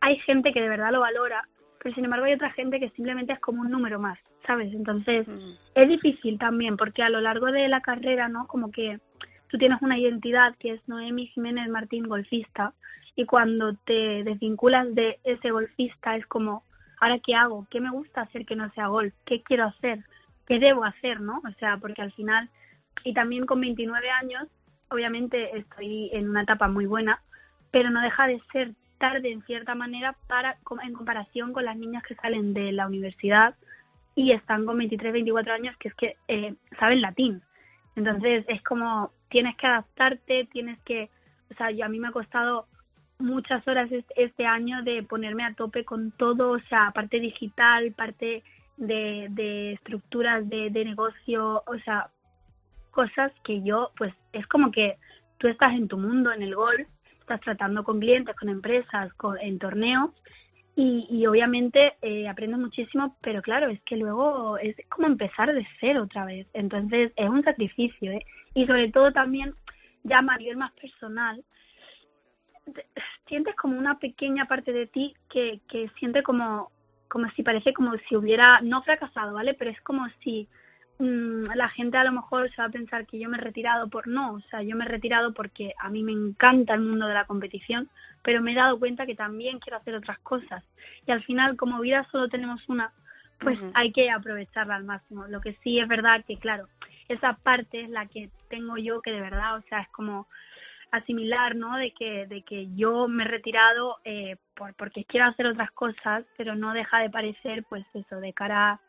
hay 0.00 0.18
gente 0.20 0.52
que 0.52 0.60
de 0.60 0.68
verdad 0.68 0.92
lo 0.92 1.00
valora, 1.00 1.48
pero 1.82 1.94
sin 1.94 2.04
embargo 2.04 2.26
hay 2.26 2.34
otra 2.34 2.50
gente 2.52 2.80
que 2.80 2.90
simplemente 2.90 3.32
es 3.32 3.40
como 3.40 3.60
un 3.60 3.70
número 3.70 3.98
más, 3.98 4.18
¿sabes? 4.46 4.72
Entonces 4.72 5.26
es 5.74 5.88
difícil 5.88 6.38
también 6.38 6.76
porque 6.76 7.02
a 7.02 7.08
lo 7.08 7.20
largo 7.20 7.46
de 7.46 7.68
la 7.68 7.80
carrera, 7.80 8.28
¿no? 8.28 8.46
Como 8.46 8.70
que 8.70 8.98
tú 9.48 9.58
tienes 9.58 9.80
una 9.82 9.98
identidad 9.98 10.54
que 10.58 10.72
es 10.72 10.88
Noemi 10.88 11.26
Jiménez 11.28 11.68
Martín 11.68 12.08
golfista 12.08 12.72
y 13.14 13.24
cuando 13.24 13.74
te 13.84 14.24
desvinculas 14.24 14.94
de 14.94 15.18
ese 15.24 15.50
golfista 15.50 16.16
es 16.16 16.26
como, 16.26 16.64
¿ahora 17.00 17.18
qué 17.24 17.34
hago? 17.34 17.66
¿Qué 17.70 17.80
me 17.80 17.90
gusta 17.90 18.22
hacer 18.22 18.44
que 18.44 18.56
no 18.56 18.70
sea 18.72 18.88
golf? 18.88 19.14
¿Qué 19.24 19.42
quiero 19.42 19.64
hacer? 19.64 20.00
¿Qué 20.46 20.58
debo 20.58 20.84
hacer? 20.84 21.20
¿no? 21.20 21.38
O 21.38 21.52
sea, 21.58 21.78
porque 21.78 22.02
al 22.02 22.12
final, 22.12 22.50
y 23.04 23.14
también 23.14 23.46
con 23.46 23.60
29 23.60 24.10
años, 24.10 24.48
obviamente 24.90 25.56
estoy 25.56 26.10
en 26.12 26.28
una 26.28 26.42
etapa 26.42 26.68
muy 26.68 26.86
buena, 26.86 27.20
pero 27.70 27.90
no 27.90 28.00
deja 28.00 28.26
de 28.26 28.40
ser 28.52 28.72
tarde 28.98 29.32
en 29.32 29.42
cierta 29.42 29.74
manera 29.74 30.16
para 30.26 30.56
en 30.82 30.92
comparación 30.92 31.52
con 31.52 31.64
las 31.64 31.76
niñas 31.76 32.02
que 32.04 32.14
salen 32.16 32.54
de 32.54 32.72
la 32.72 32.86
universidad 32.86 33.54
y 34.14 34.32
están 34.32 34.64
con 34.64 34.78
23, 34.78 35.12
24 35.12 35.52
años 35.52 35.76
que 35.78 35.88
es 35.88 35.94
que 35.94 36.16
eh, 36.28 36.54
saben 36.78 37.00
latín. 37.00 37.42
Entonces 37.94 38.44
es 38.48 38.62
como 38.62 39.10
tienes 39.28 39.56
que 39.56 39.66
adaptarte, 39.66 40.48
tienes 40.52 40.78
que, 40.80 41.10
o 41.50 41.54
sea, 41.54 41.70
yo, 41.70 41.84
a 41.84 41.88
mí 41.88 41.98
me 41.98 42.08
ha 42.08 42.12
costado 42.12 42.66
muchas 43.18 43.66
horas 43.66 43.90
este, 44.16 44.46
año 44.46 44.82
de 44.82 45.02
ponerme 45.02 45.44
a 45.44 45.54
tope 45.54 45.84
con 45.84 46.10
todo, 46.12 46.52
o 46.52 46.60
sea, 46.68 46.90
parte 46.92 47.18
digital, 47.18 47.92
parte 47.92 48.42
de, 48.76 49.28
de 49.30 49.72
estructuras 49.72 50.48
de, 50.48 50.70
de 50.70 50.84
negocio, 50.84 51.62
o 51.66 51.78
sea, 51.84 52.10
cosas 52.90 53.32
que 53.44 53.62
yo, 53.62 53.90
pues 53.96 54.14
es 54.32 54.46
como 54.46 54.70
que 54.70 54.96
tú 55.38 55.48
estás 55.48 55.72
en 55.74 55.88
tu 55.88 55.98
mundo, 55.98 56.32
en 56.32 56.42
el 56.42 56.54
golf, 56.54 56.88
estás 57.26 57.40
tratando 57.40 57.82
con 57.82 57.98
clientes, 57.98 58.36
con 58.36 58.48
empresas, 58.48 59.12
con, 59.14 59.36
en 59.40 59.58
torneos 59.58 60.10
y, 60.76 61.08
y 61.10 61.26
obviamente 61.26 61.94
eh, 62.00 62.28
aprendes 62.28 62.60
muchísimo, 62.60 63.16
pero 63.20 63.42
claro, 63.42 63.68
es 63.68 63.80
que 63.82 63.96
luego 63.96 64.58
es 64.58 64.76
como 64.88 65.08
empezar 65.08 65.52
de 65.52 65.66
cero 65.80 66.04
otra 66.04 66.24
vez. 66.24 66.46
Entonces 66.52 67.12
es 67.16 67.28
un 67.28 67.42
sacrificio 67.42 68.12
¿eh? 68.12 68.24
y 68.54 68.64
sobre 68.66 68.92
todo 68.92 69.10
también 69.10 69.54
ya 70.04 70.18
a 70.18 70.36
nivel 70.38 70.56
más 70.56 70.72
personal, 70.74 71.42
sientes 73.26 73.56
como 73.56 73.76
una 73.76 73.98
pequeña 73.98 74.46
parte 74.46 74.72
de 74.72 74.86
ti 74.86 75.14
que, 75.28 75.60
que 75.68 75.90
siente 75.98 76.22
como, 76.22 76.70
como 77.08 77.28
si 77.30 77.42
parece 77.42 77.72
como 77.72 77.92
si 78.08 78.14
hubiera, 78.14 78.60
no 78.60 78.82
fracasado, 78.82 79.34
¿vale? 79.34 79.54
Pero 79.54 79.72
es 79.72 79.80
como 79.80 80.06
si 80.22 80.48
Mm, 80.98 81.48
la 81.54 81.68
gente 81.68 81.98
a 81.98 82.04
lo 82.04 82.12
mejor 82.12 82.50
se 82.50 82.62
va 82.62 82.68
a 82.68 82.70
pensar 82.70 83.06
que 83.06 83.18
yo 83.18 83.28
me 83.28 83.36
he 83.36 83.40
retirado 83.40 83.88
por 83.88 84.08
no, 84.08 84.34
o 84.34 84.40
sea, 84.48 84.62
yo 84.62 84.76
me 84.76 84.86
he 84.86 84.88
retirado 84.88 85.34
porque 85.34 85.74
a 85.78 85.90
mí 85.90 86.02
me 86.02 86.12
encanta 86.12 86.72
el 86.72 86.80
mundo 86.80 87.06
de 87.06 87.12
la 87.12 87.26
competición, 87.26 87.90
pero 88.22 88.40
me 88.40 88.52
he 88.52 88.54
dado 88.54 88.78
cuenta 88.78 89.04
que 89.04 89.14
también 89.14 89.58
quiero 89.58 89.76
hacer 89.76 89.94
otras 89.94 90.18
cosas. 90.20 90.64
Y 91.06 91.12
al 91.12 91.22
final, 91.22 91.56
como 91.56 91.80
vida 91.80 92.08
solo 92.10 92.28
tenemos 92.28 92.66
una, 92.68 92.92
pues 93.40 93.58
hay 93.74 93.92
que 93.92 94.10
aprovecharla 94.10 94.76
al 94.76 94.84
máximo. 94.84 95.26
Lo 95.26 95.40
que 95.42 95.54
sí 95.62 95.78
es 95.78 95.86
verdad 95.86 96.24
que, 96.26 96.38
claro, 96.38 96.66
esa 97.08 97.34
parte 97.34 97.82
es 97.82 97.90
la 97.90 98.06
que 98.06 98.30
tengo 98.48 98.78
yo 98.78 99.02
que 99.02 99.12
de 99.12 99.20
verdad, 99.20 99.58
o 99.58 99.62
sea, 99.68 99.80
es 99.80 99.88
como 99.88 100.26
asimilar, 100.92 101.56
¿no? 101.56 101.76
De 101.76 101.90
que, 101.92 102.26
de 102.26 102.40
que 102.42 102.74
yo 102.74 103.06
me 103.06 103.24
he 103.24 103.28
retirado 103.28 103.98
eh, 104.04 104.36
por, 104.54 104.74
porque 104.74 105.04
quiero 105.04 105.26
hacer 105.26 105.46
otras 105.46 105.70
cosas, 105.72 106.24
pero 106.38 106.54
no 106.54 106.72
deja 106.72 107.00
de 107.00 107.10
parecer, 107.10 107.64
pues 107.68 107.84
eso, 107.92 108.18
de 108.18 108.32
cara 108.32 108.70
a 108.70 108.80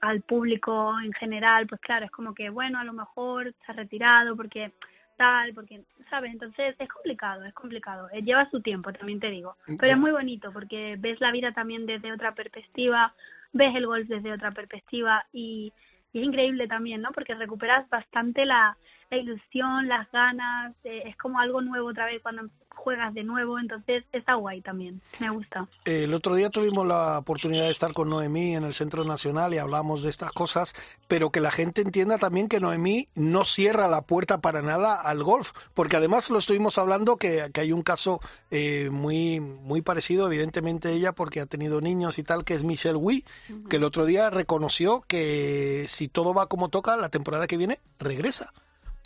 al 0.00 0.22
público 0.22 0.94
en 1.02 1.12
general, 1.12 1.66
pues 1.66 1.80
claro, 1.80 2.04
es 2.06 2.10
como 2.10 2.34
que, 2.34 2.50
bueno, 2.50 2.78
a 2.78 2.84
lo 2.84 2.92
mejor 2.92 3.52
se 3.64 3.72
ha 3.72 3.74
retirado 3.74 4.36
porque 4.36 4.72
tal, 5.16 5.54
porque, 5.54 5.82
¿sabes? 6.10 6.32
Entonces 6.32 6.76
es 6.78 6.88
complicado, 6.88 7.44
es 7.44 7.54
complicado. 7.54 8.08
Eh, 8.12 8.22
lleva 8.22 8.50
su 8.50 8.60
tiempo, 8.60 8.92
también 8.92 9.18
te 9.18 9.30
digo. 9.30 9.56
Pero 9.66 9.92
es 9.92 9.98
muy 9.98 10.10
bonito 10.10 10.52
porque 10.52 10.96
ves 10.98 11.20
la 11.20 11.32
vida 11.32 11.52
también 11.52 11.86
desde 11.86 12.12
otra 12.12 12.34
perspectiva, 12.34 13.14
ves 13.52 13.74
el 13.74 13.86
golf 13.86 14.06
desde 14.08 14.32
otra 14.32 14.50
perspectiva 14.50 15.24
y, 15.32 15.72
y 16.12 16.20
es 16.20 16.24
increíble 16.26 16.68
también, 16.68 17.00
¿no? 17.00 17.12
Porque 17.12 17.34
recuperas 17.34 17.88
bastante 17.88 18.44
la, 18.44 18.76
la 19.10 19.16
ilusión, 19.16 19.88
las 19.88 20.10
ganas, 20.10 20.74
eh, 20.84 21.02
es 21.06 21.16
como 21.16 21.38
algo 21.40 21.60
nuevo 21.60 21.88
otra 21.88 22.06
vez 22.06 22.22
cuando 22.22 22.48
juegas 22.76 23.14
de 23.14 23.24
nuevo, 23.24 23.58
entonces 23.58 24.04
está 24.12 24.34
guay 24.34 24.60
también, 24.60 25.00
me 25.18 25.30
gusta. 25.30 25.66
El 25.84 26.14
otro 26.14 26.34
día 26.34 26.50
tuvimos 26.50 26.86
la 26.86 27.18
oportunidad 27.18 27.64
de 27.64 27.70
estar 27.70 27.92
con 27.92 28.08
Noemí 28.10 28.54
en 28.54 28.64
el 28.64 28.74
Centro 28.74 29.04
Nacional 29.04 29.54
y 29.54 29.58
hablamos 29.58 30.02
de 30.02 30.10
estas 30.10 30.30
cosas, 30.30 30.74
pero 31.08 31.30
que 31.30 31.40
la 31.40 31.50
gente 31.50 31.80
entienda 31.80 32.18
también 32.18 32.48
que 32.48 32.60
Noemí 32.60 33.06
no 33.14 33.44
cierra 33.44 33.88
la 33.88 34.02
puerta 34.02 34.40
para 34.40 34.62
nada 34.62 35.00
al 35.00 35.24
golf, 35.24 35.52
porque 35.74 35.96
además 35.96 36.30
lo 36.30 36.38
estuvimos 36.38 36.78
hablando 36.78 37.16
que, 37.16 37.50
que 37.52 37.62
hay 37.62 37.72
un 37.72 37.82
caso 37.82 38.20
eh, 38.50 38.88
muy, 38.92 39.40
muy 39.40 39.82
parecido, 39.82 40.26
evidentemente 40.26 40.92
ella, 40.92 41.12
porque 41.12 41.40
ha 41.40 41.46
tenido 41.46 41.80
niños 41.80 42.18
y 42.18 42.22
tal, 42.22 42.44
que 42.44 42.54
es 42.54 42.62
Michelle 42.62 42.96
Wee, 42.96 43.24
que 43.68 43.76
el 43.76 43.84
otro 43.84 44.04
día 44.04 44.30
reconoció 44.30 45.02
que 45.08 45.86
si 45.88 46.08
todo 46.08 46.34
va 46.34 46.46
como 46.46 46.68
toca, 46.68 46.96
la 46.96 47.08
temporada 47.08 47.46
que 47.46 47.56
viene 47.56 47.80
regresa 47.98 48.52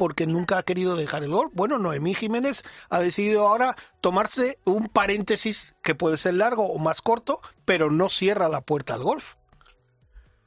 porque 0.00 0.26
nunca 0.26 0.56
ha 0.56 0.62
querido 0.62 0.96
dejar 0.96 1.24
el 1.24 1.28
golf. 1.28 1.52
Bueno, 1.54 1.78
Noemí 1.78 2.14
Jiménez 2.14 2.62
ha 2.88 3.00
decidido 3.00 3.46
ahora 3.46 3.74
tomarse 4.00 4.56
un 4.64 4.88
paréntesis 4.88 5.76
que 5.82 5.94
puede 5.94 6.16
ser 6.16 6.36
largo 6.36 6.64
o 6.72 6.78
más 6.78 7.02
corto, 7.02 7.40
pero 7.66 7.90
no 7.90 8.08
cierra 8.08 8.48
la 8.48 8.62
puerta 8.62 8.94
al 8.94 9.02
golf. 9.02 9.34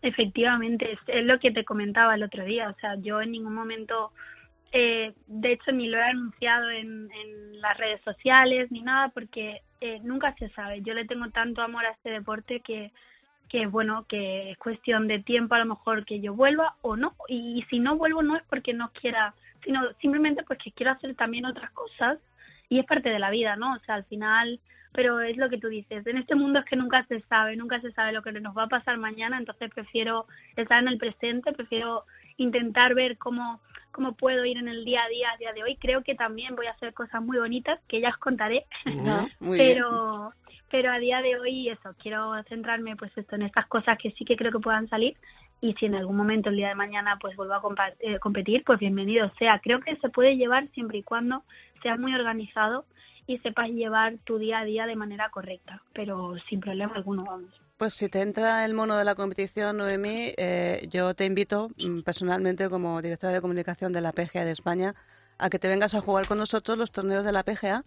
Efectivamente, 0.01 0.97
es, 1.05 1.23
lo 1.23 1.37
que 1.37 1.51
te 1.51 1.63
comentaba 1.63 2.15
el 2.15 2.23
otro 2.23 2.43
día. 2.45 2.67
O 2.67 2.79
sea, 2.79 2.95
yo 2.95 3.21
en 3.21 3.31
ningún 3.31 3.53
momento, 3.53 4.11
eh, 4.71 5.13
de 5.27 5.51
hecho, 5.51 5.71
ni 5.71 5.87
lo 5.87 5.99
he 5.99 6.03
anunciado 6.03 6.71
en, 6.71 7.11
las 7.61 7.77
redes 7.77 8.01
sociales 8.03 8.71
ni 8.71 8.81
nada, 8.81 9.09
porque 9.09 9.61
eh, 9.81 9.99
nunca 10.01 10.33
se 10.39 10.49
sabe. 10.49 10.81
Yo 10.81 10.95
le 10.95 11.05
tengo 11.05 11.29
tanto 11.29 11.61
amor 11.61 11.85
a 11.85 11.91
este 11.91 12.09
deporte 12.09 12.59
que 12.61 12.91
que 13.53 13.67
bueno, 13.67 14.05
que 14.09 14.49
es 14.49 14.57
cuestión 14.57 15.07
de 15.07 15.19
tiempo 15.19 15.53
a 15.53 15.59
lo 15.59 15.65
mejor 15.65 16.05
que 16.05 16.19
yo 16.19 16.33
vuelva 16.33 16.75
o 16.81 16.95
no, 16.95 17.13
y, 17.27 17.63
si 17.69 17.77
no 17.77 17.95
vuelvo 17.97 18.23
no 18.23 18.35
es 18.35 18.41
porque 18.49 18.73
no 18.73 18.89
quiera, 18.99 19.35
sino 19.63 19.81
simplemente 20.01 20.43
porque 20.43 20.71
quiero 20.71 20.91
hacer 20.91 21.15
también 21.15 21.45
otras 21.45 21.71
cosas 21.71 22.19
y 22.69 22.79
es 22.79 22.85
parte 22.85 23.09
de 23.09 23.19
la 23.19 23.29
vida, 23.29 23.55
¿no? 23.55 23.73
O 23.73 23.79
sea, 23.79 23.95
al 23.95 24.05
final, 24.05 24.59
pero 24.93 25.19
es 25.19 25.37
lo 25.37 25.49
que 25.49 25.57
tú 25.57 25.67
dices, 25.67 26.05
en 26.07 26.17
este 26.17 26.35
mundo 26.35 26.59
es 26.59 26.65
que 26.65 26.75
nunca 26.75 27.05
se 27.07 27.21
sabe, 27.21 27.55
nunca 27.55 27.79
se 27.81 27.91
sabe 27.91 28.11
lo 28.11 28.21
que 28.21 28.31
nos 28.31 28.57
va 28.57 28.63
a 28.63 28.67
pasar 28.67 28.97
mañana, 28.97 29.37
entonces 29.37 29.71
prefiero 29.73 30.25
estar 30.55 30.81
en 30.81 30.87
el 30.87 30.97
presente, 30.97 31.53
prefiero 31.53 32.05
intentar 32.37 32.95
ver 32.95 33.17
cómo 33.17 33.59
cómo 33.93 34.13
puedo 34.13 34.43
ir 34.43 34.57
en 34.57 34.67
el 34.67 34.83
día 34.83 35.03
a 35.03 35.07
día 35.07 35.27
a 35.31 35.37
día 35.37 35.53
de 35.53 35.63
hoy. 35.63 35.77
Creo 35.77 36.03
que 36.03 36.15
también 36.15 36.55
voy 36.55 36.65
a 36.65 36.71
hacer 36.71 36.93
cosas 36.93 37.21
muy 37.21 37.37
bonitas 37.37 37.79
que 37.87 38.01
ya 38.01 38.09
os 38.09 38.17
contaré, 38.17 38.65
pero 39.49 40.33
pero 40.69 40.91
a 40.91 40.97
día 40.97 41.21
de 41.21 41.37
hoy 41.37 41.69
eso, 41.69 41.93
quiero 42.01 42.33
centrarme 42.49 42.95
pues 42.95 43.15
esto 43.15 43.35
en 43.35 43.43
estas 43.43 43.67
cosas 43.67 43.95
que 43.99 44.09
sí 44.11 44.25
que 44.25 44.35
creo 44.35 44.51
que 44.51 44.59
puedan 44.59 44.89
salir 44.89 45.15
y 45.63 45.73
si 45.75 45.85
en 45.85 45.95
algún 45.95 46.17
momento 46.17 46.49
el 46.49 46.57
día 46.57 46.67
de 46.67 46.75
mañana 46.75 47.17
pues 47.21 47.37
vuelvo 47.37 47.53
a 47.53 47.61
eh, 48.01 48.19
competir, 48.19 48.65
pues 48.65 48.79
bienvenido 48.79 49.31
sea. 49.39 49.59
Creo 49.59 49.79
que 49.79 49.95
se 49.95 50.09
puede 50.09 50.35
llevar 50.35 50.67
siempre 50.73 50.97
y 50.97 51.03
cuando 51.03 51.43
sea 51.81 51.95
muy 51.95 52.13
organizado 52.13 52.83
y 53.27 53.37
sepas 53.37 53.69
llevar 53.69 54.17
tu 54.25 54.37
día 54.39 54.59
a 54.59 54.65
día 54.65 54.85
de 54.85 54.97
manera 54.97 55.29
correcta, 55.29 55.81
pero 55.93 56.35
sin 56.49 56.59
problema 56.59 56.95
alguno, 56.95 57.23
vamos. 57.23 57.49
Pues 57.77 57.93
si 57.93 58.09
te 58.09 58.21
entra 58.21 58.65
el 58.65 58.73
mono 58.73 58.97
de 58.97 59.05
la 59.05 59.15
competición, 59.15 59.77
Noemí, 59.77 60.33
eh, 60.35 60.85
yo 60.91 61.13
te 61.13 61.23
invito 61.23 61.69
mm, 61.77 62.01
personalmente 62.01 62.67
como 62.67 63.01
directora 63.01 63.31
de 63.31 63.39
comunicación 63.39 63.93
de 63.93 64.01
la 64.01 64.11
PGA 64.11 64.43
de 64.43 64.51
España 64.51 64.95
a 65.37 65.49
que 65.49 65.59
te 65.59 65.69
vengas 65.69 65.95
a 65.95 66.01
jugar 66.01 66.27
con 66.27 66.39
nosotros 66.39 66.77
los 66.77 66.91
torneos 66.91 67.23
de 67.23 67.31
la 67.31 67.43
PGA 67.43 67.85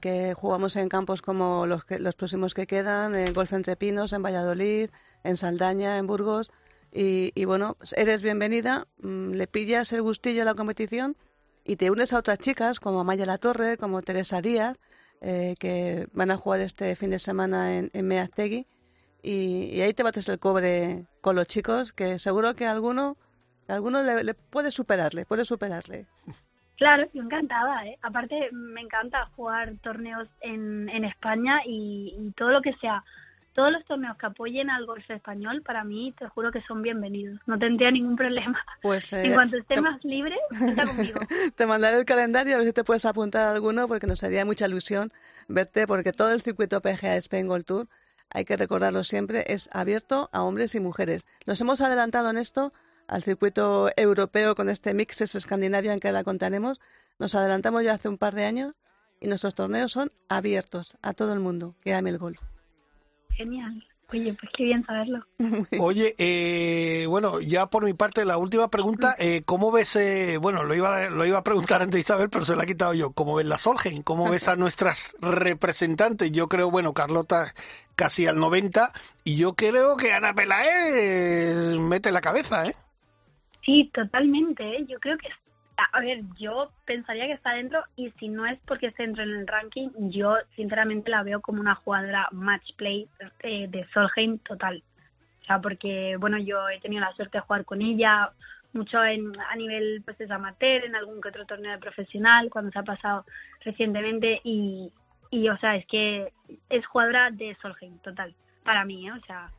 que 0.00 0.32
jugamos 0.32 0.76
en 0.76 0.88
campos 0.88 1.20
como 1.20 1.66
los, 1.66 1.84
que, 1.84 1.98
los 1.98 2.14
próximos 2.14 2.54
que 2.54 2.66
quedan, 2.66 3.14
en 3.14 3.34
Golf 3.34 3.52
Entre 3.52 3.76
Pinos, 3.76 4.14
en 4.14 4.22
Valladolid, 4.22 4.88
en 5.24 5.36
Saldaña, 5.36 5.98
en 5.98 6.06
Burgos. 6.06 6.50
Y, 6.92 7.44
bueno, 7.44 7.74
pues 7.78 7.92
eres 7.98 8.22
bienvenida, 8.22 8.86
mm, 9.02 9.32
le 9.32 9.46
pillas 9.46 9.92
el 9.92 10.02
gustillo 10.02 10.42
a 10.42 10.44
la 10.44 10.54
competición 10.54 11.16
y 11.64 11.76
te 11.76 11.90
unes 11.90 12.12
a 12.12 12.18
otras 12.18 12.38
chicas 12.38 12.80
como 12.80 13.04
Maya 13.04 13.26
La 13.26 13.38
Torre, 13.38 13.76
como 13.76 14.02
Teresa 14.02 14.40
Díaz, 14.40 14.78
eh, 15.20 15.54
que 15.58 16.06
van 16.12 16.30
a 16.30 16.36
jugar 16.36 16.60
este 16.60 16.96
fin 16.96 17.10
de 17.10 17.18
semana 17.18 17.76
en, 17.76 17.90
en 17.92 18.08
Meaztegui. 18.08 18.66
Y, 19.22 19.80
ahí 19.80 19.92
te 19.94 20.02
bates 20.02 20.28
el 20.28 20.38
cobre 20.38 21.04
con 21.20 21.36
los 21.36 21.46
chicos, 21.46 21.92
que 21.92 22.18
seguro 22.18 22.54
que 22.54 22.66
alguno, 22.66 23.16
alguno 23.66 24.02
le, 24.02 24.34
puede 24.34 24.70
superarle, 24.70 25.26
puede 25.26 25.44
superarle. 25.44 26.06
Claro, 26.76 27.08
yo 27.12 27.22
encantada, 27.22 27.84
¿eh? 27.86 27.98
Aparte, 28.02 28.50
me 28.52 28.80
encanta 28.80 29.26
jugar 29.34 29.74
torneos 29.82 30.28
en, 30.40 30.88
en 30.88 31.04
España 31.04 31.60
y, 31.66 32.32
todo 32.36 32.50
lo 32.50 32.62
que 32.62 32.72
sea, 32.74 33.02
todos 33.58 33.72
los 33.72 33.84
torneos 33.86 34.16
que 34.16 34.26
apoyen 34.26 34.70
al 34.70 34.86
golf 34.86 35.10
español, 35.10 35.62
para 35.62 35.82
mí, 35.82 36.14
te 36.16 36.28
juro 36.28 36.52
que 36.52 36.62
son 36.62 36.80
bienvenidos. 36.80 37.40
No 37.48 37.58
tendría 37.58 37.90
ningún 37.90 38.14
problema. 38.14 38.56
Pues, 38.82 39.12
en 39.12 39.32
eh, 39.32 39.34
cuanto 39.34 39.56
esté 39.56 39.80
más 39.80 39.98
libre, 40.04 40.36
está 40.52 40.86
conmigo. 40.86 41.18
te 41.56 41.66
mandaré 41.66 41.98
el 41.98 42.04
calendario 42.04 42.54
a 42.54 42.58
ver 42.58 42.68
si 42.68 42.72
te 42.72 42.84
puedes 42.84 43.04
apuntar 43.04 43.46
a 43.46 43.50
alguno, 43.50 43.88
porque 43.88 44.06
nos 44.06 44.22
haría 44.22 44.44
mucha 44.44 44.66
ilusión 44.66 45.10
verte, 45.48 45.88
porque 45.88 46.12
todo 46.12 46.30
el 46.30 46.40
circuito 46.40 46.80
PGA 46.80 47.16
Spain 47.16 47.48
Gold 47.48 47.64
Tour, 47.64 47.88
hay 48.30 48.44
que 48.44 48.56
recordarlo 48.56 49.02
siempre, 49.02 49.44
es 49.48 49.68
abierto 49.72 50.30
a 50.32 50.44
hombres 50.44 50.76
y 50.76 50.80
mujeres. 50.80 51.26
Nos 51.44 51.60
hemos 51.60 51.80
adelantado 51.80 52.30
en 52.30 52.36
esto 52.36 52.72
al 53.08 53.24
circuito 53.24 53.90
europeo 53.96 54.54
con 54.54 54.68
este 54.68 54.94
Mixes 54.94 55.32
Scandinavian 55.32 55.98
que 55.98 56.06
ahora 56.06 56.22
contaremos. 56.22 56.80
Nos 57.18 57.34
adelantamos 57.34 57.82
ya 57.82 57.94
hace 57.94 58.08
un 58.08 58.18
par 58.18 58.36
de 58.36 58.44
años 58.44 58.76
y 59.18 59.26
nuestros 59.26 59.56
torneos 59.56 59.90
son 59.90 60.12
abiertos 60.28 60.96
a 61.02 61.12
todo 61.12 61.32
el 61.32 61.40
mundo 61.40 61.74
que 61.82 61.92
ame 61.92 62.10
el 62.10 62.18
golf. 62.18 62.40
Genial. 63.38 63.84
Oye, 64.10 64.34
pues 64.40 64.50
qué 64.56 64.64
bien 64.64 64.84
saberlo. 64.84 65.24
Oye, 65.78 66.14
eh, 66.18 67.06
bueno, 67.06 67.40
ya 67.40 67.66
por 67.66 67.84
mi 67.84 67.92
parte, 67.92 68.24
la 68.24 68.38
última 68.38 68.68
pregunta, 68.68 69.14
eh, 69.18 69.42
¿cómo 69.44 69.70
ves, 69.70 69.94
eh, 69.96 70.38
bueno, 70.38 70.64
lo 70.64 70.74
iba, 70.74 71.10
lo 71.10 71.24
iba 71.26 71.38
a 71.38 71.44
preguntar 71.44 71.82
antes 71.82 72.00
Isabel, 72.00 72.30
pero 72.30 72.44
se 72.44 72.56
la 72.56 72.64
he 72.64 72.66
quitado 72.66 72.94
yo, 72.94 73.12
¿cómo 73.12 73.34
ves 73.34 73.46
la 73.46 73.58
Solgen? 73.58 74.02
¿Cómo 74.02 74.28
ves 74.28 74.48
a 74.48 74.56
nuestras 74.56 75.14
representantes? 75.20 76.32
Yo 76.32 76.48
creo, 76.48 76.70
bueno, 76.70 76.94
Carlota 76.94 77.54
casi 77.96 78.26
al 78.26 78.38
90, 78.38 78.92
y 79.24 79.36
yo 79.36 79.54
creo 79.54 79.96
que 79.96 80.12
Ana 80.12 80.32
Pelae 80.32 81.78
mete 81.78 82.10
la 82.10 82.22
cabeza, 82.22 82.66
¿eh? 82.66 82.74
Sí, 83.64 83.90
totalmente. 83.92 84.64
¿eh? 84.64 84.86
Yo 84.88 84.98
creo 84.98 85.18
que 85.18 85.28
a 85.92 86.00
ver, 86.00 86.22
yo 86.38 86.70
pensaría 86.84 87.26
que 87.26 87.34
está 87.34 87.52
dentro 87.52 87.84
y 87.94 88.10
si 88.18 88.28
no 88.28 88.46
es 88.46 88.58
porque 88.66 88.90
se 88.92 89.04
entra 89.04 89.22
en 89.22 89.30
el 89.30 89.46
ranking, 89.46 89.88
yo 90.10 90.36
sinceramente 90.56 91.10
la 91.10 91.22
veo 91.22 91.40
como 91.40 91.60
una 91.60 91.76
jugadora 91.76 92.28
match 92.32 92.72
play 92.76 93.08
eh, 93.40 93.68
de 93.68 93.86
Solheim 93.94 94.38
total. 94.38 94.82
O 95.42 95.44
sea, 95.44 95.60
porque, 95.60 96.16
bueno, 96.18 96.36
yo 96.38 96.68
he 96.68 96.80
tenido 96.80 97.00
la 97.00 97.14
suerte 97.14 97.38
de 97.38 97.42
jugar 97.42 97.64
con 97.64 97.80
ella 97.80 98.32
mucho 98.72 99.02
en, 99.04 99.32
a 99.40 99.56
nivel 99.56 100.02
pues 100.04 100.20
es 100.20 100.30
amateur, 100.30 100.84
en 100.84 100.94
algún 100.94 101.20
que 101.20 101.28
otro 101.28 101.46
torneo 101.46 101.72
de 101.72 101.78
profesional, 101.78 102.50
cuando 102.50 102.70
se 102.70 102.78
ha 102.78 102.82
pasado 102.82 103.24
recientemente 103.60 104.40
y, 104.44 104.92
y 105.30 105.48
o 105.48 105.56
sea, 105.58 105.76
es 105.76 105.86
que 105.86 106.32
es 106.68 106.86
jugadora 106.86 107.30
de 107.30 107.56
Solheim 107.62 107.98
total, 108.00 108.34
para 108.64 108.84
mí, 108.84 109.08
¿eh? 109.08 109.12
o 109.12 109.20
sea, 109.26 109.50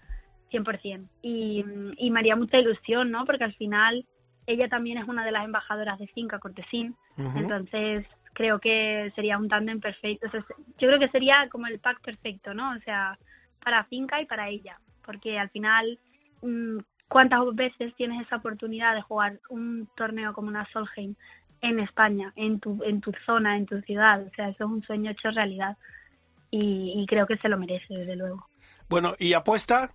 100%. 0.51 1.07
Y, 1.21 1.63
y 1.97 2.11
me 2.11 2.19
haría 2.19 2.35
mucha 2.35 2.57
ilusión, 2.57 3.09
¿no? 3.09 3.25
Porque 3.25 3.43
al 3.43 3.53
final 3.53 4.05
ella 4.49 4.67
también 4.67 4.97
es 4.97 5.07
una 5.07 5.23
de 5.23 5.31
las 5.31 5.45
embajadoras 5.45 5.99
de 5.99 6.07
Finca 6.07 6.39
Cortesín, 6.39 6.95
entonces 7.35 8.05
creo 8.33 8.59
que 8.59 9.11
sería 9.15 9.37
un 9.37 9.47
tándem 9.47 9.79
perfecto. 9.79 10.27
O 10.27 10.31
sea, 10.31 10.43
yo 10.79 10.87
creo 10.87 10.99
que 10.99 11.09
sería 11.09 11.47
como 11.51 11.67
el 11.67 11.79
pack 11.79 12.01
perfecto, 12.01 12.53
¿no? 12.53 12.71
O 12.71 12.79
sea, 12.79 13.17
para 13.63 13.83
Finca 13.85 14.19
y 14.21 14.25
para 14.25 14.49
ella, 14.49 14.79
porque 15.05 15.37
al 15.37 15.49
final, 15.51 15.99
mm, 16.41 16.79
¿cuántas 17.07 17.41
veces 17.53 17.93
tienes 17.95 18.25
esa 18.25 18.37
oportunidad 18.37 18.95
de 18.95 19.03
jugar 19.03 19.39
un 19.49 19.87
torneo 19.95 20.33
como 20.33 20.47
una 20.47 20.67
Solheim 20.71 21.13
en 21.61 21.79
España, 21.79 22.33
en 22.35 22.59
tu, 22.59 22.81
en 22.83 23.01
tu 23.01 23.11
zona, 23.25 23.55
en 23.55 23.67
tu 23.67 23.79
ciudad? 23.81 24.25
O 24.25 24.31
sea, 24.35 24.49
eso 24.49 24.63
es 24.63 24.71
un 24.71 24.83
sueño 24.83 25.11
hecho 25.11 25.29
realidad 25.29 25.77
y, 26.49 26.93
y 26.95 27.05
creo 27.05 27.27
que 27.27 27.37
se 27.37 27.49
lo 27.49 27.57
merece, 27.57 27.93
desde 27.93 28.15
luego. 28.15 28.47
Bueno, 28.89 29.13
¿y 29.19 29.33
apuesta 29.33 29.91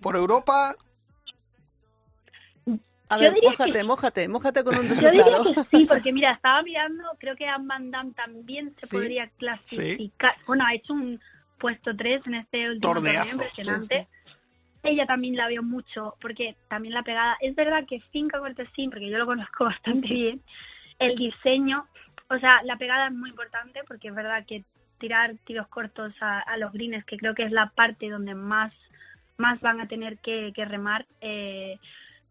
por 0.00 0.16
Europa? 0.16 0.74
A 3.10 3.18
ver, 3.18 3.34
mójate, 3.42 3.72
que- 3.72 3.84
mójate, 3.84 4.28
mójate 4.28 4.64
con 4.64 4.78
un 4.78 4.86
Yo 4.88 5.10
diría 5.10 5.24
resultado. 5.24 5.54
que 5.70 5.76
sí, 5.76 5.84
porque 5.88 6.12
mira, 6.12 6.32
estaba 6.32 6.62
mirando, 6.62 7.04
creo 7.18 7.36
que 7.36 7.46
Anne 7.46 7.66
Van 7.66 7.90
Damme 7.90 8.12
también 8.12 8.74
se 8.78 8.86
Sí. 8.86 8.96
podría 8.96 9.28
clasificar. 9.38 10.34
Bueno, 10.46 10.64
ha 10.66 10.74
hecho 10.74 10.92
un 10.94 11.20
puesto 11.58 11.94
3 11.94 12.26
en 12.26 12.34
este 12.34 12.70
último 12.70 12.94
torneo 12.94 13.12
Torneazo, 13.12 13.32
impresionante. 13.36 14.08
Ella 14.82 15.06
también 15.06 15.36
la 15.36 15.48
veo 15.48 15.62
mucho, 15.62 16.14
porque 16.20 16.56
también 16.68 16.92
la 16.94 17.02
pegada. 17.02 17.36
Es 17.40 17.54
verdad 17.54 17.84
que 17.86 18.00
Finca 18.12 18.38
Cortesín, 18.38 18.90
porque 18.90 19.08
yo 19.08 19.18
lo 19.18 19.26
conozco 19.26 19.64
bastante 19.64 20.08
bien, 20.08 20.42
el 20.98 21.16
diseño, 21.16 21.86
o 22.28 22.38
sea, 22.38 22.62
la 22.64 22.76
pegada 22.76 23.06
es 23.08 23.12
muy 23.14 23.30
importante, 23.30 23.80
porque 23.86 24.08
es 24.08 24.14
verdad 24.14 24.44
que 24.46 24.64
tirar 24.98 25.34
tiros 25.44 25.68
cortos 25.68 26.14
a, 26.20 26.38
a 26.40 26.56
los 26.56 26.72
greens, 26.72 27.04
que 27.04 27.16
creo 27.18 27.34
que 27.34 27.42
es 27.44 27.52
la 27.52 27.66
parte 27.70 28.08
donde 28.08 28.34
más, 28.34 28.72
más 29.36 29.60
van 29.60 29.80
a 29.80 29.88
tener 29.88 30.18
que, 30.18 30.52
que 30.54 30.64
remar. 30.64 31.04
Eh, 31.20 31.78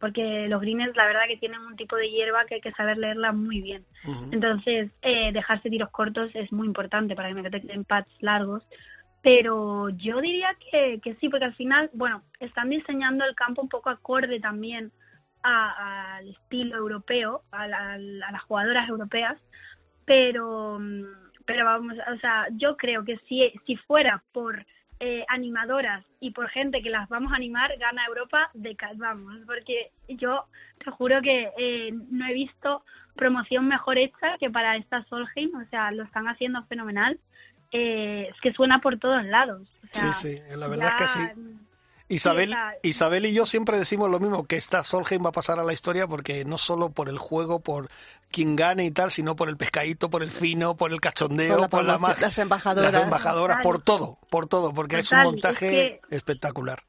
porque 0.03 0.49
los 0.49 0.59
greens 0.59 0.93
la 0.97 1.05
verdad 1.05 1.21
que 1.29 1.37
tienen 1.37 1.61
un 1.61 1.77
tipo 1.77 1.95
de 1.95 2.09
hierba 2.09 2.43
que 2.45 2.55
hay 2.55 2.61
que 2.61 2.73
saber 2.73 2.97
leerla 2.97 3.31
muy 3.31 3.61
bien. 3.61 3.85
Entonces, 4.33 4.91
eh, 5.01 5.31
dejarse 5.31 5.69
tiros 5.69 5.91
cortos 5.91 6.29
es 6.33 6.51
muy 6.51 6.67
importante 6.67 7.15
para 7.15 7.29
que 7.29 7.35
no 7.35 7.49
te 7.49 7.61
queden 7.61 7.85
pads 7.85 8.09
largos. 8.19 8.67
Pero 9.21 9.87
yo 9.91 10.19
diría 10.19 10.49
que, 10.69 10.99
que 11.01 11.15
sí, 11.21 11.29
porque 11.29 11.45
al 11.45 11.55
final, 11.55 11.89
bueno, 11.93 12.21
están 12.41 12.69
diseñando 12.69 13.23
el 13.23 13.33
campo 13.33 13.61
un 13.61 13.69
poco 13.69 13.89
acorde 13.89 14.41
también 14.41 14.91
a- 15.41 16.17
al 16.17 16.27
estilo 16.27 16.75
europeo, 16.75 17.43
a, 17.51 17.65
la- 17.69 17.93
a 17.93 18.31
las 18.33 18.41
jugadoras 18.43 18.89
europeas, 18.89 19.37
pero, 20.03 20.79
mm, 20.81 21.03
pero 21.45 21.63
vamos, 21.63 21.95
o 22.13 22.17
sea, 22.19 22.47
yo 22.51 22.75
creo 22.75 23.05
que 23.05 23.17
si, 23.29 23.53
si 23.65 23.77
fuera 23.77 24.21
por 24.33 24.65
eh, 24.99 25.25
animadoras 25.27 26.05
y 26.19 26.31
por 26.31 26.49
gente 26.49 26.81
que 26.81 26.89
las 26.89 27.09
vamos 27.09 27.31
a 27.33 27.35
animar, 27.35 27.71
gana 27.77 28.05
Europa 28.05 28.49
de 28.53 28.75
ca- 28.75 28.91
vamos, 28.95 29.35
porque 29.45 29.91
yo 30.07 30.45
te 30.83 30.91
juro 30.91 31.21
que 31.21 31.51
eh, 31.57 31.91
no 32.09 32.25
he 32.27 32.33
visto 32.33 32.83
promoción 33.15 33.67
mejor 33.67 33.97
hecha 33.97 34.37
que 34.39 34.49
para 34.49 34.75
esta 34.77 35.03
Solheim, 35.05 35.53
o 35.55 35.65
sea, 35.69 35.91
lo 35.91 36.03
están 36.03 36.27
haciendo 36.27 36.63
fenomenal. 36.65 37.19
Eh, 37.71 38.29
es 38.31 38.39
que 38.41 38.53
suena 38.53 38.79
por 38.79 38.97
todos 38.99 39.25
lados. 39.25 39.67
o 39.83 39.87
sea, 39.87 40.13
sí, 40.13 40.37
sí, 40.37 40.55
la 40.55 40.67
verdad 40.67 40.89
es 40.89 40.95
que 40.95 41.07
sí. 41.07 41.19
Isabel, 42.13 42.49
Sí, 42.81 42.89
Isabel 42.89 43.25
y 43.25 43.33
yo 43.33 43.45
siempre 43.45 43.77
decimos 43.77 44.09
lo 44.09 44.19
mismo, 44.19 44.45
que 44.45 44.55
esta 44.55 44.83
Solheim 44.83 45.23
va 45.25 45.29
a 45.29 45.33
pasar 45.33 45.59
a 45.59 45.63
la 45.63 45.73
historia 45.73 46.07
porque 46.07 46.45
no 46.45 46.57
solo 46.57 46.89
por 46.89 47.09
el 47.09 47.17
juego, 47.17 47.59
por 47.59 47.89
quien 48.31 48.55
gane 48.55 48.85
y 48.85 48.91
tal, 48.91 49.11
sino 49.11 49.35
por 49.35 49.49
el 49.49 49.57
pescadito, 49.57 50.09
por 50.09 50.23
el 50.23 50.29
fino, 50.31 50.75
por 50.75 50.91
el 50.91 50.99
cachondeo, 51.01 51.53
Por 51.53 51.61
la 51.61 51.67
por 51.69 51.79
la 51.83 51.93
promoción, 51.93 52.01
magia, 52.11 52.21
las 52.27 52.37
embajadoras. 52.39 52.93
las 52.93 53.03
embajadoras, 53.03 53.57
por 53.63 53.81
todo, 53.81 54.17
por 54.29 54.47
todo, 54.47 54.73
porque 54.73 54.99
es 54.99 55.11
un 55.11 55.19
es 55.19 55.25
montaje 55.25 55.69
que- 55.69 56.15
espectacular. 56.15 56.79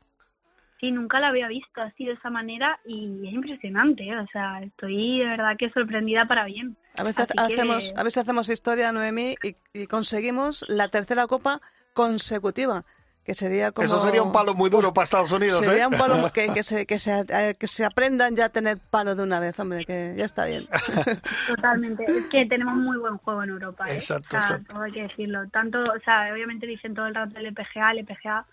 Sí, 0.81 0.91
nunca 0.91 1.18
la 1.20 1.29
había 1.29 1.49
visto 1.49 1.81
así 1.81 2.05
de 2.05 2.12
esa 2.12 2.29
manera 2.29 2.79
y 2.85 3.27
es 3.27 3.33
impresionante, 3.33 4.03
¿eh? 4.05 4.18
o 4.18 4.27
sea, 4.31 4.61
estoy 4.62 5.18
de 5.20 5.25
verdad 5.25 5.53
que 5.59 5.70
sorprendida 5.70 6.27
para 6.27 6.45
bien. 6.45 6.77
A 6.97 7.03
veces 7.05 7.27
Así 7.31 7.33
que- 7.49 7.55
hacemos, 7.55 7.95
a 7.97 8.03
veces 8.03 8.18
hacemos 8.22 8.49
historia, 8.51 8.93
Noemí, 8.93 9.35
y, 9.43 9.57
y 9.72 9.87
conseguimos 9.87 10.64
la 10.68 10.89
tercera 10.89 11.27
copa 11.27 11.61
consecutiva, 11.95 12.85
que 13.25 13.33
sería 13.33 13.72
como... 13.72 13.87
Eso 13.87 14.01
sería 14.01 14.22
un 14.22 14.33
palo 14.33 14.55
muy 14.55 14.68
duro 14.68 14.93
para 14.93 15.05
Estados 15.05 15.33
Unidos, 15.33 15.64
Sería 15.64 15.85
¿eh? 15.85 15.87
un 15.87 15.95
palo 15.95 16.31
que, 16.31 16.53
que, 16.53 16.62
se, 16.62 16.87
que, 16.87 16.99
se, 16.99 17.25
eh, 17.29 17.57
que 17.59 17.66
se 17.66 17.85
aprendan 17.85 18.37
ya 18.37 18.47
a 18.47 18.49
tener 18.51 18.79
palo 18.79 19.14
de 19.14 19.22
una 19.22 19.41
vez, 19.41 19.59
hombre, 19.59 19.85
que 19.87 20.14
ya 20.16 20.27
está 20.27 20.45
bien. 20.45 20.68
Totalmente, 21.49 22.05
es 22.05 22.27
que 22.27 22.45
tenemos 22.47 22.77
muy 22.77 22.99
buen 22.99 23.16
juego 23.18 23.43
en 23.43 23.51
Europa. 23.51 23.91
¿eh? 23.91 23.97
Exacto, 23.97 24.29
O 24.29 24.31
sea, 24.31 24.41
exacto. 24.41 24.75
todo 24.75 24.83
hay 24.83 24.93
que 24.93 25.03
decirlo. 25.03 25.49
Tanto, 25.49 25.83
o 25.83 26.01
sea, 26.05 26.33
obviamente 26.33 26.66
dicen 26.66 26.95
todo 26.95 27.07
el 27.07 27.14
rato 27.14 27.39
el 27.39 27.47
LPGA, 27.47 27.93
el 27.93 27.99
LPGA, 28.01 28.47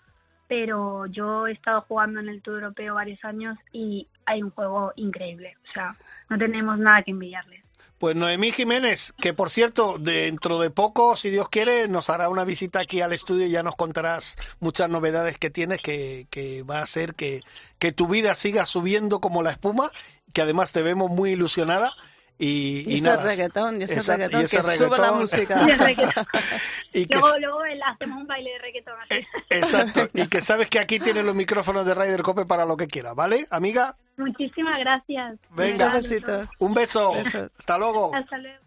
pero 0.48 1.06
yo 1.06 1.46
he 1.46 1.52
estado 1.52 1.82
jugando 1.82 2.20
en 2.20 2.28
el 2.28 2.40
Tour 2.42 2.56
Europeo 2.62 2.94
varios 2.94 3.22
años 3.24 3.58
y 3.72 4.08
hay 4.24 4.42
un 4.42 4.50
juego 4.50 4.92
increíble. 4.96 5.56
O 5.68 5.72
sea, 5.72 5.96
no 6.30 6.38
tenemos 6.38 6.78
nada 6.78 7.02
que 7.02 7.10
envidiarles. 7.10 7.61
Pues 8.02 8.16
Noemí 8.16 8.50
Jiménez, 8.50 9.14
que 9.20 9.32
por 9.32 9.48
cierto, 9.48 9.96
dentro 9.96 10.58
de 10.58 10.70
poco, 10.70 11.14
si 11.14 11.30
Dios 11.30 11.48
quiere, 11.48 11.86
nos 11.86 12.10
hará 12.10 12.28
una 12.30 12.42
visita 12.42 12.80
aquí 12.80 13.00
al 13.00 13.12
estudio 13.12 13.46
y 13.46 13.50
ya 13.50 13.62
nos 13.62 13.76
contarás 13.76 14.36
muchas 14.58 14.90
novedades 14.90 15.38
que 15.38 15.50
tienes 15.50 15.80
que, 15.80 16.26
que 16.28 16.64
va 16.64 16.80
a 16.80 16.82
hacer 16.82 17.14
que, 17.14 17.42
que 17.78 17.92
tu 17.92 18.08
vida 18.08 18.34
siga 18.34 18.66
subiendo 18.66 19.20
como 19.20 19.44
la 19.44 19.52
espuma, 19.52 19.92
que 20.32 20.42
además 20.42 20.72
te 20.72 20.82
vemos 20.82 21.12
muy 21.12 21.30
ilusionada. 21.30 21.94
Y, 22.44 22.82
Y, 22.90 22.94
ese 22.96 23.04
nada, 23.04 23.22
reggaetón, 23.22 23.80
y 23.80 23.84
ese 23.84 23.94
Exacto, 23.94 24.22
reggaetón, 24.22 24.40
y 24.40 24.44
ese 24.46 24.56
que 24.56 24.62
sube 24.64 24.76
la 24.78 24.96
reggaetón. 24.96 25.18
música. 25.20 25.62
Y 25.68 25.72
reggaetón. 25.76 26.26
y 26.92 27.06
que, 27.06 27.18
luego, 27.18 27.38
luego 27.38 27.64
el- 27.66 27.82
hacemos 27.84 28.16
un 28.18 28.26
baile 28.26 28.50
de 28.50 28.58
reggaetón 28.58 28.94
así. 29.00 29.26
exacto, 29.48 30.08
y 30.14 30.26
que 30.26 30.40
sabes 30.40 30.68
que 30.68 30.80
aquí 30.80 30.98
tienes 30.98 31.24
los 31.24 31.36
micrófonos 31.36 31.86
de 31.86 31.94
Ryder 31.94 32.22
Cope 32.22 32.44
para 32.44 32.64
lo 32.64 32.76
que 32.76 32.88
quiera, 32.88 33.14
¿vale, 33.14 33.46
amiga? 33.50 33.94
Muchísimas 34.16 34.76
gracias. 34.80 35.38
Venga. 35.50 35.86
Muchos 35.90 36.02
besitos. 36.10 36.50
Un 36.58 36.74
beso. 36.74 37.12
Besos. 37.14 37.50
Hasta 37.56 37.78
luego. 37.78 38.12
Hasta 38.12 38.38
luego. 38.38 38.58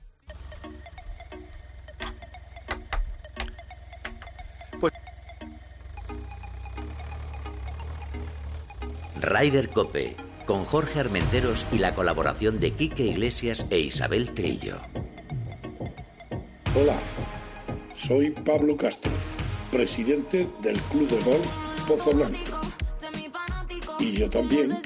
Ryder 9.22 9.70
Cope, 9.70 10.16
con 10.46 10.66
Jorge 10.66 11.00
Armenteros 11.00 11.66
y 11.72 11.80
la 11.80 11.93
colaboración 11.96 12.60
de 12.60 12.72
Quique 12.72 13.04
Iglesias 13.04 13.68
e 13.70 13.80
Isabel 13.80 14.32
Trillo. 14.32 14.78
Hola, 16.76 16.98
soy 17.96 18.32
Pablo 18.32 18.78
Castro, 18.78 19.12
presidente 19.72 20.48
del 20.62 20.80
Club 20.84 21.08
de 21.10 21.22
Golf 21.22 21.48
Pozo 21.88 22.12
Blanco. 22.12 22.62
Y 24.00 24.12
yo 24.12 24.30
también 24.30 24.78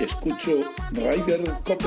escucho 0.00 0.52
Ryder 0.92 1.44
Cope. 1.64 1.86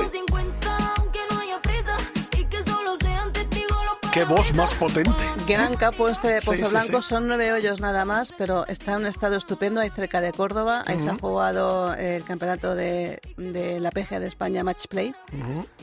Qué 4.12 4.24
voz 4.24 4.54
más 4.54 4.72
potente. 4.74 5.35
Gran 5.46 5.76
capo 5.76 6.08
este 6.08 6.28
de 6.28 6.40
Pozo 6.40 6.64
sí, 6.66 6.70
Blanco, 6.70 7.00
sí. 7.00 7.08
son 7.08 7.28
nueve 7.28 7.52
hoyos 7.52 7.80
nada 7.80 8.04
más, 8.04 8.32
pero 8.36 8.66
está 8.66 8.94
en 8.94 9.00
un 9.00 9.06
estado 9.06 9.36
estupendo, 9.36 9.80
ahí 9.80 9.90
cerca 9.90 10.20
de 10.20 10.32
Córdoba, 10.32 10.82
ahí 10.86 10.98
se 10.98 11.08
ha 11.08 11.16
jugado 11.16 11.94
el 11.94 12.24
campeonato 12.24 12.74
de, 12.74 13.20
de 13.36 13.78
la 13.78 13.90
PGA 13.92 14.18
de 14.18 14.26
España 14.26 14.64
Match 14.64 14.86
Play 14.88 15.14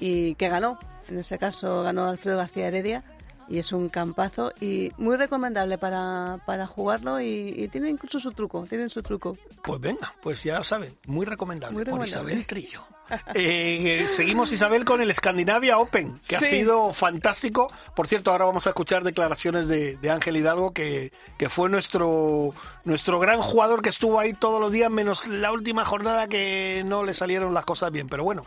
y 0.02 0.36
que 0.36 0.50
ganó, 0.50 0.78
en 1.08 1.18
ese 1.18 1.38
caso 1.38 1.84
ganó 1.84 2.06
Alfredo 2.06 2.38
García 2.38 2.68
Heredia 2.68 3.04
y 3.48 3.58
es 3.60 3.72
un 3.72 3.88
campazo 3.88 4.52
y 4.60 4.92
muy 4.98 5.16
recomendable 5.16 5.78
para, 5.78 6.40
para 6.46 6.68
jugarlo 6.68 7.22
y, 7.22 7.54
y 7.56 7.68
tiene 7.70 7.90
incluso 7.90 8.20
su 8.20 8.32
truco, 8.32 8.66
tienen 8.68 8.90
su 8.90 9.02
truco. 9.02 9.38
Pues 9.64 9.80
venga, 9.80 10.14
pues 10.22 10.44
ya 10.44 10.58
lo 10.58 10.64
saben, 10.66 10.98
muy 11.08 11.26
recomendable, 11.26 11.74
Muy 11.74 11.86
por 11.86 11.94
recomendable. 11.94 12.32
Isabel 12.34 12.46
Trillo. 12.48 12.86
Eh, 13.36 14.06
seguimos 14.08 14.52
Isabel 14.52 14.86
con 14.86 15.02
el 15.02 15.14
Scandinavia 15.14 15.78
Open, 15.78 16.20
que 16.28 16.36
ha 16.36 16.40
sido 16.40 16.94
fantástico. 16.94 17.72
Por 17.96 18.08
cierto, 18.08 18.32
ahora 18.32 18.46
vamos 18.46 18.66
a 18.66 18.70
escuchar 18.70 19.04
declaraciones 19.04 19.68
de, 19.68 19.98
de 19.98 20.12
Ángel 20.12 20.38
Hidalgo, 20.38 20.74
que, 20.74 21.12
que 21.38 21.50
fue 21.50 21.70
nuestro, 21.70 22.54
nuestro 22.86 23.20
gran 23.20 23.42
jugador 23.42 23.82
que 23.82 23.90
estuvo 23.90 24.20
ahí 24.20 24.34
todos 24.34 24.60
los 24.60 24.72
días, 24.72 24.90
menos 24.90 25.28
la 25.28 25.52
última 25.52 25.86
jornada 25.86 26.28
que 26.28 26.84
no 26.86 27.04
le 27.04 27.14
salieron 27.14 27.54
las 27.54 27.66
cosas 27.66 27.92
bien. 27.92 28.08
Pero 28.08 28.24
bueno, 28.24 28.46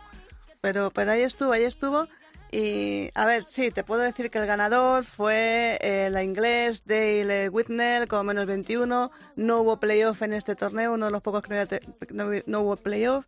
Pero, 0.60 0.90
pero 0.90 1.12
ahí 1.12 1.22
estuvo, 1.22 1.52
ahí 1.52 1.64
estuvo. 1.64 2.08
Y 2.52 3.10
a 3.14 3.26
ver, 3.26 3.42
sí, 3.42 3.70
te 3.70 3.82
puedo 3.82 4.02
decir 4.02 4.30
que 4.30 4.38
el 4.38 4.46
ganador 4.46 5.04
fue 5.04 5.78
eh, 5.80 6.08
la 6.10 6.22
inglés 6.22 6.84
Dale 6.86 7.48
Whitnell 7.48 8.06
con 8.06 8.24
menos 8.26 8.46
21. 8.46 9.10
No 9.34 9.60
hubo 9.60 9.78
playoff 9.78 10.22
en 10.22 10.32
este 10.32 10.54
torneo, 10.54 10.94
uno 10.94 11.06
de 11.06 11.12
los 11.12 11.22
pocos 11.22 11.42
que 11.42 11.80
no, 12.10 12.30
no 12.46 12.60
hubo 12.60 12.76
playoff. 12.76 13.26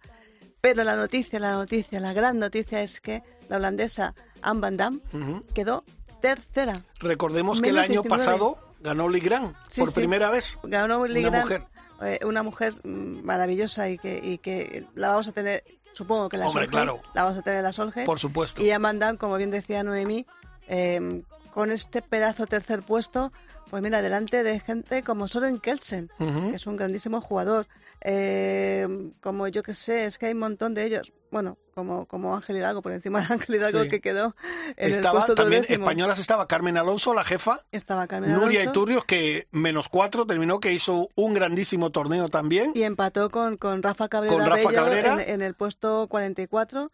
Pero 0.60 0.82
la 0.84 0.96
noticia, 0.96 1.38
la 1.38 1.52
noticia, 1.52 2.00
la 2.00 2.12
gran 2.12 2.38
noticia 2.38 2.82
es 2.82 3.00
que 3.00 3.22
la 3.48 3.56
holandesa 3.56 4.14
Anne 4.42 4.60
van 4.60 4.76
Dam 4.76 5.00
Ujú. 5.12 5.40
quedó 5.54 5.84
tercera. 6.20 6.82
Recordemos 7.00 7.60
que 7.62 7.68
el 7.70 7.78
año 7.78 8.02
19. 8.02 8.08
pasado 8.08 8.58
ganó 8.80 9.08
Lee 9.08 9.20
Grant 9.20 9.56
Sí, 9.68 9.80
por 9.80 9.90
sí. 9.90 9.94
primera 10.00 10.30
vez. 10.30 10.58
Ganó 10.64 11.00
Una 11.02 11.30
mujer. 11.40 11.62
eh, 12.02 12.18
una 12.24 12.42
mujer 12.42 12.74
mm, 12.84 13.22
maravillosa 13.24 13.88
y 13.88 13.98
que, 13.98 14.20
y 14.22 14.38
que 14.38 14.84
la 14.94 15.08
vamos 15.08 15.28
a 15.28 15.32
tener, 15.32 15.64
supongo 15.92 16.28
que 16.28 16.36
la 16.36 16.46
Hombre, 16.48 16.66
Solheim, 16.66 16.70
claro. 16.70 17.00
la 17.14 17.22
vamos 17.24 17.38
a 17.38 17.42
tener 17.42 17.58
en 17.58 17.64
la 17.64 17.72
Solheim. 17.72 18.04
Por 18.06 18.18
supuesto. 18.18 18.60
Y 18.62 18.70
Amanda, 18.72 19.14
como 19.16 19.36
bien 19.36 19.50
decía 19.50 19.82
Noemí, 19.84 20.26
eh, 20.66 21.22
con 21.54 21.70
este 21.72 22.02
pedazo 22.02 22.46
tercer 22.46 22.82
puesto, 22.82 23.32
pues 23.68 23.82
mira, 23.82 24.02
delante 24.02 24.42
de 24.42 24.60
gente 24.60 25.02
como 25.02 25.26
Soren 25.28 25.58
Kelsen, 25.60 26.10
que 26.18 26.56
es 26.56 26.66
un 26.66 26.76
grandísimo 26.76 27.20
jugador, 27.20 27.66
eh, 28.00 28.86
como 29.20 29.48
yo 29.48 29.62
que 29.62 29.74
sé, 29.74 30.04
es 30.04 30.18
que 30.18 30.26
hay 30.26 30.32
un 30.32 30.38
montón 30.40 30.74
de 30.74 30.84
ellos, 30.84 31.12
bueno, 31.30 31.58
como, 31.74 32.06
como 32.06 32.34
Ángel 32.34 32.56
Hidalgo, 32.56 32.82
por 32.82 32.92
encima 32.92 33.20
de 33.20 33.34
Ángel 33.34 33.56
Hidalgo 33.56 33.82
Sí. 33.84 33.88
que 33.88 34.00
quedó 34.00 34.34
en 34.76 34.90
Estaba 34.92 35.20
el 35.20 35.26
puesto 35.26 35.34
también 35.34 35.64
españolas 35.68 36.18
estaba 36.18 36.48
Carmen 36.48 36.76
Alonso, 36.76 37.12
la 37.14 37.24
jefa, 37.24 37.60
Estaba 37.70 38.06
Carmen 38.06 38.32
Nuria 38.32 38.60
Alonso, 38.62 38.70
Iturrios, 38.80 39.04
que 39.04 39.46
menos 39.50 39.88
cuatro 39.88 40.26
terminó, 40.26 40.58
que 40.60 40.72
hizo 40.72 41.08
un 41.14 41.34
grandísimo 41.34 41.90
torneo 41.90 42.28
también. 42.28 42.72
y 42.74 42.82
empató 42.82 43.30
con, 43.30 43.56
con 43.56 43.82
Rafa 43.82 44.08
Cabrera, 44.08 44.34
Con 44.34 44.44
Rafa 44.46 44.68
Bello 44.68 44.72
Cabrera. 44.74 45.22
En, 45.22 45.30
en 45.30 45.42
el 45.42 45.54
puesto 45.54 46.06
44. 46.08 46.90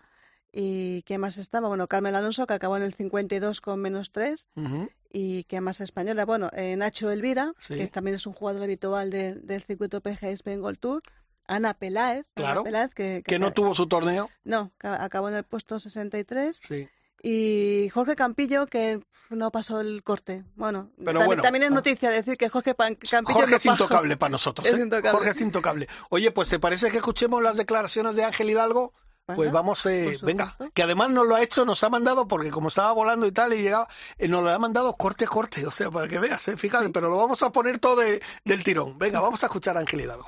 ¿Y 0.57 1.03
qué 1.03 1.18
más 1.18 1.37
estaba? 1.37 1.66
Bueno, 1.66 1.89
Carmen 1.89 2.14
Alonso, 2.14 2.47
que 2.47 2.55
acabó 2.55 2.77
en 2.77 2.85
el 2.85 2.95
52 2.95 3.61
con 3.61 3.81
menos 3.81 4.12
3. 4.12 4.49
Ujú. 4.55 4.89
¿Y 5.17 5.45
qué 5.45 5.61
más 5.61 5.81
española? 5.81 6.25
Bueno, 6.25 6.51
eh, 6.57 6.75
Nacho 6.77 7.09
Elvira, 7.12 7.53
Sí. 7.61 7.77
que 7.77 7.87
también 7.87 8.17
es 8.17 8.27
un 8.27 8.33
jugador 8.33 8.65
habitual 8.65 9.11
de- 9.11 9.35
del 9.37 9.62
circuito 9.62 10.01
PGA 10.01 10.35
Bengal 10.45 10.77
Tour. 10.81 11.03
Ana 11.47 11.75
Peláez, 11.75 12.25
Ana 12.35 12.47
Claro, 12.47 12.65
Peláez, 12.65 12.95
que, 12.95 13.23
Que 13.25 13.39
no 13.39 13.53
tuvo 13.53 13.75
su 13.75 13.87
torneo. 13.87 14.29
No, 14.45 14.73
ca- 14.79 15.05
acabó 15.05 15.29
en 15.29 15.37
el 15.37 15.45
puesto 15.45 15.79
63. 15.79 16.59
Sí. 16.67 16.89
Y 17.23 17.89
Jorge 17.91 18.17
Campillo, 18.17 18.67
que 18.67 19.01
no 19.31 19.51
pasó 19.53 19.81
el 19.81 20.03
corte. 20.03 20.45
Bueno, 20.57 20.91
Pero 20.97 21.05
también, 21.07 21.27
bueno, 21.27 21.43
también 21.43 21.62
es 21.65 21.71
ah. 21.71 21.75
noticia 21.75 22.11
decir 22.11 22.37
que 22.37 22.49
Jorge 22.49 22.75
Pan- 22.75 22.97
Campillo 22.97 23.35
Jorge 23.39 23.51
no 23.53 23.57
es 23.57 23.67
intocable 23.67 24.17
para 24.17 24.31
nosotros. 24.31 24.67
Es 24.67 24.75
¿eh? 24.75 24.83
intocable. 24.83 25.11
Jorge 25.11 25.31
es 25.31 25.41
intocable. 25.41 25.89
Oye, 26.11 26.31
pues 26.33 26.49
¿te 26.51 26.59
parece 26.59 26.91
que 26.91 26.97
escuchemos 26.99 27.43
las 27.43 27.57
declaraciones 27.57 28.17
de 28.17 28.25
Ángel 28.25 28.51
Hidalgo? 28.51 28.93
Pues 29.27 29.51
vamos, 29.51 29.87
eh, 29.87 30.16
venga, 30.22 30.45
que 30.75 30.83
además 30.83 31.09
nos 31.09 31.27
lo 31.27 31.35
ha 31.35 31.43
hecho, 31.43 31.64
nos 31.64 31.83
ha 31.83 31.89
mandado, 31.89 32.29
porque 32.29 32.51
como 32.51 32.68
estaba 32.68 32.93
volando 32.93 33.27
y 33.27 33.33
tal, 33.33 33.55
y 33.55 33.62
llegaba, 33.62 33.89
eh, 34.18 34.29
nos 34.29 34.43
lo 34.45 34.51
ha 34.51 34.59
mandado 34.59 34.93
corte, 34.97 35.27
corte, 35.27 35.66
o 35.66 35.70
sea, 35.70 35.91
para 35.91 36.07
que 36.09 36.18
veas, 36.18 36.47
eh, 36.49 36.59
fíjate, 36.59 36.91
pero 36.91 37.09
lo 37.09 37.16
vamos 37.16 37.43
a 37.43 37.51
poner 37.51 37.79
todo 37.79 37.97
de- 37.97 38.20
del 38.45 38.62
tirón. 38.62 38.99
Venga, 38.99 39.20
vamos 39.20 39.43
a 39.43 39.47
escuchar 39.47 39.79
a 39.79 39.81
Ángel 39.81 40.03
Hidalgo. 40.03 40.27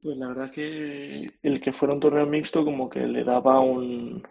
Pues 0.00 0.16
la 0.16 0.28
verdad 0.28 0.50
que 0.52 1.36
el 1.42 1.60
que 1.60 1.72
fuera 1.72 1.94
un 1.94 2.00
torneo 2.00 2.24
mixto 2.26 2.64
como 2.64 2.88
que 2.88 3.00
le 3.00 3.24
daba 3.24 3.58
un, 3.58 4.22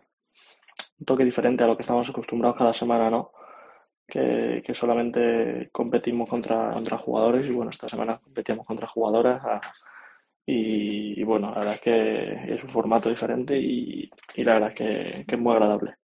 un 0.99 1.05
toque 1.05 1.25
diferente 1.25 1.65
a 1.65 1.67
lo 1.67 1.75
que 1.75 1.81
estamos 1.83 2.09
acostumbrados 2.09 2.57
cada 2.57 2.73
semana, 2.73 3.09
¿no? 3.09 3.31
Que, 4.07 4.63
que 4.65 4.73
solamente 4.73 5.69
competimos 5.73 6.29
contra, 6.29 6.71
contra 6.73 6.97
jugadores 6.97 7.45
y 7.47 7.51
bueno, 7.51 7.71
esta 7.71 7.89
semana 7.89 8.19
competíamos 8.19 8.65
contra 8.65 8.87
jugadoras 8.87 9.43
a- 9.43 9.61
y, 10.45 11.19
y 11.19 11.23
bueno, 11.23 11.51
la 11.51 11.59
verdad 11.59 11.75
es 11.75 11.81
que 11.81 12.53
es 12.55 12.63
un 12.63 12.69
formato 12.69 13.09
diferente 13.09 13.57
y, 13.57 14.09
y 14.35 14.43
la 14.43 14.53
verdad 14.55 14.69
es 14.69 14.75
que, 14.75 15.25
que 15.25 15.35
es 15.35 15.41
muy 15.41 15.53
agradable. 15.53 15.95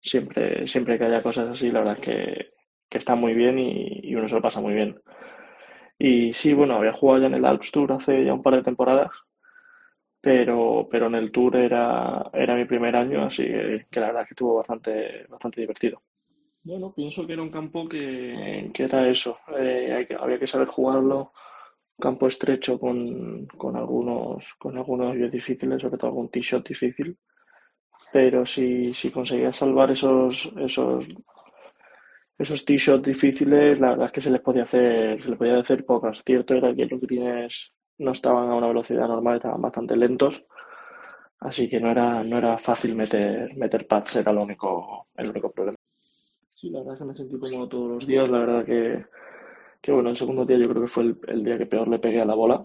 Siempre, 0.00 0.66
siempre 0.66 0.98
que 0.98 1.04
haya 1.06 1.22
cosas 1.22 1.48
así, 1.50 1.70
la 1.70 1.80
verdad 1.80 1.96
es 1.96 2.00
que, 2.00 2.50
que 2.88 2.98
está 2.98 3.14
muy 3.16 3.34
bien 3.34 3.58
y, 3.58 4.00
y 4.04 4.14
uno 4.16 4.28
se 4.28 4.36
lo 4.36 4.42
pasa 4.42 4.60
muy 4.60 4.74
bien. 4.74 5.00
Y 5.98 6.32
sí, 6.32 6.54
bueno, 6.54 6.76
había 6.76 6.92
jugado 6.92 7.20
ya 7.20 7.26
en 7.26 7.34
el 7.34 7.44
Alps 7.44 7.70
Tour 7.70 7.92
hace 7.92 8.24
ya 8.24 8.32
un 8.34 8.42
par 8.42 8.54
de 8.56 8.62
temporadas, 8.62 9.10
pero, 10.20 10.88
pero 10.90 11.06
en 11.06 11.14
el 11.14 11.30
Tour 11.32 11.56
era, 11.56 12.30
era 12.32 12.54
mi 12.56 12.64
primer 12.64 12.96
año, 12.96 13.24
así 13.24 13.44
que, 13.44 13.86
que 13.90 14.00
la 14.00 14.06
verdad 14.08 14.22
es 14.22 14.28
que 14.28 14.34
estuvo 14.34 14.56
bastante, 14.56 15.26
bastante 15.28 15.60
divertido. 15.60 16.02
Bueno, 16.62 16.92
pienso 16.92 17.26
que 17.26 17.32
era 17.34 17.42
un 17.42 17.50
campo 17.50 17.88
que, 17.88 18.70
que 18.74 18.82
era 18.84 19.08
eso, 19.08 19.38
eh, 19.56 20.06
había 20.18 20.38
que 20.38 20.46
saber 20.48 20.66
jugarlo, 20.66 21.32
campo 21.98 22.26
estrecho 22.26 22.78
con, 22.78 23.46
con 23.46 23.76
algunos, 23.76 24.54
con 24.58 24.76
algunos 24.76 25.12
hoyos 25.12 25.30
difíciles, 25.30 25.80
sobre 25.80 25.96
todo 25.96 26.10
algún 26.10 26.28
tee 26.28 26.42
shot 26.42 26.68
difícil, 26.68 27.16
pero 28.12 28.46
si, 28.46 28.92
si 28.94 29.12
salvar 29.52 29.90
esos, 29.90 30.52
esos 30.58 31.08
esos 32.38 32.64
tee 32.64 32.76
shots 32.76 33.02
difíciles, 33.02 33.80
la 33.80 33.90
verdad 33.90 34.06
es 34.06 34.12
que 34.12 34.20
se 34.20 34.30
les 34.30 34.42
podía 34.42 34.64
hacer, 34.64 35.22
se 35.22 35.30
les 35.30 35.38
podía 35.38 35.58
hacer 35.58 35.86
pocas. 35.86 36.22
Cierto 36.24 36.54
era 36.54 36.74
que 36.74 36.84
los 36.84 37.00
greens 37.00 37.74
no 37.98 38.10
estaban 38.10 38.50
a 38.50 38.54
una 38.54 38.68
velocidad 38.68 39.08
normal, 39.08 39.36
estaban 39.36 39.62
bastante 39.62 39.96
lentos, 39.96 40.44
así 41.40 41.68
que 41.68 41.80
no 41.80 41.90
era, 41.90 42.22
no 42.22 42.36
era 42.36 42.58
fácil 42.58 42.94
meter, 42.94 43.56
meter 43.56 43.86
pads, 43.86 44.16
era 44.16 44.32
lo 44.32 44.42
único, 44.42 45.06
el 45.14 45.30
único 45.30 45.50
problema. 45.50 45.76
Sí, 46.54 46.70
la 46.70 46.80
verdad 46.80 46.94
es 46.94 47.00
que 47.00 47.04
me 47.06 47.14
sentí 47.14 47.38
cómodo 47.38 47.68
todos 47.68 47.90
los 47.90 48.06
días, 48.06 48.28
la 48.28 48.38
verdad 48.38 48.64
que, 48.66 49.04
que 49.86 49.92
bueno, 49.92 50.10
el 50.10 50.16
segundo 50.16 50.44
día 50.44 50.58
yo 50.58 50.68
creo 50.68 50.82
que 50.82 50.88
fue 50.88 51.14
el, 51.28 51.44
día 51.44 51.56
que 51.56 51.66
peor 51.66 51.86
le 51.86 52.00
pegué 52.00 52.20
a 52.20 52.24
la 52.24 52.34
bola, 52.34 52.60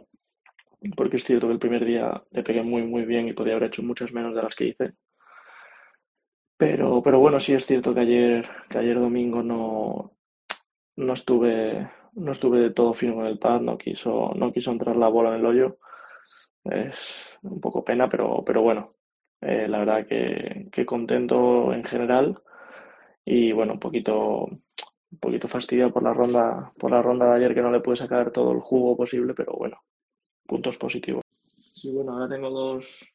porque 0.98 1.18
es 1.18 1.24
cierto 1.24 1.46
que 1.46 1.54
el 1.54 1.60
primer 1.60 1.86
día 1.86 2.24
le 2.32 2.42
pegué 2.42 2.64
muy 2.64 2.82
muy 2.82 3.06
bien 3.06 3.28
y 3.28 3.34
podía 3.34 3.54
haber 3.54 3.68
hecho 3.68 3.84
muchas 3.84 4.12
menos 4.12 4.34
de 4.36 4.42
las 4.42 4.56
que 4.56 4.66
hice. 4.70 4.94
Pero, 6.58 7.02
pero 7.04 7.20
bueno, 7.20 7.40
sí 7.40 7.54
es 7.54 7.66
cierto 7.68 7.94
que 7.94 8.00
ayer, 8.02 8.50
que 8.70 8.80
ayer 8.80 9.00
domingo 9.00 9.44
no, 9.44 10.14
no 10.96 11.14
estuve, 11.14 11.92
no 12.14 12.32
estuve 12.32 12.60
de 12.60 12.72
todo 12.72 12.94
fino 12.96 13.16
con 13.16 13.28
el 13.28 13.38
pad, 13.38 13.62
no 13.62 13.78
quiso, 13.78 14.34
no 14.36 14.52
quiso 14.52 14.72
entrar 14.72 14.96
la 14.96 15.08
bola 15.08 15.30
en 15.30 15.36
el 15.42 15.46
hoyo. 15.46 15.78
Es 16.64 17.38
un 17.44 17.62
poco 17.62 17.84
pena, 17.84 18.10
pero, 18.10 18.44
pero 18.46 18.64
bueno, 18.64 18.96
eh, 19.42 19.68
la 19.68 19.80
verdad 19.80 20.08
que 20.08 20.86
contento 20.86 21.74
en 21.74 21.84
general 21.84 22.42
y 23.26 23.52
bueno, 23.52 23.74
un 23.74 23.80
poquito, 23.80 24.48
un 25.12 25.20
poquito 25.20 25.48
fastidiado 25.48 25.92
por 25.94 26.04
la 26.04 26.14
ronda, 26.14 26.72
por 26.78 26.92
la 26.92 27.02
ronda 27.02 27.26
de 27.28 27.36
ayer 27.38 27.54
que 27.54 27.62
no 27.62 27.72
le 27.72 27.82
pude 27.82 27.96
sacar 27.98 28.32
todo 28.32 28.52
el 28.52 28.60
jugo 28.62 28.96
posible, 28.98 29.34
pero 29.34 29.54
bueno, 29.54 29.78
puntos 30.48 30.78
positivos. 30.78 31.24
Sí, 31.74 31.92
bueno, 31.92 32.14
ahora 32.14 32.30
tengo 32.30 32.50
dos, 32.50 33.14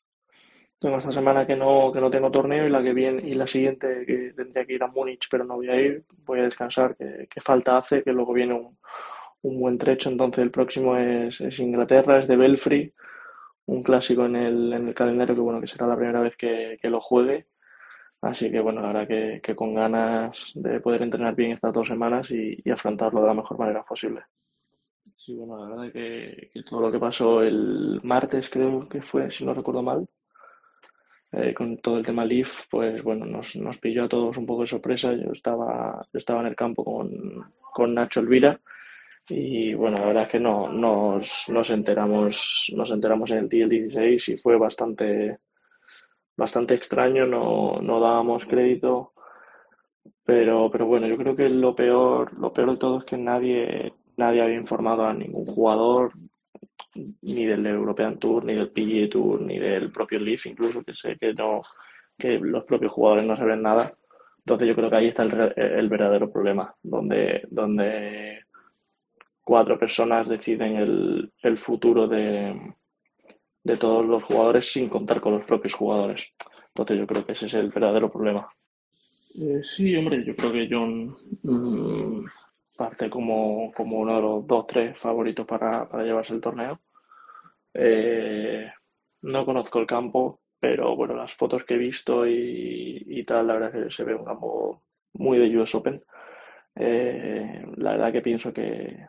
tengo 0.78 0.98
esta 0.98 1.12
semana 1.12 1.46
que 1.46 1.56
no, 1.56 1.90
que 1.92 2.00
no 2.00 2.10
tengo 2.10 2.30
torneo 2.30 2.66
y 2.66 2.70
la 2.70 2.82
que 2.82 2.92
viene 2.92 3.26
y 3.28 3.34
la 3.34 3.46
siguiente 3.46 4.04
que 4.06 4.32
tendría 4.36 4.66
que 4.66 4.74
ir 4.74 4.82
a 4.82 4.88
Múnich, 4.88 5.28
pero 5.30 5.44
no 5.44 5.56
voy 5.56 5.68
a 5.70 5.76
ir, 5.80 6.04
voy 6.24 6.40
a 6.40 6.44
descansar, 6.44 6.96
que, 6.96 7.28
que 7.30 7.40
falta 7.40 7.78
hace, 7.78 8.02
que 8.02 8.12
luego 8.12 8.32
viene 8.32 8.54
un, 8.54 8.78
un 9.42 9.60
buen 9.60 9.78
trecho, 9.78 10.10
entonces 10.10 10.42
el 10.42 10.50
próximo 10.50 10.96
es, 10.96 11.40
es 11.40 11.58
Inglaterra, 11.60 12.18
es 12.18 12.28
de 12.28 12.36
Belfry, 12.36 12.92
un 13.66 13.82
clásico 13.82 14.26
en 14.26 14.36
el, 14.36 14.72
en 14.72 14.88
el 14.88 14.94
calendario 14.94 15.34
que 15.34 15.40
bueno, 15.40 15.60
que 15.60 15.66
será 15.68 15.86
la 15.86 15.96
primera 15.96 16.20
vez 16.20 16.36
que, 16.36 16.78
que 16.80 16.90
lo 16.90 17.00
juegue. 17.00 17.46
Así 18.20 18.50
que 18.50 18.60
bueno, 18.60 18.82
la 18.82 18.88
verdad 18.88 19.08
que, 19.08 19.40
que 19.42 19.56
con 19.56 19.74
ganas 19.74 20.52
de 20.54 20.80
poder 20.80 21.02
entrenar 21.02 21.34
bien 21.34 21.52
estas 21.52 21.72
dos 21.72 21.88
semanas 21.88 22.30
y, 22.30 22.60
y 22.64 22.70
afrontarlo 22.70 23.20
de 23.22 23.26
la 23.26 23.34
mejor 23.34 23.58
manera 23.58 23.84
posible. 23.84 24.22
Sí, 25.16 25.34
bueno, 25.34 25.58
la 25.58 25.68
verdad 25.74 25.92
que, 25.92 26.50
que 26.52 26.62
todo 26.62 26.80
lo 26.80 26.92
que 26.92 26.98
pasó 26.98 27.42
el 27.42 28.00
martes 28.04 28.48
creo 28.50 28.88
que 28.88 29.02
fue, 29.02 29.30
si 29.30 29.44
no 29.44 29.54
recuerdo 29.54 29.82
mal, 29.82 30.06
eh, 31.32 31.52
con 31.54 31.78
todo 31.78 31.98
el 31.98 32.06
tema 32.06 32.24
Leaf, 32.24 32.66
pues 32.70 33.02
bueno, 33.02 33.26
nos, 33.26 33.56
nos 33.56 33.78
pilló 33.78 34.04
a 34.04 34.08
todos 34.08 34.36
un 34.36 34.46
poco 34.46 34.62
de 34.62 34.68
sorpresa. 34.68 35.12
Yo 35.12 35.32
estaba, 35.32 36.06
yo 36.12 36.18
estaba 36.18 36.40
en 36.40 36.46
el 36.46 36.56
campo 36.56 36.84
con, 36.84 37.52
con 37.72 37.94
Nacho 37.94 38.20
Elvira 38.20 38.60
y 39.28 39.74
bueno, 39.74 39.98
la 39.98 40.06
verdad 40.06 40.22
es 40.24 40.28
que 40.30 40.40
no, 40.40 40.68
nos, 40.72 41.46
nos 41.48 41.70
enteramos, 41.70 42.72
nos 42.76 42.90
enteramos 42.90 43.30
en 43.32 43.38
el 43.38 43.48
día 43.48 43.66
16 43.68 44.28
y 44.30 44.36
fue 44.36 44.56
bastante, 44.56 45.38
bastante 46.36 46.74
extraño, 46.74 47.26
no, 47.26 47.80
no 47.80 48.00
dábamos 48.00 48.46
crédito. 48.46 49.12
Pero, 50.24 50.70
pero 50.70 50.86
bueno, 50.86 51.06
yo 51.06 51.16
creo 51.16 51.36
que 51.36 51.48
lo 51.48 51.74
peor, 51.74 52.36
lo 52.38 52.52
peor 52.52 52.72
de 52.72 52.76
todo 52.78 52.98
es 52.98 53.04
que 53.04 53.16
nadie, 53.16 53.94
nadie 54.16 54.42
había 54.42 54.56
informado 54.56 55.04
a 55.04 55.14
ningún 55.14 55.46
jugador, 55.46 56.12
ni 57.22 57.44
del 57.46 57.66
European 57.66 58.18
Tour, 58.18 58.44
ni 58.44 58.54
del 58.54 58.70
PGA 58.70 59.08
Tour, 59.08 59.40
ni 59.42 59.58
del 59.58 59.92
propio 59.92 60.18
Leaf, 60.18 60.46
incluso 60.46 60.82
que 60.82 60.94
sé 60.94 61.16
que 61.16 61.32
no, 61.34 61.62
que 62.18 62.38
los 62.38 62.64
propios 62.64 62.92
jugadores 62.92 63.24
no 63.24 63.36
saben 63.36 63.62
nada. 63.62 63.90
Entonces 64.38 64.68
yo 64.68 64.74
creo 64.74 64.90
que 64.90 64.96
ahí 64.96 65.08
está 65.08 65.22
el, 65.24 65.54
el 65.56 65.88
verdadero 65.88 66.30
problema, 66.30 66.74
donde, 66.82 67.46
donde 67.50 68.40
cuatro 69.44 69.78
personas 69.78 70.28
deciden 70.28 70.76
el, 70.76 71.32
el 71.42 71.58
futuro 71.58 72.08
de, 72.08 72.74
de 73.66 73.76
todos 73.76 74.06
los 74.06 74.22
jugadores 74.22 74.72
sin 74.72 74.88
contar 74.88 75.20
con 75.20 75.32
los 75.32 75.44
propios 75.44 75.74
jugadores. 75.74 76.32
Entonces 76.68 76.98
yo 76.98 77.06
creo 77.06 77.26
que 77.26 77.32
ese 77.32 77.46
es 77.46 77.54
el 77.54 77.70
verdadero 77.70 78.10
problema. 78.10 78.48
Eh, 79.34 79.60
sí, 79.64 79.96
hombre, 79.96 80.24
yo 80.24 80.36
creo 80.36 80.52
que 80.52 80.68
John 80.70 81.16
mm, 81.42 82.24
parte 82.76 83.10
como, 83.10 83.72
como 83.72 83.98
uno 83.98 84.14
de 84.14 84.22
los 84.22 84.46
dos, 84.46 84.66
tres 84.68 84.96
favoritos 84.96 85.44
para, 85.44 85.88
para 85.88 86.04
llevarse 86.04 86.34
el 86.34 86.40
torneo. 86.40 86.80
Eh, 87.74 88.70
no 89.22 89.44
conozco 89.44 89.80
el 89.80 89.86
campo, 89.86 90.40
pero 90.60 90.94
bueno, 90.94 91.14
las 91.16 91.34
fotos 91.34 91.64
que 91.64 91.74
he 91.74 91.78
visto 91.78 92.24
y, 92.24 93.02
y 93.04 93.24
tal, 93.24 93.48
la 93.48 93.54
verdad 93.54 93.72
que 93.72 93.90
se 93.90 94.04
ve 94.04 94.14
un 94.14 94.24
campo 94.24 94.84
muy 95.14 95.38
de 95.38 95.58
US 95.58 95.74
Open. 95.74 96.04
Eh, 96.76 97.66
la 97.78 97.92
verdad 97.92 98.12
que 98.12 98.22
pienso 98.22 98.52
que, 98.52 99.06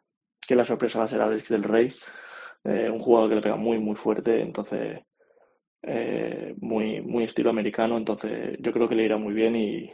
que 0.47 0.55
la 0.55 0.66
sorpresa 0.66 0.99
va 0.99 1.05
a 1.05 1.10
ser 1.10 1.22
Alex 1.22 1.49
del 1.49 1.64
Rey, 1.64 1.93
eh, 2.68 2.89
un 2.89 2.99
jugador 2.99 3.30
que 3.30 3.36
le 3.36 3.41
pega 3.41 3.55
muy, 3.55 3.80
muy 3.80 3.95
fuerte, 3.95 4.41
entonces 4.41 4.99
eh, 5.84 6.55
muy, 6.59 7.01
muy 7.01 7.24
estilo 7.24 7.49
americano, 7.49 7.97
entonces 7.97 8.57
yo 8.59 8.72
creo 8.74 8.88
que 8.89 8.95
le 8.95 9.05
irá 9.05 9.18
muy 9.18 9.34
bien 9.34 9.55
y, 9.55 9.91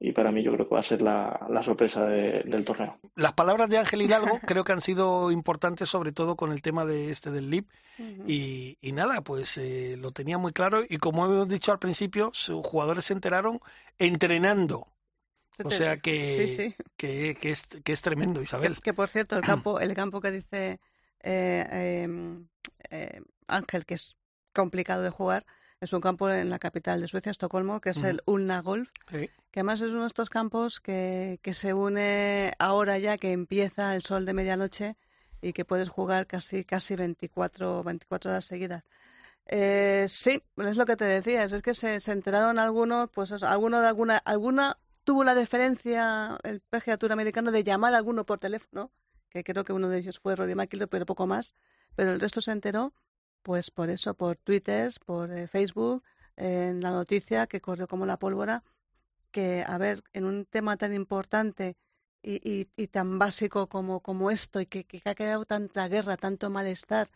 y 0.00 0.12
para 0.12 0.30
mí 0.30 0.42
yo 0.42 0.52
creo 0.52 0.68
que 0.68 0.74
va 0.74 0.80
a 0.80 0.84
ser 0.84 1.02
la, 1.02 1.46
la 1.50 1.62
sorpresa 1.62 2.04
de- 2.06 2.42
del 2.44 2.64
torneo. 2.64 2.98
Las 3.16 3.32
palabras 3.32 3.68
de 3.68 3.78
Ángel 3.78 4.02
Hidalgo 4.02 4.38
creo 4.46 4.64
que 4.64 4.72
han 4.72 4.80
sido 4.80 5.30
importantes, 5.30 5.88
sobre 5.88 6.12
todo 6.12 6.36
con 6.36 6.52
el 6.52 6.62
tema 6.62 6.84
de 6.84 7.10
este 7.10 7.30
del 7.30 7.50
LIP. 7.50 7.68
Y, 8.28 8.78
y 8.80 8.92
nada, 8.92 9.22
pues 9.22 9.58
eh, 9.58 9.96
lo 9.98 10.12
tenía 10.12 10.38
muy 10.38 10.52
claro. 10.52 10.82
Y 10.88 10.98
como 10.98 11.24
hemos 11.26 11.48
dicho 11.48 11.72
al 11.72 11.80
principio, 11.80 12.30
sus 12.32 12.64
jugadores 12.64 13.06
se 13.06 13.12
enteraron 13.12 13.58
entrenando. 13.98 14.86
O 15.64 15.70
sea 15.70 15.96
que, 16.00 16.46
Sí, 16.46 16.56
sí. 16.56 16.74
que, 16.96 17.36
que 17.40 17.50
es, 17.50 17.66
que 17.66 17.92
es 17.92 18.00
tremendo, 18.00 18.40
Isabel. 18.40 18.76
Que 18.84 18.94
por 18.94 19.08
cierto, 19.08 19.36
el 19.36 19.42
campo, 19.42 19.80
el 19.80 19.94
campo 19.94 20.20
que 20.20 20.30
dice 20.30 20.78
eh, 21.22 21.66
eh, 21.70 22.08
eh, 22.90 23.22
Ángel, 23.46 23.84
que 23.86 23.94
es 23.94 24.16
complicado 24.52 25.02
de 25.02 25.10
jugar, 25.10 25.44
es 25.80 25.92
un 25.92 26.00
campo 26.00 26.28
en 26.30 26.50
la 26.50 26.58
capital 26.58 27.00
de 27.00 27.08
Suecia, 27.08 27.30
Estocolmo, 27.30 27.80
que 27.80 27.90
es 27.90 28.02
el 28.02 28.20
Ulna 28.26 28.60
Golf, 28.62 28.90
Sí. 29.10 29.30
que 29.52 29.60
además 29.60 29.80
es 29.80 29.92
uno 29.92 30.02
de 30.02 30.06
estos 30.08 30.28
campos 30.30 30.80
que, 30.80 31.38
que 31.42 31.52
se 31.52 31.72
une 31.72 32.52
ahora 32.58 32.98
ya 32.98 33.16
que 33.16 33.30
empieza 33.32 33.94
el 33.94 34.02
sol 34.02 34.24
de 34.26 34.32
medianoche 34.34 34.96
y 35.40 35.52
que 35.52 35.64
puedes 35.64 35.88
jugar 35.88 36.26
casi 36.26 36.64
casi 36.64 36.96
24, 36.96 37.84
24 37.84 38.30
horas 38.30 38.44
seguidas. 38.44 38.82
Eh, 39.46 40.06
sí, 40.08 40.42
es 40.56 40.76
lo 40.76 40.84
que 40.84 40.96
te 40.96 41.04
decías, 41.04 41.52
es 41.52 41.62
que 41.62 41.72
se, 41.74 42.00
se 42.00 42.12
enteraron 42.12 42.58
algunos, 42.58 43.08
pues 43.10 43.30
eso, 43.30 43.46
alguno 43.46 43.80
de 43.80 43.86
alguna, 43.86 44.16
alguna 44.18 44.76
tuvo 45.04 45.22
la 45.24 45.34
deferencia 45.34 46.38
el 46.42 46.60
PGA 46.60 46.98
Tour 46.98 47.12
americano 47.12 47.50
de 47.52 47.64
llamar 47.64 47.94
a 47.94 47.98
alguno 47.98 48.26
por 48.26 48.38
teléfono, 48.40 48.90
que 49.30 49.44
creo 49.44 49.64
que 49.64 49.72
uno 49.72 49.88
de 49.88 49.98
ellos 49.98 50.18
fue 50.18 50.36
Rory 50.36 50.54
McIlroy, 50.54 50.88
pero 50.88 51.06
poco 51.06 51.26
más, 51.26 51.54
pero 51.94 52.12
el 52.12 52.20
resto 52.20 52.40
se 52.40 52.52
enteró, 52.52 52.94
pues 53.42 53.70
por 53.70 53.90
eso, 53.90 54.14
por 54.14 54.36
Twitter, 54.36 54.92
por 55.04 55.32
eh, 55.32 55.46
Facebook, 55.46 56.02
en 56.36 56.80
la 56.80 56.90
noticia 56.90 57.46
que 57.46 57.60
corrió 57.60 57.88
como 57.88 58.06
la 58.06 58.18
pólvora, 58.18 58.62
que, 59.30 59.64
a 59.66 59.78
ver, 59.78 60.02
en 60.12 60.24
un 60.24 60.46
tema 60.46 60.76
tan 60.76 60.94
importante 60.94 61.76
y, 62.22 62.64
tan 62.88 63.18
básico 63.18 63.68
como, 63.68 64.00
como 64.00 64.30
esto, 64.30 64.60
y 64.60 64.66
que, 64.66 64.84
que 64.84 65.02
ha 65.04 65.14
quedado 65.14 65.44
tanta 65.44 65.88
guerra, 65.88 66.16
tanto 66.16 66.50
malestar, 66.50 67.08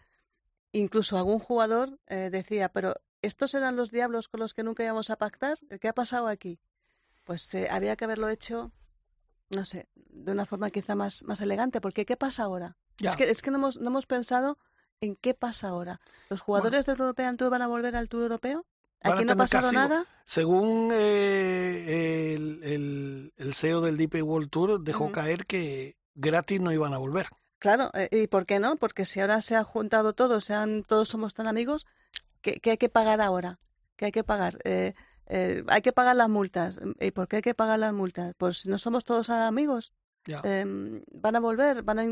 incluso 0.72 1.16
algún 1.16 1.38
jugador 1.38 1.98
eh, 2.06 2.30
decía, 2.30 2.70
pero 2.70 2.94
¿estos 3.20 3.54
eran 3.54 3.76
los 3.76 3.90
diablos 3.90 4.28
con 4.28 4.40
los 4.40 4.54
que 4.54 4.62
nunca 4.62 4.84
íbamos 4.84 5.10
a 5.10 5.16
pactar? 5.16 5.58
¿Qué 5.80 5.88
ha 5.88 5.92
pasado 5.92 6.28
aquí? 6.28 6.58
Pues 7.24 7.52
eh, 7.54 7.68
había 7.70 7.96
que 7.96 8.04
haberlo 8.04 8.28
hecho, 8.28 8.72
no 9.52 9.64
sé, 9.64 9.88
de 9.94 10.32
una 10.32 10.46
forma 10.46 10.70
quizá 10.70 10.94
más, 10.94 11.22
más 11.24 11.40
elegante, 11.40 11.80
porque 11.80 12.04
¿qué 12.04 12.16
pasa 12.16 12.44
ahora? 12.44 12.76
Ya. 12.98 13.10
Es 13.10 13.16
que, 13.16 13.30
es 13.30 13.42
que 13.42 13.50
no, 13.50 13.58
hemos, 13.58 13.78
no 13.78 13.88
hemos 13.88 14.06
pensado 14.06 14.58
en 15.00 15.16
qué 15.16 15.34
pasa 15.34 15.68
ahora. 15.68 16.00
¿Los 16.30 16.40
jugadores 16.40 16.86
del 16.86 16.98
European 17.00 17.36
Tour 17.36 17.50
van 17.50 17.62
a 17.62 17.66
volver 17.66 17.96
al 17.96 18.08
Tour 18.08 18.22
Europeo? 18.22 18.66
¿Aquí 19.02 19.24
no 19.24 19.32
ha 19.32 19.36
pasado 19.36 19.64
castigo. 19.64 19.82
nada? 19.82 20.06
Según 20.24 20.90
eh, 20.92 22.34
el, 22.34 22.62
el, 22.62 23.32
el 23.36 23.54
CEO 23.54 23.80
del 23.80 23.96
DP 23.96 24.22
World 24.22 24.50
Tour, 24.50 24.80
dejó 24.80 25.04
Ujú. 25.04 25.12
caer 25.12 25.44
que 25.44 25.96
gratis 26.14 26.60
no 26.60 26.72
iban 26.72 26.94
a 26.94 26.98
volver. 26.98 27.26
Claro, 27.58 27.90
eh, 27.94 28.08
¿y 28.12 28.26
por 28.28 28.46
qué 28.46 28.60
no? 28.60 28.76
Porque 28.76 29.04
si 29.04 29.20
ahora 29.20 29.40
se 29.40 29.56
ha 29.56 29.64
juntado 29.64 30.12
todo, 30.12 30.40
sean, 30.40 30.84
todos 30.84 31.08
somos 31.08 31.34
tan 31.34 31.48
amigos, 31.48 31.86
¿qué, 32.40 32.60
qué 32.60 32.72
hay 32.72 32.78
que 32.78 32.88
pagar 32.88 33.20
ahora? 33.20 33.58
¿Qué 33.96 34.06
hay 34.06 34.12
que 34.12 34.24
pagar? 34.24 34.58
Eh, 34.64 34.94
eh, 35.34 35.64
hay 35.68 35.80
que 35.80 35.92
pagar 35.92 36.14
las 36.14 36.28
multas. 36.28 36.78
¿Y 37.00 37.10
por 37.10 37.26
qué 37.26 37.36
hay 37.36 37.42
que 37.42 37.54
pagar 37.54 37.78
las 37.78 37.94
multas? 37.94 38.34
Pues 38.36 38.58
si 38.58 38.68
no 38.68 38.76
somos 38.76 39.02
todos 39.02 39.30
amigos. 39.30 39.94
Em, 40.26 41.02
van 41.10 41.36
a 41.36 41.40
volver, 41.40 41.82
van 41.82 41.98
a, 41.98 42.04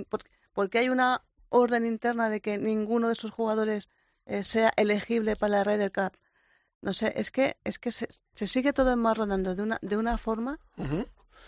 porque 0.55 0.79
hay 0.79 0.89
una 0.89 1.23
orden 1.51 1.85
interna 1.85 2.31
de 2.31 2.41
que 2.41 2.57
ninguno 2.57 3.09
de 3.09 3.13
esos 3.13 3.31
jugadores 3.31 3.91
eh, 4.25 4.43
sea 4.43 4.73
elegible 4.77 5.37
para 5.37 5.59
la 5.59 5.65
Ryder 5.65 5.93
Cup. 5.93 6.17
No 6.81 6.95
sé, 6.95 7.13
es 7.15 7.31
que 7.31 7.59
es 7.63 7.79
que 7.79 7.91
se, 7.91 8.09
se 8.35 8.47
sigue 8.47 8.73
todo 8.73 8.91
enmarronando 8.91 9.55
de 9.55 9.63
una 9.63 9.79
de 9.83 9.99
una 9.99 10.17
forma 10.17 10.59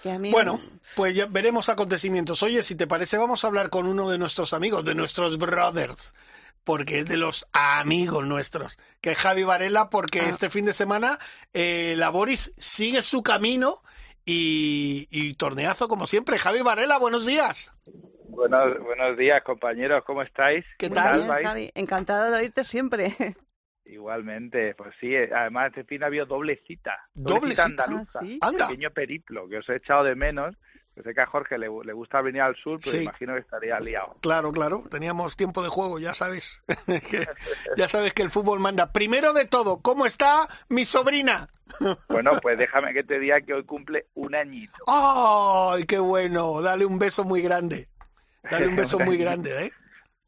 que 0.02 0.12
a 0.12 0.18
mí 0.18 0.30
Bueno, 0.30 0.60
pues 0.94 1.16
ya 1.16 1.24
veremos 1.24 1.70
acontecimientos. 1.70 2.42
Oye, 2.42 2.62
si 2.62 2.74
te 2.74 2.86
parece, 2.86 3.16
vamos 3.16 3.44
a 3.44 3.48
hablar 3.48 3.70
con 3.70 3.86
uno 3.86 4.10
de 4.10 4.18
nuestros 4.18 4.52
amigos, 4.52 4.84
de 4.84 4.94
nuestros 4.94 5.38
brothers, 5.38 6.12
porque 6.64 7.00
es 7.00 7.06
de 7.08 7.16
los 7.16 7.46
amigos 7.52 8.26
nuestros, 8.26 8.78
que 9.00 9.12
es 9.12 9.18
Javi 9.18 9.44
Varela, 9.44 9.90
porque 9.90 10.20
Ah. 10.20 10.28
este 10.28 10.50
fin 10.50 10.64
de 10.64 10.72
semana 10.72 11.18
eh, 11.52 11.94
la 11.96 12.10
Boris 12.10 12.52
sigue 12.58 13.02
su 13.02 13.22
camino 13.22 13.82
y, 14.24 15.08
y 15.10 15.34
torneazo 15.34 15.88
como 15.88 16.06
siempre. 16.06 16.38
Javi 16.38 16.62
Varela, 16.62 16.98
buenos 16.98 17.26
días. 17.26 17.72
Buenos, 18.28 18.78
buenos 18.80 19.16
días, 19.18 19.42
compañeros, 19.42 20.04
¿cómo 20.06 20.22
estáis? 20.22 20.64
¿Qué 20.78 20.88
tal? 20.88 21.22
bien? 21.24 21.44
Javi, 21.44 21.70
encantada 21.74 22.30
de 22.30 22.36
oírte 22.38 22.64
siempre. 22.64 23.14
Igualmente, 23.84 24.74
pues 24.74 24.94
sí, 25.00 25.14
además 25.16 25.68
este 25.68 25.84
fin 25.84 26.02
ha 26.02 26.06
habido 26.06 26.24
doble 26.24 26.62
cita, 26.66 26.96
Doble 27.14 27.50
cita 27.50 27.68
cita. 27.68 27.84
andaluza, 27.84 28.20
Ah, 28.20 28.24
¿sí? 28.26 28.38
Anda. 28.40 28.68
pequeño 28.68 28.90
periplo, 28.92 29.48
que 29.48 29.58
os 29.58 29.68
he 29.68 29.76
echado 29.76 30.04
de 30.04 30.14
menos, 30.14 30.54
que 30.94 31.02
sé 31.02 31.14
que 31.14 31.20
a 31.22 31.26
Jorge 31.26 31.56
le, 31.58 31.68
le 31.84 31.92
gusta 31.92 32.20
venir 32.20 32.42
al 32.42 32.54
sur, 32.56 32.78
pero 32.80 32.90
Sí. 32.96 33.02
imagino 33.04 33.34
que 33.34 33.40
estaría 33.40 33.80
liado. 33.80 34.16
Claro, 34.20 34.52
claro, 34.52 34.84
teníamos 34.90 35.36
tiempo 35.36 35.62
de 35.62 35.68
juego, 35.70 35.98
ya 35.98 36.12
sabes. 36.14 36.62
que- 37.10 37.26
ya 37.76 37.88
sabes 37.88 38.12
que 38.12 38.22
el 38.22 38.30
fútbol 38.30 38.60
manda. 38.60 38.92
Primero 38.92 39.32
de 39.32 39.46
todo, 39.46 39.80
¿cómo 39.80 40.04
está 40.06 40.48
mi 40.68 40.84
sobrina? 40.84 41.48
Bueno, 42.08 42.32
pues 42.42 42.58
déjame 42.58 42.92
que 42.92 43.04
te 43.04 43.18
diga 43.18 43.40
que 43.40 43.54
hoy 43.54 43.64
cumple 43.64 44.06
un 44.14 44.34
añito. 44.34 44.74
¡Ay, 44.86 45.84
qué 45.84 45.98
bueno! 45.98 46.60
Dale 46.60 46.84
un 46.84 46.98
beso 46.98 47.24
muy 47.24 47.40
grande. 47.40 47.88
Dale 48.50 48.68
un 48.68 48.76
beso 48.76 48.98
muy 48.98 49.16
grande, 49.16 49.66
¿eh? 49.66 49.72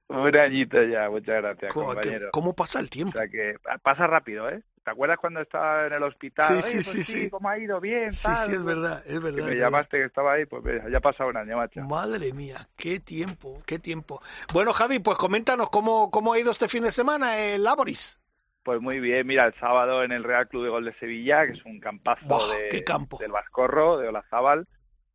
Un 0.09 0.37
añito 0.37 0.83
ya, 0.83 1.09
muchas 1.11 1.37
gracias, 1.43 1.73
qué- 1.73 1.81
compañero. 1.81 2.29
¿Cómo 2.33 2.55
pasa 2.55 2.79
el 2.79 2.87
O 2.87 2.89
tiempo? 2.89 3.19
sea 3.19 3.29
que 3.29 3.57
pasa 3.83 4.07
rápido, 4.07 4.49
¿eh? 4.49 4.63
¿Te 4.85 4.91
acuerdas 4.91 5.17
cuando 5.19 5.41
estaba 5.41 5.87
en 5.87 5.95
el 5.95 6.03
hospital? 6.03 6.47
Sí, 6.47 6.53
Oye, 6.53 6.63
sí, 6.63 6.75
pues 6.75 6.87
sí, 6.87 7.03
sí. 7.03 7.31
¿Cómo 7.31 7.49
ha 7.49 7.59
ido? 7.59 7.81
Bien, 7.81 8.13
Sí, 8.13 8.25
tal, 8.25 8.37
sí, 8.47 8.53
es 8.53 8.61
pues, 8.61 8.77
verdad, 8.77 9.03
es 9.07 9.15
Que 9.15 9.19
verdad. 9.21 9.45
me 9.47 9.53
es 9.53 9.59
llamaste 9.59 9.97
que 9.99 10.05
estaba 10.05 10.33
ahí, 10.35 10.45
pues 10.45 10.63
mira, 10.63 10.89
ya 10.91 10.99
ha 10.99 11.01
pasado 11.01 11.31
un 11.31 11.37
año, 11.39 11.57
macho. 11.57 11.81
Madre 11.81 12.33
mía, 12.35 12.69
qué 12.77 13.01
tiempo, 13.01 13.63
qué 13.67 13.79
tiempo. 13.79 14.21
Bueno, 14.53 14.73
Javi, 14.75 14.99
pues 14.99 15.17
coméntanos 15.17 15.71
cómo, 15.71 16.11
cómo 16.11 16.35
ha 16.35 16.39
ido 16.39 16.51
este 16.51 16.69
fin 16.69 16.83
de 16.83 16.93
semana 16.93 17.39
el 17.39 17.65
Laboris. 17.65 18.21
Pues 18.63 18.81
muy 18.81 19.01
bien, 19.01 19.27
mira, 19.27 19.47
el 19.47 19.55
sábado 19.61 20.03
en 20.05 20.13
el 20.13 20.23
Real 20.25 20.49
Club 20.49 20.65
de 20.65 20.71
Gol 20.71 20.85
de 20.85 20.95
Sevilla, 20.99 21.47
que 21.47 21.53
es 21.53 21.65
un 21.65 21.81
campazo 21.81 22.27
Buah, 22.27 22.55
de, 22.71 22.85
campo. 22.85 23.19
del 23.19 23.33
Vascorro, 23.33 23.97
de 23.99 24.09
Olazábal, 24.09 24.67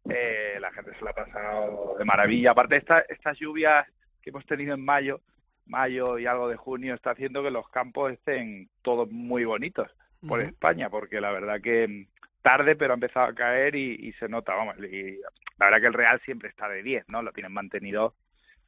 eh, 0.10 0.58
la 0.60 0.72
gente 0.72 0.92
se 0.98 1.02
lo 1.04 1.10
ha 1.12 1.14
pasado 1.14 1.96
de 1.98 2.06
maravilla. 2.06 2.52
Aparte, 2.52 2.78
esta, 2.78 3.02
estas 3.02 3.38
lluvias 3.40 3.88
que 4.22 4.32
hemos 4.32 4.46
tenido 4.46 4.74
en 4.76 4.84
mayo, 4.84 5.22
mayo 5.70 6.20
y 6.20 6.26
algo 6.26 6.50
de 6.50 6.58
junio, 6.58 6.96
está 6.96 7.12
haciendo 7.12 7.44
que 7.44 7.52
los 7.52 7.70
campos 7.70 8.12
estén 8.12 8.70
todos 8.82 9.10
muy 9.12 9.46
bonitos 9.46 9.90
por. 10.28 10.42
España, 10.42 10.90
porque 10.90 11.22
la 11.22 11.32
verdad 11.32 11.62
que 11.62 11.88
mm, 11.88 12.08
tarde, 12.42 12.76
pero 12.76 12.94
ha 12.94 12.96
empezado 12.96 13.28
a 13.28 13.36
caer 13.36 13.76
y, 13.76 13.96
y 13.96 14.14
se 14.14 14.28
nota, 14.28 14.54
vamos, 14.56 14.78
y 14.80 15.20
la 15.58 15.66
verdad 15.66 15.82
que 15.82 15.88
el 15.88 15.94
Real 15.94 16.22
siempre 16.26 16.50
está 16.50 16.68
de 16.68 16.84
10, 16.84 17.10
¿no? 17.10 17.22
Lo 17.22 17.32
tienen 17.32 17.54
mantenido 17.54 18.16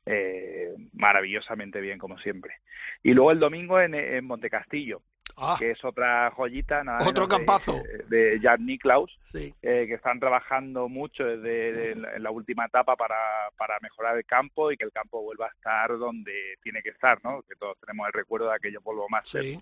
eh, 0.05 0.73
maravillosamente 0.93 1.79
bien, 1.79 1.99
como 1.99 2.17
siempre. 2.19 2.55
Y 3.03 3.13
luego 3.13 3.31
el 3.31 3.39
domingo 3.39 3.79
en, 3.79 3.93
en 3.93 4.25
Montecastillo, 4.25 5.01
Ah, 5.37 5.55
que 5.59 5.71
es 5.71 5.83
otra 5.85 6.31
joyita, 6.31 6.83
nada 6.83 7.07
Otro 7.07 7.27
de- 7.27 7.29
campazo. 7.35 7.73
de, 8.09 8.39
Jan 8.41 8.65
Niklaus, 8.65 9.11
sí. 9.25 9.53
eh, 9.61 9.85
que 9.87 9.93
están 9.95 10.19
trabajando 10.19 10.87
mucho 10.89 11.23
desde 11.23 11.71
de- 11.73 11.91
en 11.91 12.23
la- 12.23 12.31
última 12.31 12.65
etapa 12.65 12.95
para, 12.95 13.15
para 13.57 13.77
mejorar 13.81 14.17
el 14.17 14.25
campo 14.25 14.71
y 14.71 14.77
que 14.77 14.85
el 14.85 14.91
campo 14.91 15.21
vuelva 15.21 15.47
a 15.47 15.51
estar 15.55 15.97
donde 15.97 16.33
tiene 16.63 16.81
que 16.81 16.89
estar, 16.89 17.19
¿no? 17.23 17.41
Que 17.43 17.55
todos 17.55 17.77
tenemos 17.79 18.07
el 18.07 18.13
recuerdo 18.13 18.49
de 18.49 18.55
aquello 18.55 18.81
polvo 18.81 19.07
más 19.09 19.27
Sí. 19.27 19.59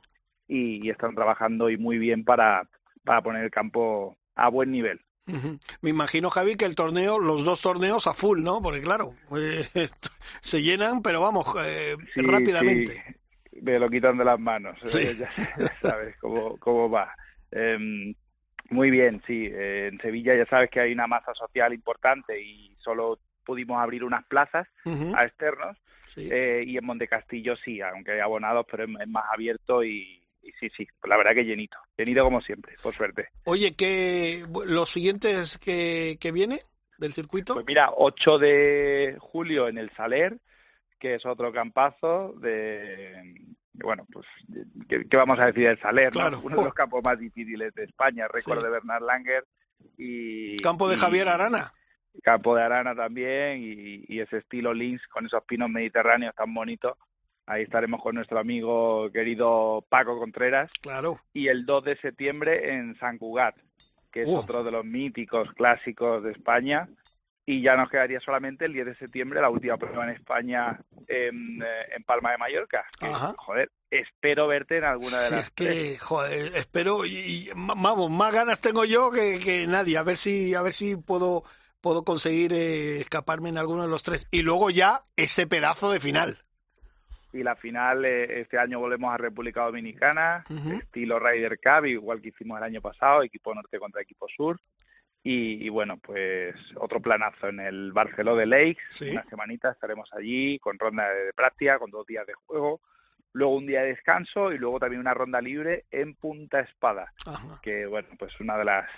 y, 0.47 0.85
y 0.85 0.89
están 0.89 1.15
trabajando 1.15 1.69
y 1.69 1.77
muy 1.77 1.97
bien 1.97 2.23
para, 2.23 2.67
para 3.03 3.21
poner 3.21 3.43
el 3.43 3.51
campo 3.51 4.17
a 4.35 4.49
buen 4.49 4.71
nivel. 4.71 5.01
Me 5.81 5.91
imagino, 5.91 6.31
Javi, 6.31 6.55
que 6.55 6.65
el 6.65 6.73
torneo, 6.73 7.19
los 7.19 7.45
dos 7.45 7.61
torneos 7.61 8.07
a 8.07 8.13
full, 8.15 8.41
¿no? 8.41 8.63
Porque 8.63 8.81
claro, 8.81 9.13
eh, 9.37 9.63
se 10.41 10.63
llenan, 10.63 11.03
pero 11.03 11.21
vamos, 11.21 11.45
eh, 11.63 11.95
Sí, 12.15 12.21
rápidamente. 12.21 12.93
sí, 12.93 13.15
me 13.61 13.79
lo 13.79 13.89
quitan 13.89 14.17
de 14.17 14.25
las 14.25 14.39
manos, 14.39 14.77
Sí. 14.85 14.99
eh, 14.99 15.13
ya, 15.19 15.29
ya 15.57 15.73
sabes 15.81 16.15
cómo, 16.19 16.57
cómo 16.57 16.89
va. 16.89 17.13
Em, 17.51 18.13
muy 18.69 18.91
bien, 18.91 19.21
sí, 19.25 19.47
eh, 19.51 19.89
en 19.91 19.99
Sevilla 19.99 20.35
ya 20.35 20.45
sabes 20.45 20.69
que 20.69 20.79
hay 20.79 20.91
una 20.93 21.07
masa 21.07 21.33
social 21.33 21.73
importante 21.73 22.39
y 22.41 22.75
solo 22.79 23.19
pudimos 23.45 23.81
abrir 23.81 24.03
unas 24.03 24.25
plazas 24.25 24.67
a 25.15 25.25
externos 25.25 25.77
Sí. 26.07 26.27
eh, 26.31 26.63
y 26.65 26.77
en 26.77 26.85
Montecastillo 26.85 27.55
sí, 27.57 27.81
aunque 27.81 28.13
hay 28.13 28.19
abonados, 28.19 28.65
pero 28.69 28.83
es, 28.83 28.89
es 28.99 29.07
más 29.07 29.25
abierto 29.31 29.83
y, 29.83 30.21
y 30.41 30.51
sí, 30.59 30.69
sí, 30.75 30.87
la 31.07 31.17
verdad 31.17 31.33
que 31.35 31.43
llenito, 31.45 31.77
llenito 31.97 32.23
como 32.23 32.41
siempre, 32.41 32.73
por 32.81 32.95
suerte. 32.95 33.27
Oye, 33.45 33.75
que 33.75 34.43
los 34.65 34.89
siguientes 34.89 35.57
que, 35.59 36.17
que 36.19 36.31
viene 36.31 36.59
del 36.97 37.13
circuito. 37.13 37.53
Pues 37.53 37.65
mira, 37.67 37.91
8 37.95 38.37
de 38.39 39.15
julio 39.19 39.67
en 39.67 39.77
el 39.77 39.89
Saler, 39.91 40.37
que 40.99 41.15
es 41.15 41.25
otro 41.25 41.51
campazo 41.51 42.33
de, 42.39 43.35
bueno, 43.73 44.05
pues, 44.11 44.25
¿qué, 44.87 45.05
qué 45.09 45.17
vamos 45.17 45.39
a 45.39 45.45
decir 45.47 45.67
del 45.67 45.79
Saler? 45.79 46.05
no? 46.07 46.11
Claro. 46.21 46.39
Uno 46.43 46.57
de 46.57 46.65
los 46.65 46.73
campos 46.73 47.01
más 47.03 47.17
difíciles 47.19 47.73
de 47.73 47.83
España, 47.85 48.27
récord 48.27 48.59
Sí. 48.59 48.63
de 48.65 48.69
Bernard 48.71 49.03
Langer 49.03 49.45
y... 49.97 50.57
Campo 50.57 50.89
de 50.89 50.95
y- 50.95 50.99
Javier 50.99 51.29
Arana. 51.29 51.71
Campo 52.23 52.55
de 52.55 52.63
Arana 52.63 52.95
también 52.95 53.59
y, 53.61 54.03
y 54.07 54.19
ese 54.19 54.37
estilo 54.37 54.73
links 54.73 55.07
con 55.07 55.25
esos 55.25 55.43
pinos 55.45 55.69
mediterráneos 55.69 56.35
tan 56.35 56.53
bonitos. 56.53 56.97
Ahí 57.45 57.63
estaremos 57.63 58.01
con 58.01 58.15
nuestro 58.15 58.39
amigo 58.39 59.09
querido 59.11 59.85
Paco 59.89 60.19
Contreras. 60.19 60.71
Claro. 60.81 61.19
Y 61.33 61.47
el 61.47 61.65
2 61.65 61.83
de 61.85 61.97
septiembre 61.97 62.73
en 62.73 62.95
San 62.99 63.17
Cugat, 63.17 63.55
que 64.11 64.23
es 64.23 64.27
Uh. 64.27 64.35
otro 64.37 64.63
de 64.63 64.71
los 64.71 64.83
míticos 64.85 65.49
clásicos 65.53 66.23
de 66.23 66.31
España. 66.31 66.87
Y 67.51 67.63
ya 67.63 67.75
nos 67.75 67.89
quedaría 67.89 68.19
solamente 68.19 68.65
el 68.65 68.73
10 68.73 68.85
de 68.85 68.95
septiembre 68.95 69.41
la 69.41 69.49
última 69.49 69.75
prueba 69.75 70.03
en 70.03 70.11
España 70.11 70.79
en, 71.07 71.59
eh, 71.59 71.95
en 71.95 72.03
Palma 72.03 72.29
de 72.29 72.37
Mallorca. 72.37 72.85
Que. 72.99 73.07
Joder, 73.07 73.71
espero 73.89 74.47
verte 74.47 74.77
en 74.77 74.83
alguna 74.83 75.19
de 75.19 75.31
las 75.31 75.45
es 75.45 75.49
que, 75.49 75.97
joder, 75.97 76.55
espero 76.55 77.07
y, 77.07 77.49
vamos, 77.55 78.11
más 78.11 78.31
ganas 78.31 78.61
tengo 78.61 78.85
yo 78.85 79.09
que, 79.09 79.39
que 79.39 79.65
nadie. 79.65 79.97
A 79.97 80.03
ver 80.03 80.17
si, 80.17 80.53
a 80.53 80.61
ver 80.61 80.73
si 80.73 80.95
puedo, 80.95 81.43
puedo 81.81 82.03
conseguir 82.03 82.53
eh, 82.53 82.99
escaparme 82.99 83.49
en 83.49 83.57
alguno 83.57 83.81
de 83.81 83.89
los 83.89 84.03
tres. 84.03 84.27
Y 84.29 84.43
luego 84.43 84.69
ya 84.69 85.01
ese 85.15 85.47
pedazo 85.47 85.89
de 85.91 85.99
final. 85.99 86.37
y 87.33 87.41
la 87.41 87.55
final 87.55 88.05
eh, 88.05 88.41
este 88.41 88.59
año 88.59 88.77
volvemos 88.79 89.11
a 89.11 89.17
República 89.17 89.63
Dominicana, 89.63 90.43
estilo 90.79 91.17
Ryder 91.17 91.57
Cup, 91.59 91.87
igual 91.87 92.21
que 92.21 92.29
hicimos 92.29 92.59
el 92.59 92.65
año 92.65 92.79
pasado, 92.79 93.23
equipo 93.23 93.55
norte 93.55 93.79
contra 93.79 94.03
equipo 94.03 94.27
sur. 94.27 94.59
Y, 95.21 95.65
y 95.65 95.69
bueno, 95.69 95.97
pues 95.97 96.55
otro 96.75 97.01
planazo 97.01 97.49
en 97.49 97.59
el 97.59 97.91
Barceló 97.91 98.35
de 98.37 98.45
Lakes, 98.45 98.81
Sí. 98.89 99.09
una 99.11 99.23
semanita 99.25 99.71
estaremos 99.71 100.09
allí 100.13 100.57
con 100.59 100.79
ronda 100.79 101.09
de 101.09 101.33
práctica, 101.33 101.77
con 101.77 101.91
dos 101.91 102.05
días 102.07 102.25
de 102.25 102.33
juego, 102.45 102.79
luego 103.33 103.55
un 103.57 103.67
día 103.67 103.81
de 103.81 103.89
descanso 103.89 104.51
y 104.53 104.57
luego 104.57 104.79
también 104.79 105.01
una 105.01 105.13
ronda 105.13 105.41
libre 105.41 105.85
en 105.91 106.15
Punta 106.15 106.61
Espada, 106.61 107.11
Ajá. 107.25 107.59
que 107.61 107.85
bueno, 107.85 108.07
pues 108.17 108.39
una 108.39 108.57
de 108.57 108.65
las 108.65 108.89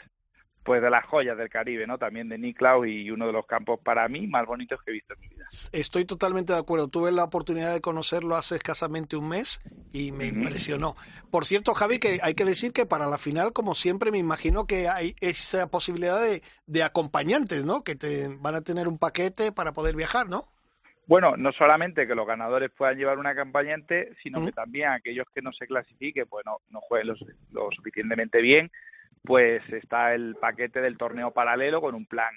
pues 0.63 0.81
de 0.81 0.89
las 0.89 1.05
joyas 1.05 1.37
del 1.37 1.49
Caribe, 1.49 1.87
¿no? 1.87 1.97
También 1.97 2.29
de 2.29 2.37
Nicklaus 2.37 2.87
y 2.87 3.09
uno 3.09 3.25
de 3.25 3.33
los 3.33 3.45
campos 3.45 3.79
para 3.79 4.07
mí 4.07 4.27
más 4.27 4.45
bonitos 4.45 4.81
que 4.83 4.91
he 4.91 4.93
visto 4.93 5.13
en 5.15 5.19
mi 5.21 5.27
vida. 5.27 5.45
Estoy 5.71 6.05
totalmente 6.05 6.53
de 6.53 6.59
acuerdo. 6.59 6.87
Tuve 6.87 7.11
la 7.11 7.23
oportunidad 7.23 7.73
de 7.73 7.81
conocerlo 7.81 8.35
hace 8.35 8.55
escasamente 8.55 9.17
un 9.17 9.29
mes 9.29 9.59
y 9.91 10.11
me 10.11 10.27
impresionó. 10.27 10.95
Por 11.31 11.45
cierto, 11.45 11.73
Javi, 11.73 11.99
que 11.99 12.19
hay 12.21 12.35
que 12.35 12.45
decir 12.45 12.73
que 12.73 12.85
para 12.85 13.07
la 13.07 13.17
final, 13.17 13.53
como 13.53 13.73
siempre, 13.73 14.11
me 14.11 14.19
imagino 14.19 14.67
que 14.67 14.87
hay 14.87 15.15
esa 15.19 15.67
posibilidad 15.67 16.21
de, 16.21 16.43
de 16.67 16.83
acompañantes, 16.83 17.65
¿no? 17.65 17.83
Que 17.83 17.95
te 17.95 18.27
van 18.27 18.55
a 18.55 18.61
tener 18.61 18.87
un 18.87 18.99
paquete 18.99 19.51
para 19.51 19.71
poder 19.71 19.95
viajar, 19.95 20.29
¿no? 20.29 20.45
Bueno, 21.07 21.35
no 21.35 21.51
solamente 21.51 22.07
que 22.07 22.15
los 22.15 22.27
ganadores 22.27 22.71
puedan 22.71 22.97
llevar 22.97 23.17
un 23.17 23.27
acompañante, 23.27 24.13
sino 24.23 24.45
que 24.45 24.51
también 24.51 24.89
aquellos 24.89 25.25
que 25.33 25.41
no 25.41 25.51
se 25.51 25.67
clasifiquen, 25.67 26.25
pues 26.29 26.45
no, 26.45 26.59
no 26.69 26.79
jueguen 26.81 27.07
lo, 27.07 27.15
lo 27.51 27.69
suficientemente 27.71 28.41
bien, 28.41 28.71
pues 29.23 29.61
está 29.71 30.13
el 30.13 30.35
paquete 30.35 30.81
del 30.81 30.97
torneo 30.97 31.31
paralelo 31.31 31.81
con 31.81 31.95
un 31.95 32.05
plan 32.05 32.33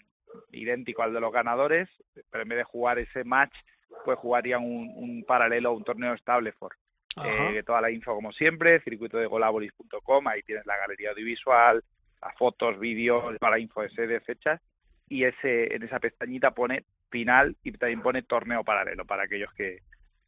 idéntico 0.52 1.02
al 1.02 1.14
de 1.14 1.20
los 1.20 1.32
ganadores, 1.32 1.88
pero 2.30 2.42
en 2.42 2.48
vez 2.48 2.58
de 2.58 2.64
jugar 2.64 2.98
ese 2.98 3.24
match, 3.24 3.54
pues 4.04 4.18
jugarían 4.18 4.62
un, 4.62 4.92
un 4.96 5.24
paralelo 5.24 5.70
a 5.70 5.72
un 5.72 5.84
torneo 5.84 6.14
estable 6.14 6.52
for. 6.52 6.74
Ajá. 7.16 7.52
Eh, 7.52 7.62
toda 7.62 7.80
la 7.80 7.90
info 7.90 8.14
como 8.14 8.32
siempre, 8.32 8.80
circuito 8.80 9.18
de 9.18 9.26
golaboris.com, 9.26 10.28
ahí 10.28 10.42
tienes 10.42 10.66
la 10.66 10.76
galería 10.76 11.10
audiovisual, 11.10 11.82
las 12.20 12.36
fotos, 12.36 12.78
vídeos, 12.78 13.36
la 13.40 13.58
info 13.58 13.82
de 13.82 13.90
sede, 13.90 14.20
fechas, 14.20 14.60
y 15.08 15.24
ese 15.24 15.74
en 15.74 15.82
esa 15.84 16.00
pestañita 16.00 16.50
pone 16.52 16.84
final 17.10 17.56
y 17.62 17.72
también 17.72 18.02
pone 18.02 18.22
torneo 18.22 18.64
paralelo 18.64 19.04
para 19.04 19.24
aquellos 19.24 19.52
que, 19.54 19.78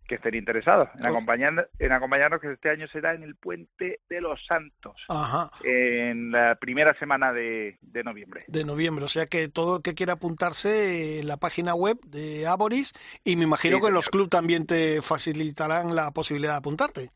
que 0.06 0.16
estén 0.16 0.34
interesados 0.34 0.88
en, 0.98 1.06
acompañar, 1.06 1.68
en 1.78 1.92
acompañarnos, 1.92 2.40
que 2.40 2.52
este 2.52 2.70
año 2.70 2.86
será 2.88 3.14
en 3.14 3.22
el 3.22 3.34
Puente 3.36 4.00
de 4.08 4.20
los 4.20 4.44
Santos, 4.44 4.96
Ajá. 5.08 5.50
en 5.64 6.30
la 6.30 6.54
primera 6.56 6.94
semana 6.98 7.32
de, 7.32 7.78
de 7.82 8.04
noviembre. 8.04 8.40
de 8.46 8.64
noviembre. 8.64 9.04
O 9.04 9.08
sea 9.08 9.26
que 9.26 9.48
todo 9.48 9.76
el 9.76 9.82
que 9.82 9.94
quiera 9.94 10.14
apuntarse 10.14 11.20
en 11.20 11.26
la 11.28 11.36
página 11.36 11.74
web 11.74 11.98
de 12.06 12.46
Aboris 12.46 12.92
y 13.24 13.36
me 13.36 13.44
imagino 13.44 13.76
Sí, 13.78 13.82
que 13.82 13.90
los 13.90 14.04
señor. 14.04 14.12
clubes 14.12 14.30
también 14.30 14.66
te 14.66 15.02
facilitarán 15.02 15.94
la 15.94 16.10
posibilidad 16.12 16.52
de 16.52 16.58
apuntarte 16.58 17.10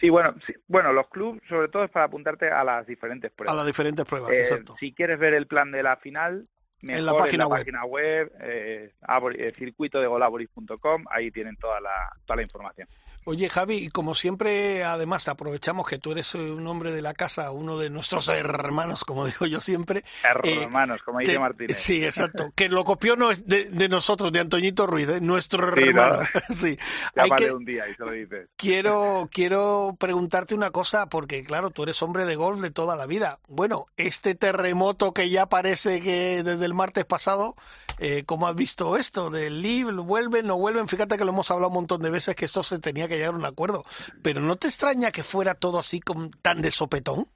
Sí, 0.00 0.10
bueno, 0.10 0.32
sí, 0.46 0.52
bueno, 0.68 0.92
los 0.92 1.08
clubes 1.08 1.42
sobre 1.48 1.68
todo 1.68 1.82
es 1.84 1.90
para 1.90 2.06
apuntarte 2.06 2.48
a 2.48 2.62
las 2.62 2.86
diferentes 2.86 3.32
a 3.32 3.34
pruebas. 3.34 3.56
las 3.56 3.66
diferentes 3.66 4.04
pruebas. 4.04 4.30
Eh, 4.32 4.42
exacto. 4.42 4.76
si 4.78 4.92
quieres 4.94 5.18
ver 5.18 5.34
el 5.34 5.48
plan 5.48 5.72
de 5.72 5.82
la 5.82 5.96
final, 5.96 6.46
mejor 6.82 6.98
En 6.98 7.06
la 7.06 7.14
página 7.16 7.46
web. 7.46 7.58
página 7.60 7.84
web, 7.84 8.32
eh, 8.40 8.92
eh, 9.38 9.52
circuito 9.56 10.00
de 10.00 10.06
golaboris.com, 10.06 11.04
ahí 11.10 11.30
tienen 11.30 11.56
toda 11.56 11.80
la, 11.80 11.90
toda 12.24 12.36
la 12.36 12.42
información. 12.42 12.88
Oye, 13.24 13.50
Javi, 13.50 13.76
y 13.76 13.88
como 13.88 14.14
siempre, 14.14 14.84
además, 14.84 15.28
aprovechamos 15.28 15.86
que 15.86 15.98
tú 15.98 16.12
eres 16.12 16.34
eh, 16.34 16.38
un 16.38 16.66
hombre 16.66 16.92
de 16.92 17.02
la 17.02 17.12
casa, 17.12 17.50
uno 17.50 17.76
de 17.76 17.90
nuestros 17.90 18.28
hermanos, 18.28 19.04
como 19.04 19.26
digo 19.26 19.44
yo 19.46 19.60
siempre. 19.60 19.98
eh, 20.44 20.62
Hermanos, 20.62 21.02
como 21.04 21.18
dice 21.18 21.32
que- 21.32 21.38
Martínez. 21.38 21.76
Sí, 21.76 22.02
exacto. 22.04 22.52
Que 22.54 22.68
lo 22.70 22.84
copió 22.84 23.16
no 23.16 23.30
es 23.30 23.46
de, 23.46 23.64
de 23.64 23.88
nosotros, 23.88 24.32
de 24.32 24.40
Antoñito 24.40 24.86
Ruiz, 24.86 25.08
¿eh? 25.10 25.20
nuestro 25.20 25.74
Sí, 25.74 25.80
¿no? 25.92 26.02
hermano. 26.02 26.28
Sí. 26.54 26.78
Hay 27.16 27.30
que, 27.30 27.52
un 27.52 27.64
día 27.66 27.86
y 27.88 27.94
se 27.94 28.04
lo 28.04 28.12
dices. 28.12 28.48
quiero, 28.56 29.28
quiero 29.30 29.94
preguntarte 29.98 30.54
una 30.54 30.70
cosa, 30.70 31.06
porque 31.06 31.44
claro, 31.44 31.68
tú 31.70 31.82
eres 31.82 32.00
hombre 32.02 32.24
de 32.24 32.36
golf 32.36 32.60
de 32.60 32.70
toda 32.70 32.96
la 32.96 33.04
vida. 33.06 33.40
Bueno, 33.48 33.86
este 33.98 34.34
terremoto 34.36 35.12
que 35.12 35.28
ya 35.28 35.46
parece 35.46 36.00
que 36.00 36.42
desde 36.42 36.67
el 36.68 36.74
martes 36.74 37.04
pasado, 37.04 37.54
eh, 37.98 38.22
¿cómo 38.24 38.46
has 38.46 38.54
visto 38.54 38.96
esto? 38.96 39.30
¿Del 39.30 39.62
LIV? 39.62 39.92
¿Vuelven? 40.04 40.46
¿No 40.46 40.58
vuelven? 40.58 40.86
Fíjate 40.86 41.16
que 41.16 41.24
lo 41.24 41.32
hemos 41.32 41.50
hablado 41.50 41.68
un 41.68 41.74
montón 41.74 42.02
de 42.02 42.10
veces 42.10 42.36
que 42.36 42.44
esto 42.44 42.62
se 42.62 42.78
tenía 42.78 43.08
que 43.08 43.16
llegar 43.16 43.34
a 43.34 43.38
un 43.38 43.44
acuerdo. 43.44 43.82
Pero 44.22 44.40
¿no 44.40 44.56
te 44.56 44.68
extraña 44.68 45.10
que 45.10 45.22
fuera 45.22 45.54
todo 45.54 45.78
así 45.78 46.00
como 46.00 46.30
tan 46.42 46.62
de 46.62 46.70
sopetón? 46.70 47.26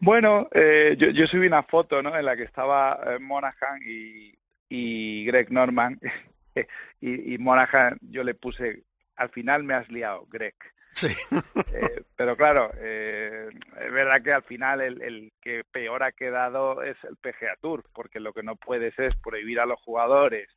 Bueno, 0.00 0.48
eh, 0.52 0.96
yo, 0.98 1.10
yo 1.10 1.26
subí 1.26 1.46
una 1.46 1.62
foto 1.62 2.02
¿no? 2.02 2.16
en 2.16 2.24
la 2.24 2.36
que 2.36 2.42
estaba 2.42 2.98
eh, 3.06 3.18
Monaghan 3.20 3.80
y, 3.86 4.34
y 4.68 5.24
Greg 5.26 5.52
Norman. 5.52 6.00
y, 7.00 7.34
y 7.34 7.38
Monaghan, 7.38 7.98
yo 8.00 8.24
le 8.24 8.34
puse, 8.34 8.82
al 9.16 9.30
final 9.30 9.62
me 9.62 9.74
has 9.74 9.88
liado, 9.90 10.26
Greg. 10.30 10.54
Sí. 10.94 11.08
Eh, 11.76 12.02
pero 12.16 12.36
claro, 12.36 12.70
eh, 12.78 13.48
es 13.80 13.92
verdad 13.92 14.22
que 14.22 14.32
al 14.32 14.42
final 14.44 14.80
el, 14.80 15.02
el 15.02 15.32
que 15.40 15.64
peor 15.72 16.02
ha 16.04 16.12
quedado 16.12 16.82
es 16.82 16.96
el 17.04 17.16
PGA 17.16 17.56
Tour, 17.60 17.84
porque 17.92 18.20
lo 18.20 18.32
que 18.32 18.42
no 18.44 18.56
puedes 18.56 18.96
es 18.98 19.14
prohibir 19.16 19.58
a 19.60 19.66
los 19.66 19.80
jugadores 19.82 20.48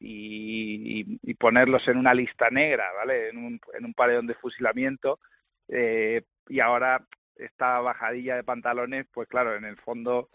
y, 0.00 1.18
y- 1.22 1.34
ponerlos 1.34 1.86
en 1.88 1.96
una 1.98 2.14
lista 2.14 2.50
negra, 2.50 2.84
¿vale? 2.94 3.30
En 3.30 3.38
un, 3.38 3.60
en 3.74 3.84
un 3.86 3.94
paredón 3.94 4.26
de 4.26 4.34
fusilamiento. 4.34 5.18
eh, 5.68 6.22
y 6.48 6.60
ahora 6.60 7.04
esta 7.36 7.80
bajadilla 7.80 8.36
de 8.36 8.44
pantalones, 8.44 9.06
pues 9.12 9.28
claro, 9.28 9.56
en 9.56 9.64
el 9.64 9.76
fondo 9.78 10.28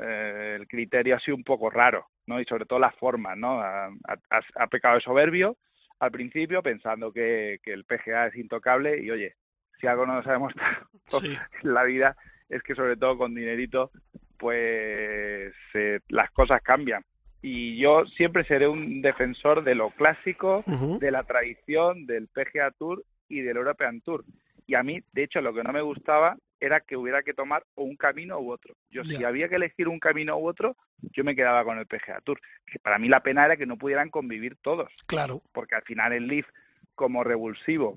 eh, 0.00 0.56
el 0.60 0.68
criterio 0.68 1.16
ha 1.16 1.20
sido 1.20 1.36
un 1.36 1.44
poco 1.44 1.70
raro, 1.70 2.06
¿no? 2.26 2.40
Y 2.40 2.44
sobre 2.44 2.66
todo 2.66 2.78
las 2.78 2.94
formas, 2.96 3.36
¿no? 3.36 3.60
Ha, 3.60 3.86
ha- 3.86 4.40
ha 4.56 4.66
pecado 4.68 4.96
de 4.96 5.00
soberbio 5.02 5.56
al 6.00 6.10
principio 6.10 6.62
pensando 6.62 7.12
que, 7.12 7.60
que 7.62 7.72
el 7.72 7.84
PGA 7.84 8.26
es 8.26 8.36
intocable 8.36 9.00
y 9.02 9.10
oye, 9.10 9.36
si 9.80 9.86
algo 9.86 10.06
no 10.06 10.14
nos 10.14 10.26
ha 10.26 10.32
demostrado 10.32 10.86
Sí. 11.08 11.36
la 11.62 11.84
vida 11.84 12.16
es 12.48 12.62
que 12.62 12.74
sobre 12.74 12.96
todo 12.96 13.16
con 13.18 13.34
dinerito 13.34 13.90
pues 14.38 15.52
eh, 15.74 16.00
las 16.08 16.30
cosas 16.30 16.62
cambian 16.62 17.04
y 17.42 17.78
yo 17.78 18.04
siempre 18.06 18.44
seré 18.44 18.68
un 18.68 19.00
defensor 19.00 19.64
de 19.64 19.74
lo 19.74 19.90
clásico, 19.90 20.62
de 20.66 21.10
la 21.10 21.22
tradición 21.24 22.06
del 22.06 22.28
PGA 22.28 22.70
Tour 22.72 23.02
y 23.28 23.40
del 23.40 23.56
European 23.56 24.02
Tour. 24.02 24.24
Y 24.70 24.76
a 24.76 24.84
mí, 24.84 25.00
de 25.14 25.24
hecho, 25.24 25.40
lo 25.40 25.52
que 25.52 25.64
no 25.64 25.72
me 25.72 25.80
gustaba 25.82 26.36
era 26.60 26.78
que 26.80 26.96
hubiera 26.96 27.24
que 27.24 27.34
tomar 27.34 27.64
o 27.74 27.82
un 27.82 27.96
camino 27.96 28.38
u 28.38 28.52
otro. 28.52 28.76
Yo, 28.88 29.02
si 29.02 29.24
había 29.24 29.48
que 29.48 29.56
elegir 29.56 29.88
un 29.88 29.98
camino 29.98 30.38
u 30.38 30.46
otro, 30.46 30.76
yo 31.12 31.24
me 31.24 31.34
quedaba 31.34 31.64
con 31.64 31.76
el 31.78 31.86
PGA 31.86 32.20
Tour. 32.20 32.40
Que 32.64 32.78
para 32.78 32.96
mí 33.00 33.08
la 33.08 33.18
pena 33.18 33.44
era 33.46 33.56
que 33.56 33.66
no 33.66 33.76
pudieran 33.76 34.10
convivir 34.10 34.56
todos 34.62 34.88
Claro. 35.08 35.42
porque 35.50 35.74
al 35.74 35.82
final 35.82 36.12
el 36.12 36.28
Leaf 36.28 36.46
como 36.94 37.24
revulsivo, 37.24 37.96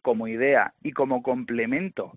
como 0.00 0.26
idea 0.26 0.72
y 0.82 0.92
como 0.92 1.22
complemento 1.22 2.12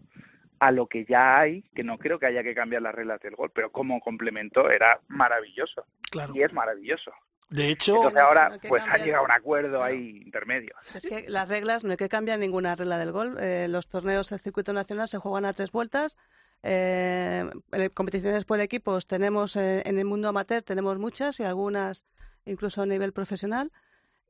a 0.61 0.71
lo 0.71 0.87
que 0.87 1.03
ya 1.03 1.37
hay, 1.37 1.63
que 1.75 1.83
no 1.83 1.97
creo 1.97 2.19
que 2.19 2.27
haya 2.27 2.41
que 2.41 2.55
cambiar 2.55 2.83
las 2.83 2.95
reglas 2.95 3.19
del 3.19 3.35
gol, 3.35 3.51
pero 3.53 3.69
como 3.69 3.99
complemento 3.99 4.69
era 4.69 5.01
maravilloso 5.09 5.83
Claro. 6.09 6.31
y 6.33 6.41
es 6.43 6.53
maravilloso. 6.53 7.11
De 7.53 7.69
hecho, 7.69 7.95
Entonces 7.95 8.19
ahora 8.19 8.49
no 8.49 8.57
pues 8.67 8.81
cambiar. 8.83 9.05
llegado 9.05 9.21
a 9.21 9.25
un 9.25 9.31
acuerdo 9.31 9.83
ahí 9.83 10.21
intermedio. 10.25 10.73
Es 10.95 11.05
que 11.05 11.25
las 11.29 11.47
reglas, 11.47 11.83
no 11.83 11.91
hay 11.91 11.97
que 11.97 12.09
cambiar 12.09 12.39
ninguna 12.39 12.75
regla 12.75 12.97
del 12.97 13.11
golf. 13.11 13.37
Eh, 13.39 13.67
los 13.69 13.87
torneos 13.87 14.29
del 14.29 14.39
circuito 14.39 14.73
nacional 14.73 15.07
se 15.07 15.19
juegan 15.19 15.45
a 15.45 15.53
tres 15.53 15.71
vueltas. 15.71 16.17
Eh, 16.63 17.47
eh, 17.73 17.89
competiciones 17.91 18.45
por 18.45 18.59
equipos 18.59 19.05
tenemos 19.05 19.55
eh, 19.55 19.83
en 19.85 19.99
el 19.99 20.05
mundo 20.05 20.29
amateur, 20.29 20.63
tenemos 20.63 20.97
muchas 20.97 21.39
y 21.41 21.43
algunas 21.43 22.05
incluso 22.45 22.81
a 22.81 22.85
nivel 22.87 23.13
profesional. 23.13 23.71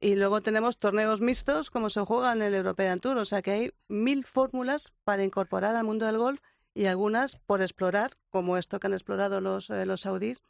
Y 0.02 0.16
luego 0.16 0.42
tenemos 0.42 0.78
torneos 0.78 1.22
mixtos 1.22 1.70
como 1.70 1.90
se 1.90 2.02
juega 2.02 2.34
en 2.34 2.42
el 2.42 2.54
European 2.54 3.00
Tour. 3.00 3.18
O 3.20 3.26
sea 3.26 3.42
que 3.42 3.52
hay 3.52 3.74
mil 3.88 4.26
fórmulas 4.26 4.92
para 5.06 5.24
incorporar 5.24 5.78
al 5.78 5.86
mundo 5.86 6.06
del 6.06 6.18
golf 6.18 6.42
y 6.74 6.88
algunas 6.88 7.38
por 7.38 7.62
explorar, 7.62 8.12
como 8.30 8.58
esto 8.58 8.82
que 8.82 8.88
han 8.88 8.94
explorado 8.94 9.40
los, 9.40 9.70
eh, 9.70 9.86
los 9.86 10.02
saudíes, 10.02 10.42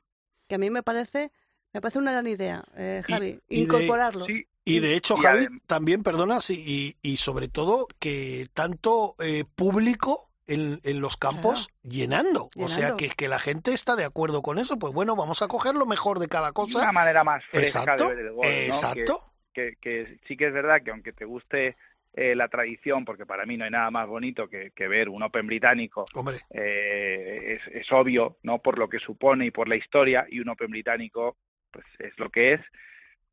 que 0.47 0.55
a 0.55 0.57
mí 0.57 0.69
me 0.71 0.81
parece, 0.81 1.31
me 1.73 1.81
parece 1.81 1.99
una 1.99 2.11
gran 2.11 2.27
idea, 2.27 2.63
eh, 2.77 3.01
Javi, 3.05 3.39
y 3.49 3.55
de- 3.57 3.61
incorporarlo. 3.63 4.25
Sí, 4.25 4.45
Y 4.65 4.79
de 4.79 4.95
hecho, 4.95 5.15
Y 5.17 5.21
Javi, 5.21 5.39
adem- 5.45 5.61
también, 5.67 6.03
perdona, 6.03 6.39
sí, 6.39 6.63
y, 6.65 6.95
y 7.11 7.17
sobre 7.17 7.47
todo 7.49 7.87
que 7.99 8.47
tanto 8.53 9.15
eh, 9.19 9.43
público 9.55 10.29
en, 10.47 10.79
en 10.83 10.99
los 11.01 11.17
campos 11.17 11.69
llenando. 11.83 12.49
O 12.57 12.67
sea, 12.67 12.95
que, 12.97 13.09
que 13.09 13.27
la 13.27 13.39
gente 13.39 13.71
está 13.73 13.95
de 13.95 14.05
acuerdo 14.05 14.41
con 14.41 14.59
eso. 14.59 14.77
Pues 14.77 14.93
bueno, 14.93 15.15
vamos 15.15 15.41
a 15.41 15.47
coger 15.47 15.73
lo 15.75 15.85
mejor 15.85 16.19
de 16.19 16.27
cada 16.27 16.51
cosa. 16.51 16.79
una 16.79 16.91
manera 16.91 17.23
más 17.23 17.43
fresca 17.51 17.79
Exacto, 17.81 18.09
de 18.09 18.15
ver 18.15 18.25
el 18.25 18.33
gol, 18.33 18.45
¿no? 18.45 18.51
Que- 18.51 18.65
exacto. 18.67 19.33
que, 19.53 19.73
que 19.81 20.19
sí 20.27 20.35
que 20.37 20.47
es 20.47 20.53
verdad 20.53 20.81
que 20.83 20.91
aunque 20.91 21.13
te 21.13 21.25
guste 21.25 21.75
eh, 22.13 22.35
la 22.35 22.47
tradición, 22.49 23.05
porque 23.05 23.25
para 23.25 23.45
mí 23.45 23.57
no 23.57 23.65
hay 23.65 23.71
nada 23.71 23.89
más 23.89 24.07
bonito 24.07 24.47
que, 24.47 24.71
que 24.75 24.87
ver 24.87 25.09
un 25.09 25.23
Open 25.23 25.47
británico, 25.47 26.05
eh, 26.49 27.57
es, 27.59 27.75
es 27.75 27.91
obvio, 27.91 28.37
¿no? 28.43 28.59
Por 28.59 28.77
lo 28.77 28.87
que 28.89 28.99
supone 28.99 29.45
y 29.47 29.51
por 29.51 29.67
la 29.67 29.75
historia, 29.75 30.25
y 30.29 30.39
un 30.39 30.49
Open 30.49 30.69
británico, 30.71 31.37
pues 31.73 31.85
es 31.99 32.17
lo 32.17 32.29
que 32.29 32.53
es, 32.53 32.61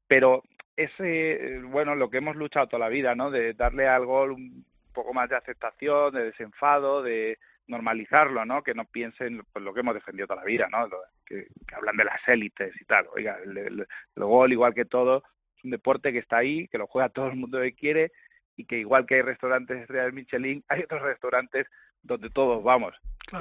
pero 0.08 0.42
es, 0.76 0.90
eh, 0.98 1.60
bueno, 1.62 1.94
lo 1.94 2.10
que 2.10 2.18
hemos 2.18 2.34
luchado 2.34 2.66
toda 2.66 2.80
la 2.80 2.88
vida, 2.88 3.14
¿no? 3.14 3.30
De 3.30 3.52
darle 3.54 3.86
al 3.86 4.04
gol 4.06 4.32
un 4.32 4.64
poco 4.92 5.14
más 5.14 5.28
de 5.28 5.36
aceptación, 5.36 6.12
de 6.14 6.24
desenfado, 6.24 7.02
de 7.02 7.38
normalizarlo, 7.68 8.44
¿no? 8.44 8.62
Que 8.64 8.74
no 8.74 8.84
piensen 8.86 9.42
pues, 9.52 9.64
lo 9.64 9.72
que 9.72 9.80
hemos 9.80 9.94
defendido 9.94 10.26
toda 10.26 10.40
la 10.40 10.46
vida, 10.46 10.68
¿no? 10.68 10.88
Que, 11.24 11.46
que 11.68 11.74
hablan 11.76 11.96
de 11.96 12.04
las 12.04 12.26
élites 12.26 12.74
y 12.80 12.84
tal. 12.86 13.06
Oiga, 13.14 13.38
el, 13.44 13.56
el- 13.56 13.86
el 14.16 14.24
gol, 14.24 14.50
igual 14.52 14.74
que 14.74 14.86
todo, 14.86 15.22
es 15.56 15.64
un 15.64 15.70
deporte 15.70 16.12
que 16.12 16.18
está 16.18 16.38
ahí, 16.38 16.66
que 16.68 16.78
lo 16.78 16.86
juega 16.88 17.10
todo 17.10 17.28
el 17.28 17.36
mundo 17.36 17.60
que 17.60 17.74
quiere 17.74 18.10
y 18.56 18.64
que 18.64 18.78
igual 18.78 19.06
que 19.06 19.16
hay 19.16 19.22
restaurantes 19.22 19.86
Real 19.86 20.12
Michelin, 20.12 20.64
hay 20.68 20.80
otros 20.82 21.02
restaurantes 21.02 21.66
donde 22.02 22.30
todos 22.30 22.64
vamos. 22.64 22.94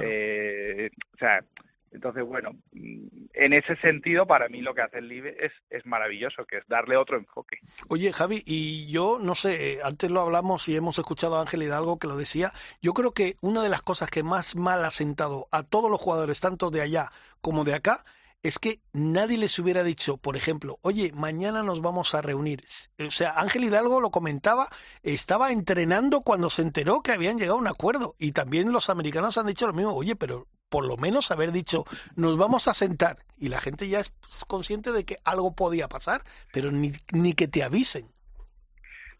Eh, 0.03 0.89
o 1.15 1.17
sea, 1.17 1.39
entonces, 1.91 2.23
bueno, 2.25 2.51
mm, 2.71 3.07
en 3.33 3.53
ese 3.53 3.75
sentido, 3.77 4.25
para 4.27 4.47
mí 4.49 4.61
lo 4.61 4.73
que 4.73 4.81
hace 4.81 4.99
el 4.99 5.07
Live 5.07 5.35
es, 5.39 5.51
es 5.69 5.85
maravilloso, 5.85 6.45
que 6.45 6.57
es 6.57 6.67
darle 6.67 6.97
otro 6.97 7.17
enfoque. 7.17 7.57
Oye, 7.87 8.13
Javi, 8.13 8.43
y 8.45 8.87
yo 8.91 9.17
no 9.19 9.35
sé, 9.35 9.73
eh, 9.73 9.79
antes 9.83 10.11
lo 10.11 10.21
hablamos 10.21 10.67
y 10.69 10.75
hemos 10.75 10.97
escuchado 10.99 11.37
a 11.37 11.41
Ángel 11.41 11.63
Hidalgo 11.63 11.99
que 11.99 12.07
lo 12.07 12.17
decía. 12.17 12.51
Yo 12.81 12.93
creo 12.93 13.13
que 13.13 13.35
una 13.41 13.63
de 13.63 13.69
las 13.69 13.81
cosas 13.81 14.09
que 14.09 14.23
más 14.23 14.55
mal 14.55 14.85
ha 14.85 14.91
sentado 14.91 15.47
a 15.51 15.63
todos 15.63 15.89
los 15.89 15.99
jugadores, 15.99 16.39
tanto 16.39 16.69
de 16.69 16.81
allá 16.81 17.11
como 17.41 17.63
de 17.63 17.75
acá, 17.75 18.03
es 18.41 18.57
que 18.59 18.79
nadie 18.93 19.37
les 19.37 19.57
hubiera 19.59 19.83
dicho, 19.83 20.17
por 20.17 20.37
ejemplo, 20.37 20.79
oye, 20.81 21.11
mañana 21.13 21.61
nos 21.63 21.81
vamos 21.81 22.15
a 22.15 22.21
reunir. 22.21 22.63
O 23.05 23.11
sea, 23.11 23.33
Ángel 23.37 23.65
Hidalgo 23.65 23.99
lo 23.99 24.11
comentaba, 24.11 24.67
estaba 25.03 25.51
entrenando 25.51 26.21
cuando 26.21 26.49
se 26.49 26.61
enteró 26.61 27.01
que 27.01 27.11
habían 27.11 27.37
llegado 27.37 27.57
a 27.57 27.61
un 27.61 27.67
acuerdo. 27.67 28.15
Y 28.17 28.31
también 28.31 28.71
los 28.71 28.89
americanos 28.89 29.37
han 29.37 29.47
dicho 29.47 29.67
lo 29.67 29.73
mismo, 29.73 29.93
oye, 29.93 30.15
pero 30.15 30.47
por 30.69 30.87
lo 30.87 30.97
menos 30.97 31.31
haber 31.31 31.51
dicho, 31.51 31.83
nos 32.15 32.37
vamos 32.37 32.67
a 32.67 32.73
sentar. 32.73 33.17
Y 33.37 33.49
la 33.49 33.59
gente 33.59 33.87
ya 33.87 33.99
es 33.99 34.13
consciente 34.47 34.91
de 34.91 35.05
que 35.05 35.17
algo 35.25 35.55
podía 35.55 35.87
pasar, 35.87 36.21
pero 36.53 36.71
ni, 36.71 36.91
ni 37.11 37.33
que 37.33 37.47
te 37.47 37.63
avisen. 37.63 38.07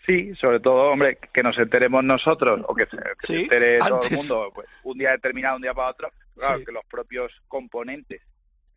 Sí, 0.06 0.34
sobre 0.36 0.60
todo, 0.60 0.92
hombre, 0.92 1.18
que 1.34 1.44
nos 1.44 1.58
enteremos 1.58 2.04
nosotros 2.04 2.62
o 2.68 2.74
que 2.74 2.86
se, 2.86 2.98
que 2.98 3.14
se 3.20 3.42
entere 3.44 3.78
todo 3.80 4.00
el 4.10 4.16
mundo 4.16 4.52
pues, 4.56 4.68
un 4.84 4.98
día 4.98 5.12
determinado, 5.12 5.58
un 5.58 5.62
día 5.62 5.74
para 5.74 5.92
otro. 5.92 6.12
Claro, 6.36 6.64
que 6.66 6.72
los 6.72 6.86
propios 6.86 7.32
componentes 7.48 8.22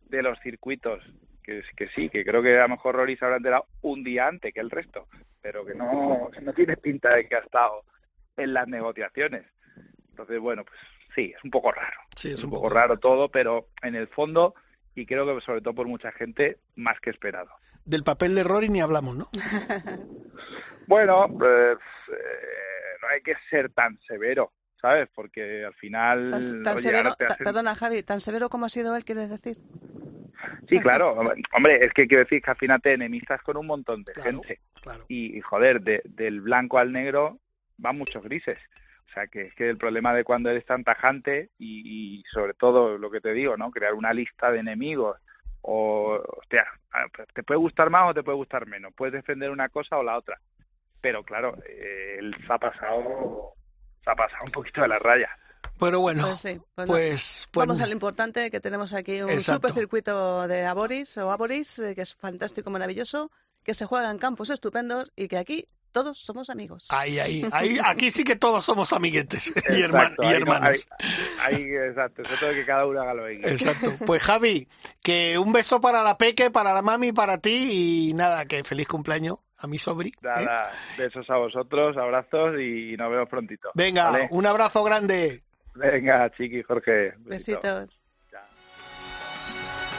de 0.08 0.22
los 0.22 0.38
circuitos, 0.40 1.00
que, 1.42 1.62
que 1.76 1.88
sí, 1.94 2.10
que 2.10 2.24
creo 2.24 2.42
que 2.42 2.58
a 2.58 2.62
lo 2.62 2.70
mejor 2.70 2.96
Rory 2.96 3.16
se 3.16 3.24
habrá 3.24 3.36
enterado 3.36 3.66
un 3.82 4.02
día 4.02 4.26
antes 4.26 4.52
que 4.52 4.60
el 4.60 4.70
resto, 4.70 5.06
pero 5.40 5.64
que 5.64 5.74
no, 5.74 6.28
que 6.32 6.40
no 6.40 6.52
tiene 6.52 6.76
pinta 6.76 7.14
de 7.14 7.28
que 7.28 7.36
ha 7.36 7.40
estado 7.40 7.82
en 8.36 8.52
las 8.52 8.66
negociaciones. 8.68 9.46
Entonces, 10.10 10.38
bueno, 10.38 10.64
pues 10.64 10.78
sí, 11.14 11.32
es 11.36 11.44
un 11.44 11.50
poco 11.50 11.72
raro. 11.72 11.96
Sí, 12.16 12.32
es 12.32 12.42
un 12.44 12.50
poco 12.50 12.68
raro 12.68 12.98
todo, 12.98 13.28
pero 13.28 13.68
en 13.82 13.94
el 13.94 14.08
fondo, 14.08 14.54
y 14.94 15.06
creo 15.06 15.24
que 15.26 15.44
sobre 15.44 15.60
todo 15.60 15.74
por 15.74 15.86
mucha 15.88 16.12
gente, 16.12 16.58
más 16.76 16.98
que 17.00 17.10
esperado. 17.10 17.50
Del 17.84 18.04
papel 18.04 18.34
de 18.34 18.44
Rory 18.44 18.68
ni 18.68 18.80
hablamos, 18.80 19.16
¿no? 19.16 19.26
Bueno, 20.86 21.26
pues, 21.38 21.78
eh, 22.08 22.96
no 23.00 23.08
hay 23.08 23.20
que 23.22 23.34
ser 23.48 23.70
tan 23.72 23.98
severo, 24.00 24.52
¿sabes? 24.80 25.08
Porque 25.14 25.64
al 25.64 25.74
final... 25.74 26.30
Tan, 26.32 26.62
tan 26.64 26.74
oye, 26.74 26.82
severo, 26.82 27.10
hacen- 27.18 27.44
perdona 27.44 27.74
Javi, 27.74 28.02
tan 28.02 28.20
severo 28.20 28.48
como 28.48 28.66
ha 28.66 28.68
sido 28.68 28.94
él, 28.96 29.04
quieres 29.04 29.30
decir. 29.30 29.56
Sí, 30.68 30.78
claro. 30.80 31.14
Hombre, 31.54 31.84
es 31.84 31.92
que 31.92 32.06
quiero 32.06 32.24
decir 32.24 32.42
que 32.42 32.50
al 32.50 32.56
final 32.56 32.80
te 32.82 32.94
enemistas 32.94 33.40
con 33.42 33.56
un 33.56 33.66
montón 33.66 34.02
de 34.02 34.14
gente. 34.14 34.60
Y, 35.08 35.38
y, 35.38 35.40
joder, 35.40 35.80
de- 35.82 36.02
del 36.04 36.40
blanco 36.40 36.78
al 36.78 36.92
negro 36.92 37.38
van 37.78 37.96
muchos 37.96 38.22
grises. 38.24 38.58
O 39.12 39.14
sea, 39.14 39.26
que 39.26 39.42
es 39.42 39.54
que 39.54 39.68
el 39.68 39.76
problema 39.76 40.14
de 40.14 40.24
cuando 40.24 40.48
eres 40.48 40.64
tan 40.64 40.84
tajante 40.84 41.50
y, 41.58 42.20
y 42.20 42.22
sobre 42.32 42.54
todo 42.54 42.96
lo 42.96 43.10
que 43.10 43.20
te 43.20 43.34
digo, 43.34 43.58
¿no? 43.58 43.70
Crear 43.70 43.92
una 43.92 44.14
lista 44.14 44.50
de 44.50 44.60
enemigos 44.60 45.18
o, 45.60 46.18
hostia, 46.38 46.64
te 47.34 47.42
puede 47.42 47.58
gustar 47.58 47.90
más 47.90 48.10
o 48.10 48.14
te 48.14 48.22
puede 48.22 48.36
gustar 48.38 48.66
menos. 48.66 48.94
Puedes 48.96 49.12
defender 49.12 49.50
una 49.50 49.68
cosa 49.68 49.98
o 49.98 50.02
la 50.02 50.16
otra. 50.16 50.40
Pero 51.02 51.22
claro, 51.24 51.58
eh, 51.68 52.16
él 52.20 52.34
se 52.46 52.52
ha 52.54 52.56
pasado, 52.58 53.52
se 54.02 54.10
ha 54.10 54.14
pasado 54.14 54.44
un 54.46 54.52
poquito 54.52 54.80
de 54.80 54.88
la 54.88 54.98
raya. 54.98 55.28
Pero 55.78 56.00
bueno, 56.00 56.22
Pues 56.24 56.40
sí, 56.40 56.58
pues, 56.74 56.86
pues, 56.86 56.86
no. 56.88 57.52
pues 57.52 57.66
Vamos 57.68 57.80
a 57.82 57.86
lo 57.86 57.92
importante, 57.92 58.50
que 58.50 58.60
tenemos 58.60 58.94
aquí 58.94 59.20
un 59.20 59.30
Exacto. 59.30 59.68
supercircuito 59.68 60.48
de 60.48 60.64
Aboris 60.64 61.18
o 61.18 61.30
Aboris, 61.30 61.78
eh, 61.80 61.94
que 61.94 62.00
es 62.00 62.14
fantástico, 62.14 62.70
maravilloso, 62.70 63.30
que 63.62 63.74
se 63.74 63.84
juega 63.84 64.10
en 64.10 64.16
campos 64.18 64.48
estupendos 64.48 65.12
y 65.16 65.28
que 65.28 65.36
aquí 65.36 65.66
todos 65.92 66.18
somos 66.18 66.50
amigos. 66.50 66.88
Ahí, 66.90 67.18
ahí, 67.18 67.46
ahí, 67.52 67.78
aquí 67.84 68.10
sí 68.10 68.24
que 68.24 68.36
todos 68.36 68.64
somos 68.64 68.92
amiguetes 68.92 69.52
Exacto, 69.56 70.22
y 70.22 70.32
hermanos. 70.32 70.88
Ahí, 71.38 71.54
ahí, 71.54 71.62
exacto, 71.62 72.24
sobre 72.24 72.36
todo 72.38 72.52
que 72.52 72.64
cada 72.64 72.86
uno 72.86 73.02
haga 73.02 73.14
lo 73.14 73.26
que. 73.26 73.48
Exacto. 73.48 73.92
Pues 74.06 74.22
Javi, 74.22 74.68
que 75.02 75.38
un 75.38 75.52
beso 75.52 75.80
para 75.80 76.02
la 76.02 76.18
Peque, 76.18 76.50
para 76.50 76.72
la 76.72 76.82
mami, 76.82 77.12
para 77.12 77.38
ti 77.38 78.08
y 78.08 78.14
nada, 78.14 78.46
que 78.46 78.64
feliz 78.64 78.88
cumpleaños 78.88 79.38
a 79.58 79.66
mi 79.66 79.78
sobri. 79.78 80.08
¿eh? 80.08 80.12
Nada, 80.22 80.72
besos 80.98 81.28
a 81.30 81.36
vosotros, 81.36 81.96
abrazos 81.96 82.58
y 82.60 82.96
nos 82.96 83.10
vemos 83.10 83.28
prontito. 83.28 83.70
Venga, 83.74 84.10
¿vale? 84.10 84.28
un 84.30 84.46
abrazo 84.46 84.82
grande. 84.82 85.42
Venga, 85.74 86.30
Chiqui, 86.36 86.62
Jorge. 86.62 87.14
besito. 87.18 87.60
Besitos. 87.62 87.98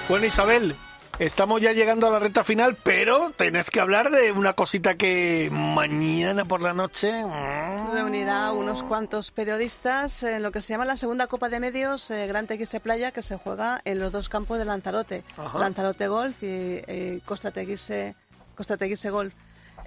Bueno, 0.09 0.25
Isabel, 0.25 0.75
estamos 1.19 1.61
ya 1.61 1.71
llegando 1.71 2.07
a 2.07 2.11
la 2.11 2.19
recta 2.19 2.43
final, 2.43 2.75
pero 2.81 3.31
tenés 3.35 3.69
que 3.69 3.79
hablar 3.79 4.11
de 4.11 4.31
una 4.31 4.53
cosita 4.53 4.95
que 4.95 5.49
mañana 5.51 6.45
por 6.45 6.61
la 6.61 6.73
noche... 6.73 7.23
mm, 7.23 7.91
Reunirá 7.93 8.51
unos 8.51 8.83
cuantos 8.83 9.31
periodistas 9.31 10.23
en 10.23 10.43
lo 10.43 10.51
que 10.51 10.61
se 10.61 10.73
llama 10.73 10.85
la 10.85 10.97
segunda 10.97 11.27
Copa 11.27 11.49
de 11.49 11.59
Medios 11.59 12.09
eh, 12.11 12.27
Gran 12.27 12.47
TX 12.47 12.79
Playa, 12.81 13.11
que 13.11 13.21
se 13.21 13.37
juega 13.37 13.81
en 13.85 13.99
los 13.99 14.11
dos 14.11 14.29
campos 14.29 14.57
de 14.57 14.65
Lanzarote. 14.65 15.23
Ajá. 15.37 15.59
Lanzarote 15.59 16.07
Golf 16.07 16.41
y 16.41 16.47
eh, 16.47 17.21
Costa 17.25 17.51
Teguise, 17.51 18.15
Costa 18.55 18.77
Teguise 18.77 19.09
Golf. 19.09 19.33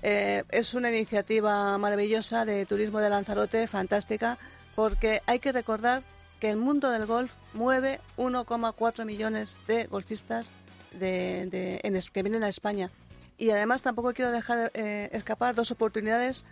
Eh, 0.03 0.45
es 0.51 0.75
una 0.75 0.91
iniciativa 0.91 1.77
maravillosa 1.79 2.45
de 2.45 2.67
turismo 2.67 3.01
de 3.01 3.11
Lanzarote, 3.11 3.67
fantástica, 3.67 4.39
porque 4.75 5.23
hay 5.27 5.39
que 5.41 5.53
recordar 5.53 6.03
que 6.39 6.51
el 6.51 6.59
mundo 6.59 6.91
del 6.91 7.07
golf 7.07 7.33
mueve 7.55 7.99
1,4 8.19 9.07
millones 9.07 9.57
de 9.67 9.85
golfistas 9.87 10.53
que 10.99 12.23
vienen 12.23 12.43
a 12.45 12.49
España. 12.49 12.91
Y 13.39 13.51
además 13.51 13.83
tampoco 13.83 14.13
quiero 14.13 14.33
dejar 14.33 14.71
eh, 14.75 15.11
escapar 15.13 15.55
dos 15.55 15.71
oportunidades 15.71 16.45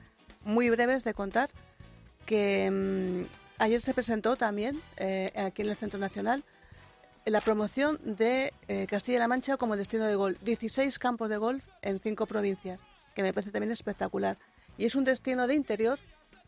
muy 0.44 0.68
breves 0.70 1.04
de 1.04 1.14
contar 1.14 1.50
que 2.26 2.70
mm, 2.70 3.24
ayer 3.58 3.80
se 3.80 3.94
presentó 3.94 4.36
también 4.36 4.80
eh, 4.96 5.32
aquí 5.36 5.62
en 5.62 5.70
el 5.70 5.76
Centro 5.76 5.98
Nacional 5.98 6.44
la 7.24 7.40
promoción 7.40 7.98
de 8.04 8.52
eh, 8.68 8.86
Castilla-La 8.86 9.28
Mancha 9.28 9.56
como 9.56 9.76
destino 9.76 10.04
de 10.04 10.14
golf. 10.14 10.38
16 10.42 10.98
campos 10.98 11.30
de 11.30 11.38
golf 11.38 11.64
en 11.80 11.98
cinco 11.98 12.26
provincias, 12.26 12.84
que 13.14 13.22
me 13.22 13.32
parece 13.32 13.50
también 13.50 13.72
espectacular. 13.72 14.36
Y 14.76 14.84
es 14.84 14.94
un 14.94 15.04
destino 15.04 15.46
de 15.46 15.54
interior 15.54 15.98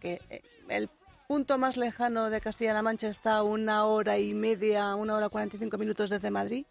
que 0.00 0.20
el 0.68 0.90
punto 1.26 1.56
más 1.56 1.78
lejano 1.78 2.28
de 2.28 2.42
Castilla-La 2.42 2.82
Mancha 2.82 3.08
está 3.08 3.42
una 3.42 3.84
hora 3.84 4.18
y 4.18 4.34
media, 4.34 4.94
una 4.94 5.14
hora 5.14 5.30
45 5.30 5.78
minutos 5.78 6.10
desde 6.10 6.30
Madrid. 6.30 6.66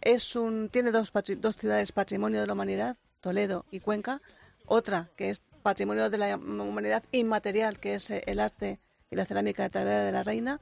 Es 0.00 0.34
un, 0.36 0.68
tiene 0.70 0.90
dos, 0.90 1.12
dos 1.38 1.56
ciudades 1.56 1.92
patrimonio 1.92 2.40
de 2.40 2.46
la 2.46 2.54
humanidad, 2.54 2.96
Toledo 3.20 3.66
y 3.70 3.80
Cuenca. 3.80 4.22
Otra 4.66 5.10
que 5.16 5.30
es 5.30 5.42
patrimonio 5.62 6.08
de 6.08 6.18
la 6.18 6.36
humanidad 6.36 7.02
inmaterial, 7.12 7.78
que 7.78 7.94
es 7.94 8.10
eh, 8.10 8.22
el 8.26 8.40
arte 8.40 8.80
y 9.10 9.16
la 9.16 9.26
cerámica 9.26 9.62
de 9.64 9.70
Talavera 9.70 10.04
de 10.04 10.12
la 10.12 10.22
Reina, 10.22 10.60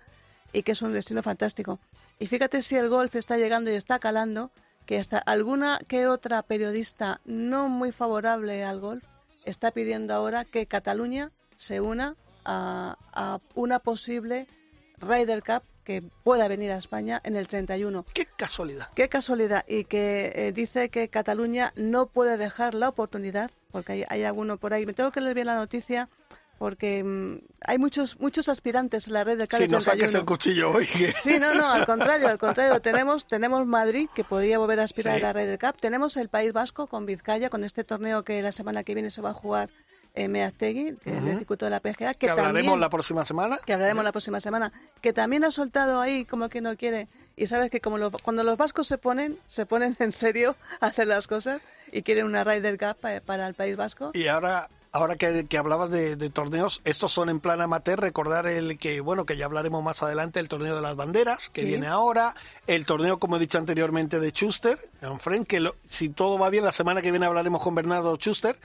y 0.52 0.62
que 0.62 0.72
es 0.72 0.82
un 0.82 0.92
destino 0.92 1.22
fantástico. 1.22 1.78
Y 2.18 2.26
fíjate 2.26 2.62
si 2.62 2.76
el 2.76 2.88
golf 2.88 3.14
está 3.14 3.36
llegando 3.36 3.70
y 3.70 3.74
está 3.74 3.98
calando, 3.98 4.50
que 4.86 4.98
hasta 4.98 5.18
alguna 5.18 5.78
que 5.86 6.06
otra 6.06 6.42
periodista 6.42 7.20
no 7.24 7.68
muy 7.68 7.92
favorable 7.92 8.64
al 8.64 8.80
golf 8.80 9.04
está 9.44 9.70
pidiendo 9.70 10.14
ahora 10.14 10.44
que 10.44 10.66
Cataluña 10.66 11.30
se 11.56 11.80
una 11.80 12.16
a, 12.44 12.96
a 13.12 13.40
una 13.54 13.78
posible 13.80 14.46
Ryder 14.98 15.42
Cup 15.42 15.62
que 15.88 16.02
pueda 16.22 16.48
venir 16.48 16.70
a 16.70 16.76
España 16.76 17.18
en 17.24 17.34
el 17.34 17.48
31. 17.48 18.04
Qué 18.12 18.26
casualidad. 18.36 18.90
Qué 18.94 19.08
casualidad. 19.08 19.64
Y 19.66 19.84
que 19.84 20.32
eh, 20.34 20.52
dice 20.52 20.90
que 20.90 21.08
Cataluña 21.08 21.72
no 21.76 22.08
puede 22.08 22.36
dejar 22.36 22.74
la 22.74 22.90
oportunidad, 22.90 23.50
porque 23.72 23.92
hay, 23.92 24.04
hay 24.10 24.22
alguno 24.24 24.58
por 24.58 24.74
ahí. 24.74 24.84
Me 24.84 24.92
tengo 24.92 25.10
que 25.12 25.22
leer 25.22 25.32
bien 25.34 25.46
la 25.46 25.54
noticia, 25.54 26.10
porque 26.58 27.02
mm, 27.02 27.38
hay 27.62 27.78
muchos 27.78 28.20
muchos 28.20 28.50
aspirantes 28.50 29.06
en 29.06 29.14
la 29.14 29.24
red 29.24 29.38
del 29.38 29.48
Cup 29.48 29.56
Si 29.56 29.62
del 29.62 29.70
no 29.72 29.80
saques 29.80 30.10
31. 30.12 30.20
el 30.20 30.26
cuchillo 30.26 30.70
hoy. 30.72 30.84
Sí, 31.22 31.38
no, 31.40 31.54
no, 31.54 31.72
al 31.72 31.86
contrario, 31.86 32.28
al 32.28 32.36
contrario. 32.38 32.78
Tenemos, 32.82 33.26
tenemos 33.26 33.66
Madrid, 33.66 34.10
que 34.14 34.24
podría 34.24 34.58
volver 34.58 34.80
a 34.80 34.82
aspirar 34.82 35.16
Sí. 35.16 35.22
a 35.24 35.26
la 35.28 35.32
Ryder 35.32 35.58
Cup. 35.58 35.78
Tenemos 35.80 36.18
el 36.18 36.28
País 36.28 36.52
Vasco 36.52 36.86
con 36.86 37.06
Vizcaya, 37.06 37.48
con 37.48 37.64
este 37.64 37.82
torneo 37.82 38.24
que 38.24 38.42
la 38.42 38.52
semana 38.52 38.84
que 38.84 38.92
viene 38.92 39.08
se 39.08 39.22
va 39.22 39.30
a 39.30 39.34
jugar 39.34 39.70
en 40.24 40.32
Meaztegui, 40.32 40.96
que 41.02 41.10
es 41.10 41.16
el 41.18 41.24
Ujú. 41.28 41.38
circuito 41.38 41.64
de 41.66 41.70
la 41.70 41.80
PGA. 41.80 42.14
Que 42.14 42.26
Que, 42.26 42.30
hablaremos 42.30 42.54
también- 42.64 42.80
la 42.80 42.88
próxima 42.90 43.24
semana. 43.24 43.58
que 43.64 43.72
hablaremos 43.72 44.04
la 44.04 44.12
próxima 44.12 44.40
semana, 44.40 44.72
que 45.00 45.12
también 45.12 45.44
ha 45.44 45.50
soltado 45.50 46.00
ahí, 46.00 46.24
como 46.24 46.48
que 46.48 46.60
no 46.60 46.76
quiere, 46.76 47.08
Y 47.40 47.46
sabes 47.46 47.70
que 47.70 47.80
como 47.80 48.10
cuando 48.22 48.42
los 48.42 48.56
vascos 48.56 48.88
se 48.88 48.98
ponen, 48.98 49.38
se 49.46 49.64
ponen 49.64 49.94
en 50.00 50.10
serio 50.10 50.56
a 50.80 50.86
hacer 50.86 51.06
las 51.06 51.28
cosas 51.28 51.62
y 51.92 52.02
quieren 52.02 52.26
una 52.26 52.42
Ryder 52.42 52.76
Cup 52.78 52.96
pa- 53.00 53.20
para 53.24 53.46
el 53.46 53.54
País 53.54 53.76
Vasco. 53.76 54.10
Y 54.12 54.26
ahora, 54.26 54.68
ahora 54.90 55.14
que, 55.14 55.46
que 55.46 55.56
hablabas 55.56 55.90
de, 55.90 56.16
de 56.16 56.30
torneos, 56.30 56.80
estos 56.84 57.12
son 57.12 57.28
en 57.28 57.38
plan 57.38 57.60
amateur, 57.60 58.00
recordar 58.00 58.48
el 58.48 58.76
que, 58.76 59.00
bueno, 59.00 59.24
que 59.24 59.36
ya 59.36 59.44
hablaremos 59.44 59.84
más 59.84 60.02
adelante, 60.02 60.40
el 60.40 60.48
torneo 60.48 60.74
de 60.74 60.82
las 60.82 60.96
banderas, 60.96 61.48
que 61.48 61.60
Sí. 61.60 61.68
viene 61.68 61.86
ahora, 61.86 62.34
el 62.66 62.86
torneo, 62.86 63.18
como 63.18 63.36
he 63.36 63.38
dicho 63.38 63.56
anteriormente, 63.58 64.18
de 64.18 64.30
Schuster, 64.32 64.76
en 65.00 65.20
Fren, 65.20 65.44
que 65.44 65.60
lo- 65.60 65.76
si 65.86 66.08
todo 66.08 66.40
va 66.40 66.50
bien, 66.50 66.64
la 66.64 66.72
semana 66.72 67.02
que 67.02 67.12
viene 67.12 67.26
hablaremos 67.26 67.62
con 67.62 67.72
Bernardo 67.76 68.16
Schuster 68.16 68.58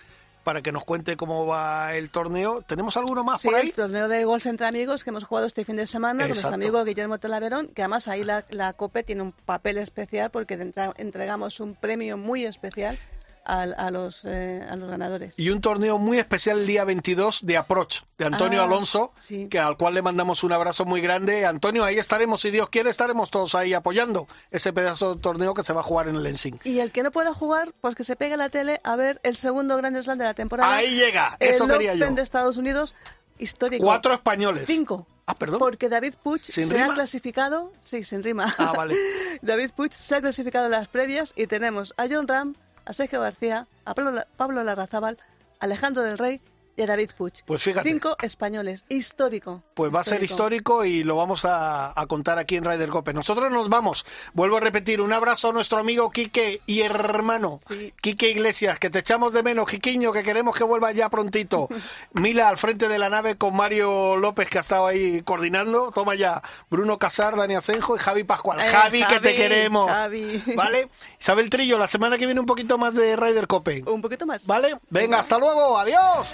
para 0.43 0.61
que 0.61 0.71
nos 0.71 0.83
cuente 0.83 1.15
cómo 1.17 1.45
va 1.45 1.95
el 1.95 2.09
torneo. 2.09 2.61
¿Tenemos 2.61 2.97
alguno 2.97 3.23
más 3.23 3.41
Sí, 3.41 3.47
por 3.47 3.55
ahí? 3.57 3.67
el 3.69 3.73
torneo 3.73 4.07
de 4.07 4.25
golf 4.25 4.45
entre 4.45 4.67
amigos 4.67 5.03
que 5.03 5.09
hemos 5.09 5.23
jugado 5.23 5.47
este 5.47 5.63
fin 5.65 5.75
de 5.77 5.87
semana 5.87 6.23
con 6.23 6.29
nuestro 6.29 6.53
amigo 6.53 6.83
Guillermo 6.83 7.17
Talaverón, 7.17 7.67
que 7.67 7.81
además 7.81 8.07
ahí 8.07 8.23
la, 8.23 8.45
la 8.49 8.73
COPE 8.73 9.03
tiene 9.03 9.21
un 9.21 9.31
papel 9.31 9.77
especial 9.77 10.29
porque 10.31 10.55
entregamos 10.97 11.59
un 11.59 11.75
premio 11.75 12.17
muy 12.17 12.45
especial 12.45 12.99
al- 13.45 13.75
a, 13.77 13.91
los, 13.91 14.25
eh, 14.25 14.65
a 14.69 14.75
los 14.75 14.89
ganadores. 14.89 15.37
Y 15.39 15.49
un 15.49 15.61
torneo 15.61 15.97
muy 15.97 16.17
especial 16.19 16.59
el 16.59 16.67
día 16.67 16.83
22 16.85 17.45
de 17.45 17.57
Approach, 17.57 18.01
de 18.17 18.25
Antonio 18.25 18.61
Ah, 18.61 18.65
Alonso, 18.65 19.11
sí. 19.19 19.47
que 19.49 19.59
al 19.59 19.77
cual 19.77 19.93
le 19.93 20.01
mandamos 20.01 20.43
un 20.43 20.51
abrazo 20.53 20.85
muy 20.85 21.01
grande. 21.01 21.45
Antonio, 21.45 21.83
ahí 21.83 21.97
estaremos, 21.97 22.41
si 22.41 22.51
Dios 22.51 22.69
quiere, 22.69 22.89
estaremos 22.89 23.29
todos 23.31 23.55
ahí 23.55 23.73
apoyando 23.73 24.27
ese 24.51 24.73
pedazo 24.73 25.15
de 25.15 25.21
torneo 25.21 25.53
que 25.53 25.63
se 25.63 25.73
va 25.73 25.81
a 25.81 25.83
jugar 25.83 26.07
en 26.07 26.15
el 26.15 26.23
Lensing. 26.23 26.59
Y 26.63 26.79
el 26.79 26.91
que 26.91 27.03
no 27.03 27.11
pueda 27.11 27.33
jugar, 27.33 27.73
pues 27.81 27.95
que 27.95 28.03
se 28.03 28.15
pegue 28.15 28.35
a 28.35 28.37
la 28.37 28.49
tele 28.49 28.79
a 28.83 28.95
ver 28.95 29.19
el 29.23 29.35
segundo 29.35 29.75
Grand 29.77 30.01
Slam 30.01 30.17
de 30.17 30.25
la 30.25 30.33
temporada. 30.33 30.73
Ahí 30.75 30.95
llega, 30.95 31.35
el 31.39 31.49
eso 31.49 31.67
quería 31.67 31.91
Open 31.93 32.09
yo. 32.09 32.15
de 32.15 32.21
Estados 32.21 32.57
Unidos, 32.57 32.95
histórico. 33.39 33.83
Cuatro 33.85 34.13
españoles. 34.13 34.63
Cinco. 34.67 35.07
Ah, 35.25 35.35
perdón. 35.35 35.59
Porque 35.59 35.87
David 35.87 36.15
¿Sin 36.41 36.67
se 36.67 36.73
rima? 36.73 36.91
ha 36.91 36.93
clasificado, 36.95 37.71
sí, 37.79 38.03
sin 38.03 38.21
rima. 38.23 38.53
Ah, 38.57 38.73
vale. 38.75 38.95
David 39.41 39.71
Puig 39.73 39.93
se 39.93 40.15
ha 40.15 40.21
clasificado 40.21 40.65
en 40.65 40.71
las 40.71 40.89
previas 40.89 41.31
y 41.37 41.47
tenemos 41.47 41.93
a 41.95 42.07
John 42.09 42.27
Ram, 42.27 42.55
a 42.85 42.93
Sergio 42.93 43.21
García, 43.21 43.67
a 43.85 43.93
Pablo, 43.93 44.11
La- 44.11 44.27
Pablo 44.37 44.63
Larrazábal, 44.63 45.17
Alejandro 45.59 46.03
del 46.03 46.17
Rey 46.17 46.41
y 46.75 46.81
a 46.81 46.87
David 46.87 47.11
Puig. 47.17 47.33
Pues 47.45 47.61
fíjate. 47.61 47.89
Cinco 47.89 48.15
españoles, 48.21 48.85
histórico. 48.89 49.63
Pues 49.73 49.93
va 49.93 50.01
a 50.01 50.03
ser 50.03 50.23
histórico 50.23 50.85
y 50.85 51.03
lo 51.03 51.15
vamos 51.15 51.45
a, 51.45 51.99
a 51.99 52.05
contar 52.07 52.37
aquí 52.39 52.55
en 52.55 52.65
Ryder 52.65 52.89
Cope. 52.89 53.13
Nosotros 53.13 53.51
nos 53.51 53.69
vamos. 53.69 54.05
Vuelvo 54.33 54.57
a 54.57 54.59
repetir, 54.59 55.01
un 55.01 55.13
abrazo 55.13 55.49
a 55.49 55.53
nuestro 55.53 55.79
amigo 55.79 56.09
Quique 56.11 56.61
y 56.65 56.81
hermano 56.81 57.59
Quique 58.01 58.29
Iglesias, 58.29 58.79
que 58.79 58.89
te 58.89 58.99
echamos 58.99 59.33
de 59.33 59.43
menos, 59.43 59.67
Quiquiño, 59.67 60.11
que 60.11 60.23
queremos 60.23 60.55
que 60.55 60.63
vuelva 60.63 60.91
ya 60.91 61.09
prontito. 61.09 61.67
Mila 62.13 62.49
al 62.49 62.57
frente 62.57 62.87
de 62.87 62.99
la 62.99 63.09
nave 63.09 63.37
con 63.37 63.55
Mario 63.55 64.17
López, 64.17 64.49
que 64.49 64.57
ha 64.57 64.61
estado 64.61 64.87
ahí 64.87 65.21
coordinando. 65.21 65.91
Toma 65.93 66.15
ya, 66.15 66.41
Bruno 66.69 66.97
Casar, 66.97 67.35
Dani 67.35 67.55
Asenjo 67.55 67.95
y 67.95 67.99
Javi 67.99 68.23
Pascual. 68.23 68.59
Eh, 68.59 68.71
Javi, 68.71 69.03
que 69.05 69.19
te 69.19 69.35
queremos. 69.35 69.89
Javi. 69.89 70.43
¿Vale? 70.55 70.89
Isabel 71.19 71.49
Trillo, 71.49 71.77
la 71.77 71.87
semana 71.87 72.17
que 72.17 72.25
viene 72.25 72.39
un 72.39 72.45
poquito 72.45 72.77
más 72.77 72.93
de 72.93 73.15
Ryder 73.15 73.47
Cope. 73.47 73.83
Un 73.85 74.01
poquito 74.01 74.25
más. 74.25 74.45
¿Vale? 74.45 74.77
Venga, 74.89 75.19
hasta 75.19 75.37
luego. 75.37 75.77
Adiós. 75.77 76.33